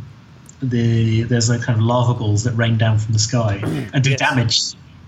the 0.62 1.24
there's 1.24 1.50
like 1.50 1.62
kind 1.62 1.78
of 1.78 1.86
lava 1.86 2.14
balls 2.14 2.44
that 2.46 2.54
rain 2.54 2.78
down 2.78 2.98
from 2.98 3.14
the 3.14 3.20
sky 3.20 3.60
and 3.94 4.04
do 4.04 4.12
Yes. 4.12 4.20
damage 4.20 4.60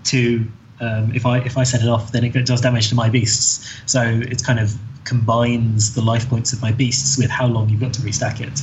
to. 0.04 0.44
Um, 0.80 1.12
if 1.12 1.26
I 1.26 1.38
if 1.38 1.58
I 1.58 1.64
set 1.64 1.82
it 1.82 1.88
off, 1.88 2.12
then 2.12 2.22
it 2.22 2.46
does 2.46 2.60
damage 2.60 2.88
to 2.90 2.94
my 2.94 3.08
beasts. 3.08 3.82
So 3.86 4.02
it's 4.02 4.44
kind 4.44 4.60
of 4.60 4.72
combines 5.04 5.94
the 5.94 6.02
life 6.02 6.28
points 6.28 6.52
of 6.52 6.60
my 6.62 6.70
beasts 6.70 7.18
with 7.18 7.30
how 7.30 7.46
long 7.46 7.68
you've 7.68 7.80
got 7.80 7.92
to 7.94 8.02
restack 8.02 8.40
it. 8.40 8.60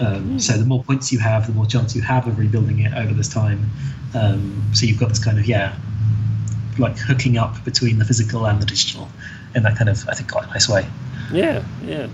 Um, 0.00 0.38
so 0.38 0.52
the 0.56 0.64
more 0.64 0.84
points 0.84 1.10
you 1.10 1.18
have, 1.18 1.46
the 1.46 1.52
more 1.52 1.66
chance 1.66 1.96
you 1.96 2.02
have 2.02 2.28
of 2.28 2.38
rebuilding 2.38 2.80
it 2.80 2.92
over 2.94 3.12
this 3.12 3.28
time. 3.28 3.68
Um, 4.14 4.62
so 4.72 4.86
you've 4.86 5.00
got 5.00 5.08
this 5.08 5.22
kind 5.22 5.38
of 5.38 5.46
yeah, 5.46 5.74
like 6.78 6.96
hooking 6.98 7.36
up 7.38 7.64
between 7.64 7.98
the 7.98 8.04
physical 8.04 8.46
and 8.46 8.60
the 8.60 8.66
digital 8.66 9.08
in 9.54 9.62
that 9.64 9.76
kind 9.76 9.88
of 9.90 10.08
I 10.08 10.14
think 10.14 10.30
quite 10.30 10.48
nice 10.48 10.68
way. 10.68 10.86
Yeah, 11.32 11.64
yeah. 11.84 12.08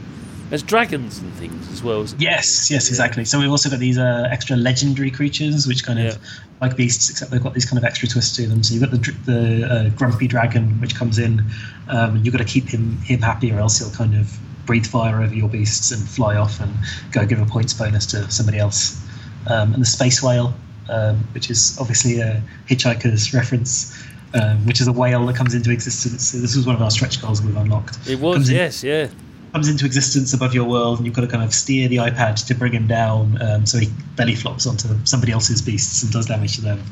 There's 0.50 0.62
dragons 0.62 1.18
and 1.18 1.32
things 1.34 1.72
as 1.72 1.82
well. 1.82 2.04
Yes, 2.18 2.70
yes, 2.70 2.88
exactly. 2.88 3.24
So 3.24 3.40
we've 3.40 3.50
also 3.50 3.70
got 3.70 3.78
these 3.78 3.96
uh, 3.98 4.28
extra 4.30 4.56
legendary 4.56 5.10
creatures, 5.10 5.66
which 5.66 5.84
kind 5.84 5.98
of 5.98 6.04
Yeah. 6.04 6.16
like 6.60 6.76
beasts, 6.76 7.08
except 7.10 7.30
they've 7.30 7.42
got 7.42 7.54
these 7.54 7.64
kind 7.64 7.78
of 7.78 7.84
extra 7.84 8.06
twists 8.08 8.36
to 8.36 8.46
them. 8.46 8.62
So 8.62 8.74
you've 8.74 8.82
got 8.82 8.90
the 8.92 9.12
the 9.24 9.66
uh, 9.66 9.88
grumpy 9.90 10.28
dragon, 10.28 10.80
which 10.80 10.94
comes 10.94 11.18
in, 11.18 11.40
um, 11.88 12.16
and 12.16 12.24
you've 12.26 12.32
got 12.32 12.46
to 12.46 12.52
keep 12.52 12.68
him 12.68 12.98
him 12.98 13.20
happy, 13.20 13.50
or 13.52 13.58
else 13.58 13.78
he'll 13.78 13.90
kind 13.90 14.14
of 14.14 14.38
breathe 14.66 14.86
fire 14.86 15.22
over 15.22 15.34
your 15.34 15.48
beasts 15.48 15.90
and 15.90 16.06
fly 16.08 16.36
off 16.36 16.60
and 16.60 16.72
go 17.12 17.26
give 17.26 17.40
a 17.40 17.46
points 17.46 17.74
bonus 17.74 18.06
to 18.06 18.30
somebody 18.30 18.58
else. 18.58 19.00
Um, 19.46 19.72
and 19.74 19.82
the 19.82 19.86
space 19.86 20.22
whale, 20.22 20.54
um, 20.88 21.16
which 21.32 21.50
is 21.50 21.76
obviously 21.80 22.20
a 22.20 22.42
Hitchhiker's 22.68 23.32
reference. 23.34 23.94
Um, 24.34 24.66
which 24.66 24.80
is 24.80 24.88
a 24.88 24.92
whale 24.92 25.24
that 25.26 25.36
comes 25.36 25.54
into 25.54 25.70
existence. 25.70 26.30
So 26.30 26.38
this 26.38 26.56
was 26.56 26.66
one 26.66 26.74
of 26.74 26.82
our 26.82 26.90
stretch 26.90 27.22
goals 27.22 27.40
we've 27.40 27.56
unlocked. 27.56 27.98
It 28.08 28.18
was, 28.18 28.34
Comes 28.34 28.48
in- 28.48 28.56
yes, 28.56 28.82
yeah. 28.82 29.08
comes 29.52 29.68
into 29.68 29.86
existence 29.86 30.34
above 30.34 30.52
your 30.54 30.64
world, 30.64 30.98
and 30.98 31.06
you've 31.06 31.14
got 31.14 31.20
to 31.20 31.28
kind 31.28 31.44
of 31.44 31.54
steer 31.54 31.86
the 31.86 31.98
iPad 31.98 32.44
to 32.48 32.54
bring 32.56 32.72
him 32.72 32.88
down, 32.88 33.40
um, 33.40 33.64
so 33.64 33.78
he 33.78 33.88
belly 34.16 34.34
flops 34.34 34.66
onto 34.66 34.88
somebody 35.04 35.30
else's 35.30 35.62
beasts 35.62 36.02
and 36.02 36.10
does 36.12 36.26
damage 36.26 36.56
to 36.56 36.62
them. 36.62 36.82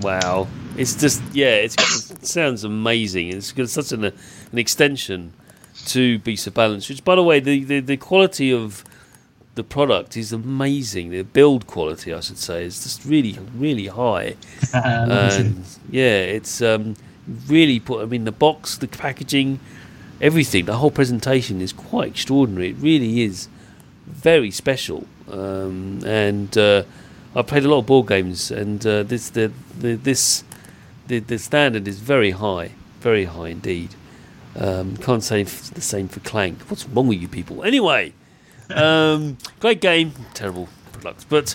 Wow. 0.00 0.48
It's 0.76 0.96
just, 0.96 1.22
yeah, 1.32 1.54
it's, 1.54 2.10
it 2.10 2.26
sounds 2.26 2.64
amazing. 2.64 3.28
It's 3.28 3.52
got 3.52 3.68
such 3.68 3.92
an, 3.92 4.06
an 4.06 4.58
extension 4.58 5.32
to 5.86 6.18
Beast 6.18 6.48
of 6.48 6.54
Balance, 6.54 6.88
which, 6.88 7.04
by 7.04 7.14
the 7.14 7.22
way, 7.22 7.38
the, 7.38 7.62
the, 7.62 7.78
the 7.78 7.96
quality 7.98 8.52
of 8.52 8.82
the 9.60 9.64
product 9.64 10.16
is 10.16 10.32
amazing. 10.32 11.10
The 11.10 11.20
build 11.20 11.66
quality, 11.66 12.14
I 12.14 12.20
should 12.20 12.38
say, 12.38 12.64
is 12.64 12.82
just 12.82 13.04
really, 13.04 13.38
really 13.54 13.88
high. 13.88 14.36
Let 14.72 15.08
me 15.08 15.30
see. 15.30 15.40
and 15.42 15.64
yeah, 15.90 16.20
it's 16.38 16.62
um, 16.62 16.96
really 17.46 17.78
put. 17.78 18.00
I 18.00 18.06
mean, 18.06 18.24
the 18.24 18.32
box, 18.32 18.78
the 18.78 18.88
packaging, 18.88 19.60
everything, 20.18 20.64
the 20.64 20.78
whole 20.78 20.90
presentation 20.90 21.60
is 21.60 21.74
quite 21.74 22.08
extraordinary. 22.12 22.70
It 22.70 22.76
really 22.78 23.20
is 23.20 23.48
very 24.06 24.50
special. 24.50 25.06
Um, 25.30 26.00
and 26.06 26.56
uh, 26.56 26.84
I 27.36 27.42
played 27.42 27.66
a 27.66 27.68
lot 27.68 27.80
of 27.80 27.86
board 27.86 28.06
games, 28.06 28.50
and 28.50 28.80
uh, 28.86 29.02
this 29.02 29.28
the, 29.28 29.52
the 29.78 29.96
this 29.96 30.42
the, 31.06 31.18
the 31.18 31.38
standard 31.38 31.86
is 31.86 31.98
very 31.98 32.30
high, 32.30 32.70
very 33.00 33.26
high 33.26 33.48
indeed. 33.48 33.90
Um, 34.56 34.96
can't 34.96 35.22
say 35.22 35.42
the 35.42 35.82
same 35.82 36.08
for 36.08 36.20
Clank. 36.20 36.62
What's 36.70 36.88
wrong 36.88 37.08
with 37.08 37.20
you 37.20 37.28
people? 37.28 37.62
Anyway, 37.62 38.14
um, 38.72 39.36
great 39.60 39.80
game, 39.80 40.12
terrible 40.34 40.68
products, 40.92 41.24
but 41.24 41.54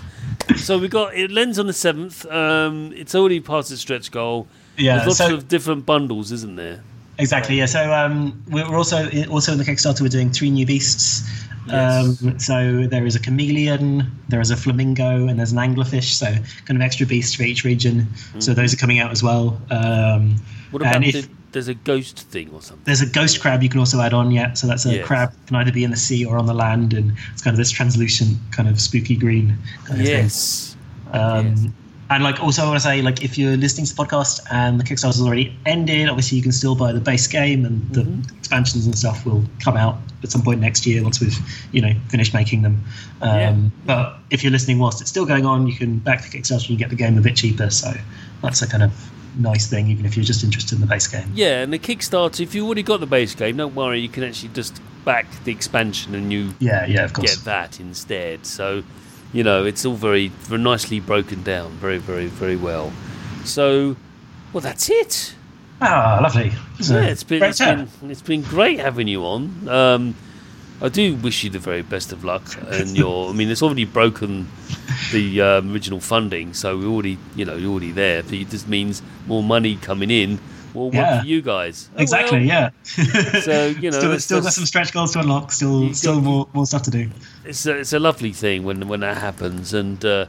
so 0.58 0.78
we 0.78 0.88
got 0.88 1.16
it 1.16 1.32
lends 1.32 1.60
on 1.60 1.68
the 1.68 1.74
seventh. 1.74 2.26
Um, 2.28 2.92
it's 2.96 3.16
already 3.16 3.40
past 3.40 3.72
its 3.72 3.82
stretch 3.82 4.12
goal. 4.12 4.48
Yeah, 4.78 4.96
There's 4.98 5.08
lots 5.08 5.18
so 5.20 5.34
of 5.36 5.48
different 5.48 5.86
bundles, 5.86 6.32
isn't 6.32 6.56
there? 6.56 6.84
exactly. 7.18 7.58
Yeah, 7.58 7.66
so 7.66 7.94
um, 7.94 8.44
we're 8.50 8.66
also 8.76 9.10
also 9.30 9.52
in 9.54 9.58
the 9.58 9.64
Kickstarter. 9.64 10.02
We're 10.02 10.10
doing 10.10 10.32
three 10.32 10.50
new 10.50 10.66
beasts. 10.66 11.24
Yes. 11.68 12.22
Um, 12.22 12.38
so 12.40 12.86
there 12.88 13.06
is 13.08 13.16
a 13.16 13.20
chameleon, 13.20 14.12
there 14.30 14.40
is 14.42 14.52
a 14.52 14.56
flamingo, 14.58 15.28
and 15.28 15.40
there's 15.40 15.52
an 15.52 15.58
anglerfish. 15.58 16.12
So 16.14 16.28
kind 16.66 16.78
of 16.78 16.82
extra 16.82 17.08
beasts 17.08 17.34
for 17.36 17.44
each 17.44 17.64
region. 17.64 18.08
So 18.40 18.54
those 18.54 18.72
are 18.74 18.78
coming 18.78 19.00
out 19.00 19.12
as 19.12 19.24
well. 19.24 19.60
Um, 19.72 20.36
What 20.72 20.82
about 20.84 20.96
and 20.98 21.06
if- 21.06 21.14
the, 21.28 21.30
there's 21.56 21.68
a 21.70 21.74
ghost 21.74 22.20
thing 22.30 22.50
or 22.54 22.62
something? 22.62 22.84
There's 22.86 23.02
a 23.02 23.06
ghost 23.08 23.42
crab 23.42 23.64
you 23.64 23.70
can 23.70 23.80
also 23.80 24.00
add 24.02 24.14
on, 24.14 24.30
yeah. 24.32 24.54
So 24.54 24.68
that's 24.68 24.86
a 24.86 24.96
Yes. 24.98 25.08
crab 25.08 25.34
can 25.48 25.56
either 25.56 25.72
be 25.72 25.84
in 25.84 25.90
the 25.92 25.98
sea 25.98 26.24
or 26.26 26.38
on 26.38 26.46
the 26.46 26.54
land, 26.54 26.94
and 26.94 27.14
it's 27.34 27.42
kind 27.42 27.54
of 27.54 27.58
this 27.58 27.72
translucent, 27.72 28.38
kind 28.52 28.70
of 28.70 28.80
spooky 28.80 29.16
green 29.16 29.58
kind 29.86 30.00
of 30.02 30.06
thing. 30.06 30.24
Yes. 30.24 30.76
Um, 31.12 31.48
Yes. 31.48 31.66
And 32.12 32.24
like 32.24 32.40
also, 32.40 32.62
I 32.62 32.66
want 32.68 32.78
to 32.78 32.84
say, 32.84 33.02
like, 33.02 33.24
if 33.24 33.36
you're 33.36 33.58
listening 33.58 33.88
to 33.88 33.96
the 33.96 34.04
podcast 34.04 34.40
and 34.52 34.80
the 34.80 34.84
Kickstarter's 34.84 35.20
already 35.22 35.58
ended, 35.66 36.08
obviously 36.08 36.38
you 36.38 36.44
can 36.44 36.52
still 36.52 36.76
buy 36.76 36.92
the 36.92 37.00
base 37.00 37.26
game, 37.26 37.66
and 37.66 37.82
the 37.90 38.02
Mm-hmm. 38.02 38.38
expansions 38.38 38.86
and 38.86 38.96
stuff 38.96 39.26
will 39.26 39.44
come 39.60 39.76
out 39.76 39.98
at 40.22 40.30
some 40.32 40.44
point 40.44 40.60
next 40.62 40.86
year 40.86 41.02
once 41.02 41.20
we've, 41.20 41.36
you 41.72 41.82
know, 41.82 41.94
finished 42.10 42.32
making 42.36 42.62
them. 42.62 42.84
Um, 43.22 43.30
Yeah. 43.32 43.56
But 43.88 44.20
if 44.30 44.44
you're 44.44 44.52
listening 44.52 44.78
whilst 44.78 45.02
it's 45.02 45.10
still 45.10 45.26
going 45.26 45.48
on, 45.48 45.66
you 45.66 45.74
can 45.76 45.98
back 45.98 46.22
the 46.22 46.30
Kickstarter 46.38 46.70
and 46.70 46.78
get 46.78 46.90
the 46.90 46.96
game 46.96 47.18
a 47.18 47.22
bit 47.22 47.36
cheaper. 47.38 47.72
So 47.72 47.92
that's 48.44 48.62
a 48.62 48.68
kind 48.68 48.84
of 48.84 48.92
nice 49.38 49.68
thing, 49.68 49.88
even 49.90 50.06
if 50.06 50.16
you're 50.16 50.24
just 50.26 50.44
interested 50.44 50.76
in 50.76 50.82
the 50.82 50.88
base 50.88 51.08
game. 51.08 51.30
Yeah, 51.34 51.62
and 51.62 51.72
the 51.74 51.80
Kickstarter, 51.80 52.40
if 52.42 52.56
you've 52.56 52.66
already 52.66 52.84
got 52.84 53.00
the 53.00 53.06
base 53.06 53.36
game, 53.36 53.58
don't 53.58 53.76
worry, 53.76 54.00
you 54.00 54.10
can 54.10 54.24
actually 54.24 54.50
just 54.50 54.82
back 55.04 55.26
the 55.44 55.52
expansion 55.52 56.16
and 56.16 56.32
you 56.32 56.54
Yeah, 56.60 56.86
yeah, 56.86 57.04
of 57.06 57.14
course. 57.14 57.36
get 57.36 57.46
that 57.46 57.80
instead. 57.80 58.46
So, 58.46 58.84
you 59.34 59.44
know, 59.44 59.66
it's 59.66 59.86
all 59.86 59.94
very, 59.96 60.30
very 60.30 60.62
nicely 60.62 61.00
broken 61.00 61.44
down, 61.44 61.72
very, 61.74 61.98
very, 61.98 62.28
very 62.28 62.56
well. 62.56 62.92
So, 63.44 63.96
well, 64.54 64.62
that's 64.62 64.90
it. 64.90 65.36
Ah, 65.82 66.20
lovely. 66.24 66.54
It's 66.80 66.90
Yeah, 66.90 67.02
it's 67.04 67.24
been 67.24 67.40
great 67.40 67.50
it's 67.50 67.60
been 67.60 67.90
it's 68.10 68.22
been 68.22 68.42
great 68.42 68.80
having 68.80 69.08
you 69.08 69.24
on. 69.26 69.68
Um, 69.68 70.16
I 70.82 70.90
do 70.90 71.16
wish 71.16 71.44
you 71.44 71.50
the 71.50 71.60
very 71.60 71.82
best 71.82 72.12
of 72.12 72.24
luck, 72.24 72.44
and 72.70 72.96
your 72.98 73.30
I 73.30 73.34
mean, 73.34 73.50
it's 73.50 73.62
already 73.64 73.86
broken 73.86 74.48
the 75.12 75.42
um, 75.42 75.74
original 75.74 76.00
funding, 76.02 76.54
so 76.54 76.78
we're 76.78 76.88
already 76.88 77.18
you 77.36 77.46
know 77.46 77.56
you're 77.56 77.72
already 77.72 77.92
there. 77.92 78.24
But 78.24 78.34
it 78.34 78.50
just 78.50 78.68
means 78.68 79.02
more 79.28 79.42
money 79.42 79.78
coming 79.78 80.12
in, 80.12 80.40
Yeah. 80.76 81.22
for 81.22 81.26
you 81.28 81.42
guys. 81.42 81.90
Oh, 81.98 82.02
Exactly. 82.02 82.40
well, 82.40 82.46
yeah. 82.48 82.70
So, 83.42 83.68
you 83.68 83.90
know, 83.92 83.98
still, 84.00 84.20
still 84.20 84.42
got 84.42 84.54
some 84.54 84.66
stretch 84.66 84.92
goals 84.92 85.14
to 85.14 85.20
unlock. 85.20 85.52
Still, 85.54 85.94
still 85.94 86.20
more 86.22 86.48
more 86.54 86.66
stuff 86.66 86.84
to 86.84 86.92
do. 86.92 87.10
it's 87.46 87.66
a, 87.66 87.78
it's 87.80 87.94
a 87.94 88.00
lovely 88.00 88.34
thing 88.34 88.64
when 88.66 88.88
when 88.90 89.00
that 89.00 89.18
happens, 89.18 89.74
and 89.74 90.04
uh, 90.04 90.26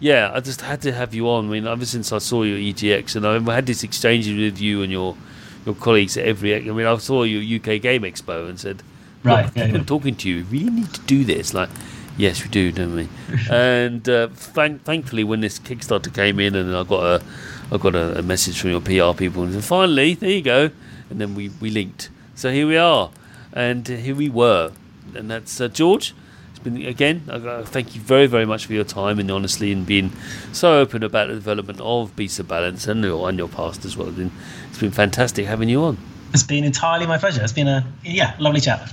yeah, 0.00 0.32
I 0.34 0.40
just 0.40 0.60
had 0.62 0.82
to 0.82 0.92
have 0.92 1.14
you 1.14 1.28
on. 1.28 1.46
I 1.46 1.48
mean, 1.52 1.66
ever 1.68 1.86
since 1.86 2.12
I 2.12 2.18
saw 2.18 2.42
you 2.42 2.56
at 2.56 2.74
EGX, 2.76 3.14
and 3.16 3.24
I 3.24 3.54
had 3.54 3.66
this 3.66 3.84
exchange 3.84 4.26
with 4.28 4.60
you 4.60 4.82
and 4.82 4.90
your 4.90 5.16
your 5.64 5.76
colleagues 5.76 6.16
at 6.16 6.24
every. 6.26 6.54
I 6.56 6.60
mean, 6.72 6.86
I 6.86 6.96
saw 6.98 7.22
your 7.22 7.42
UK 7.60 7.80
Game 7.80 8.02
Expo 8.02 8.48
and 8.48 8.58
said, 8.58 8.82
Right, 9.22 9.44
"Look, 9.46 9.56
yeah, 9.56 9.64
I've 9.64 9.72
been 9.72 9.80
yeah. 9.82 9.86
talking 9.86 10.14
to 10.16 10.28
you. 10.28 10.46
We 10.50 10.60
really 10.60 10.70
need 10.70 10.94
to 10.94 11.00
do 11.02 11.24
this." 11.24 11.54
Like, 11.54 11.70
yes, 12.16 12.42
we 12.42 12.50
do, 12.50 12.72
don't 12.72 12.94
we? 12.94 13.08
and 13.50 14.08
uh, 14.08 14.28
thank, 14.28 14.82
thankfully, 14.84 15.24
when 15.24 15.40
this 15.40 15.58
Kickstarter 15.58 16.14
came 16.14 16.38
in, 16.40 16.54
and 16.54 16.74
I 16.74 16.84
got 16.84 17.02
a 17.04 17.24
I 17.70 17.76
got 17.76 17.94
a, 17.94 18.18
a 18.18 18.22
message 18.22 18.60
from 18.60 18.70
your 18.70 18.80
PR 18.80 19.16
people, 19.16 19.42
and 19.42 19.52
said, 19.54 19.64
finally, 19.64 20.14
there 20.14 20.30
you 20.30 20.42
go. 20.42 20.70
And 21.10 21.20
then 21.20 21.34
we 21.34 21.50
we 21.60 21.70
linked. 21.70 22.10
So 22.34 22.52
here 22.52 22.66
we 22.66 22.76
are, 22.76 23.10
and 23.52 23.86
here 23.86 24.14
we 24.14 24.28
were, 24.28 24.72
and 25.14 25.30
that's 25.30 25.60
uh, 25.60 25.68
George. 25.68 26.14
It's 26.50 26.58
been 26.60 26.84
again. 26.86 27.22
I 27.28 27.38
gotta 27.38 27.64
thank 27.64 27.94
you 27.94 28.00
very, 28.00 28.26
very 28.26 28.44
much 28.44 28.66
for 28.66 28.72
your 28.72 28.84
time 28.84 29.18
and 29.18 29.30
honestly, 29.30 29.72
and 29.72 29.86
being 29.86 30.12
so 30.52 30.80
open 30.80 31.02
about 31.02 31.28
the 31.28 31.34
development 31.34 31.80
of 31.80 32.14
Beast 32.16 32.38
of 32.38 32.48
Balance 32.48 32.86
and 32.86 33.02
your 33.02 33.28
and 33.28 33.38
your 33.38 33.48
past 33.48 33.84
as 33.84 33.96
well. 33.96 34.08
It's 34.08 34.16
been, 34.16 34.32
it's 34.68 34.78
been 34.78 34.90
fantastic 34.90 35.46
having 35.46 35.68
you 35.68 35.82
on. 35.82 35.98
It's 36.34 36.42
been 36.42 36.64
entirely 36.64 37.06
my 37.06 37.16
pleasure. 37.16 37.42
It's 37.42 37.52
been 37.52 37.68
a 37.68 37.86
yeah, 38.02 38.34
lovely 38.38 38.60
chat. 38.60 38.92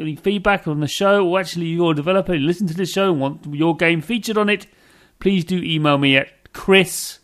any 0.00 0.16
feedback 0.16 0.66
on 0.66 0.80
the 0.80 0.88
show, 0.88 1.26
or 1.26 1.40
actually 1.40 1.66
you're 1.66 1.92
a 1.92 1.94
developer, 1.94 2.36
listen 2.36 2.66
to 2.66 2.74
the 2.74 2.86
show 2.86 3.10
and 3.10 3.20
want 3.20 3.54
your 3.54 3.76
game 3.76 4.00
featured 4.00 4.38
on 4.38 4.48
it, 4.48 4.66
please 5.18 5.44
do 5.44 5.58
email 5.58 5.98
me 5.98 6.16
at 6.16 6.52
chris 6.52 7.18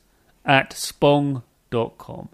at 0.45 0.71
spong.com. 0.71 2.29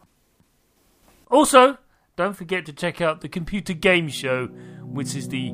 Also, 1.31 1.79
don't 2.17 2.37
forget 2.37 2.67
to 2.67 2.73
check 2.73 3.01
out 3.01 3.23
the 3.23 3.29
Computer 3.29 3.73
Game 3.73 4.09
Show, 4.09 4.47
which 4.83 5.15
is 5.15 5.29
the 5.29 5.51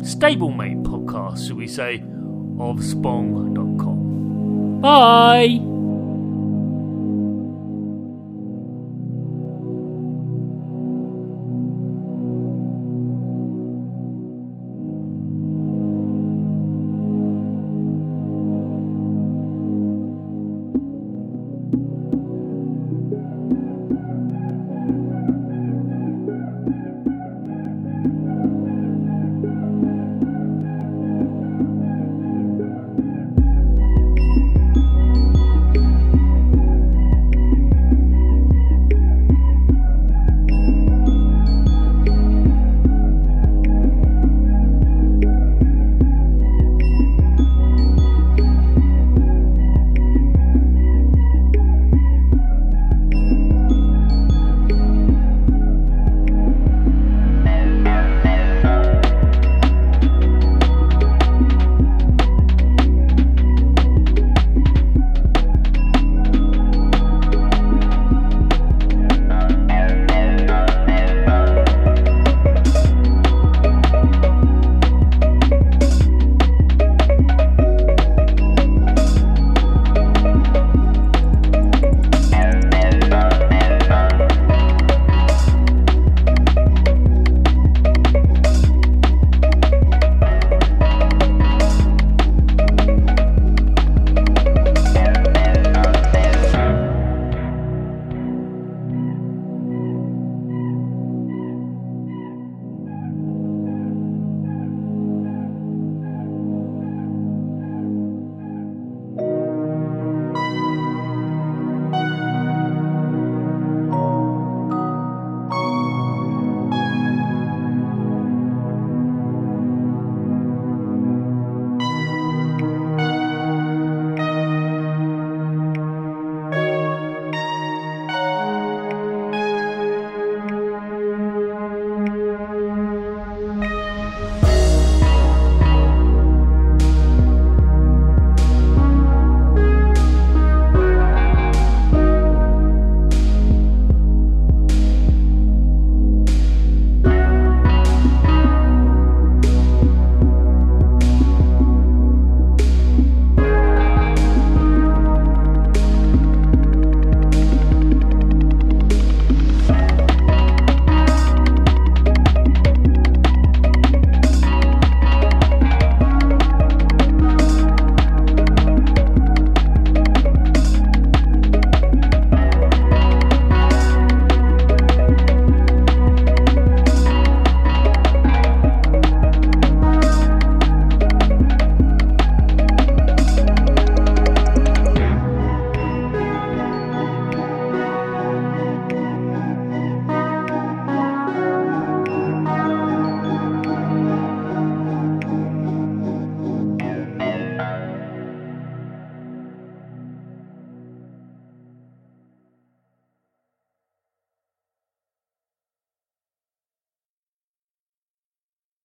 stablemate 0.00 0.82
podcast, 0.82 1.46
shall 1.46 1.56
we 1.56 1.68
say, 1.68 1.96
of 2.58 2.80
spong.com. 2.80 4.80
Bye! 4.80 5.69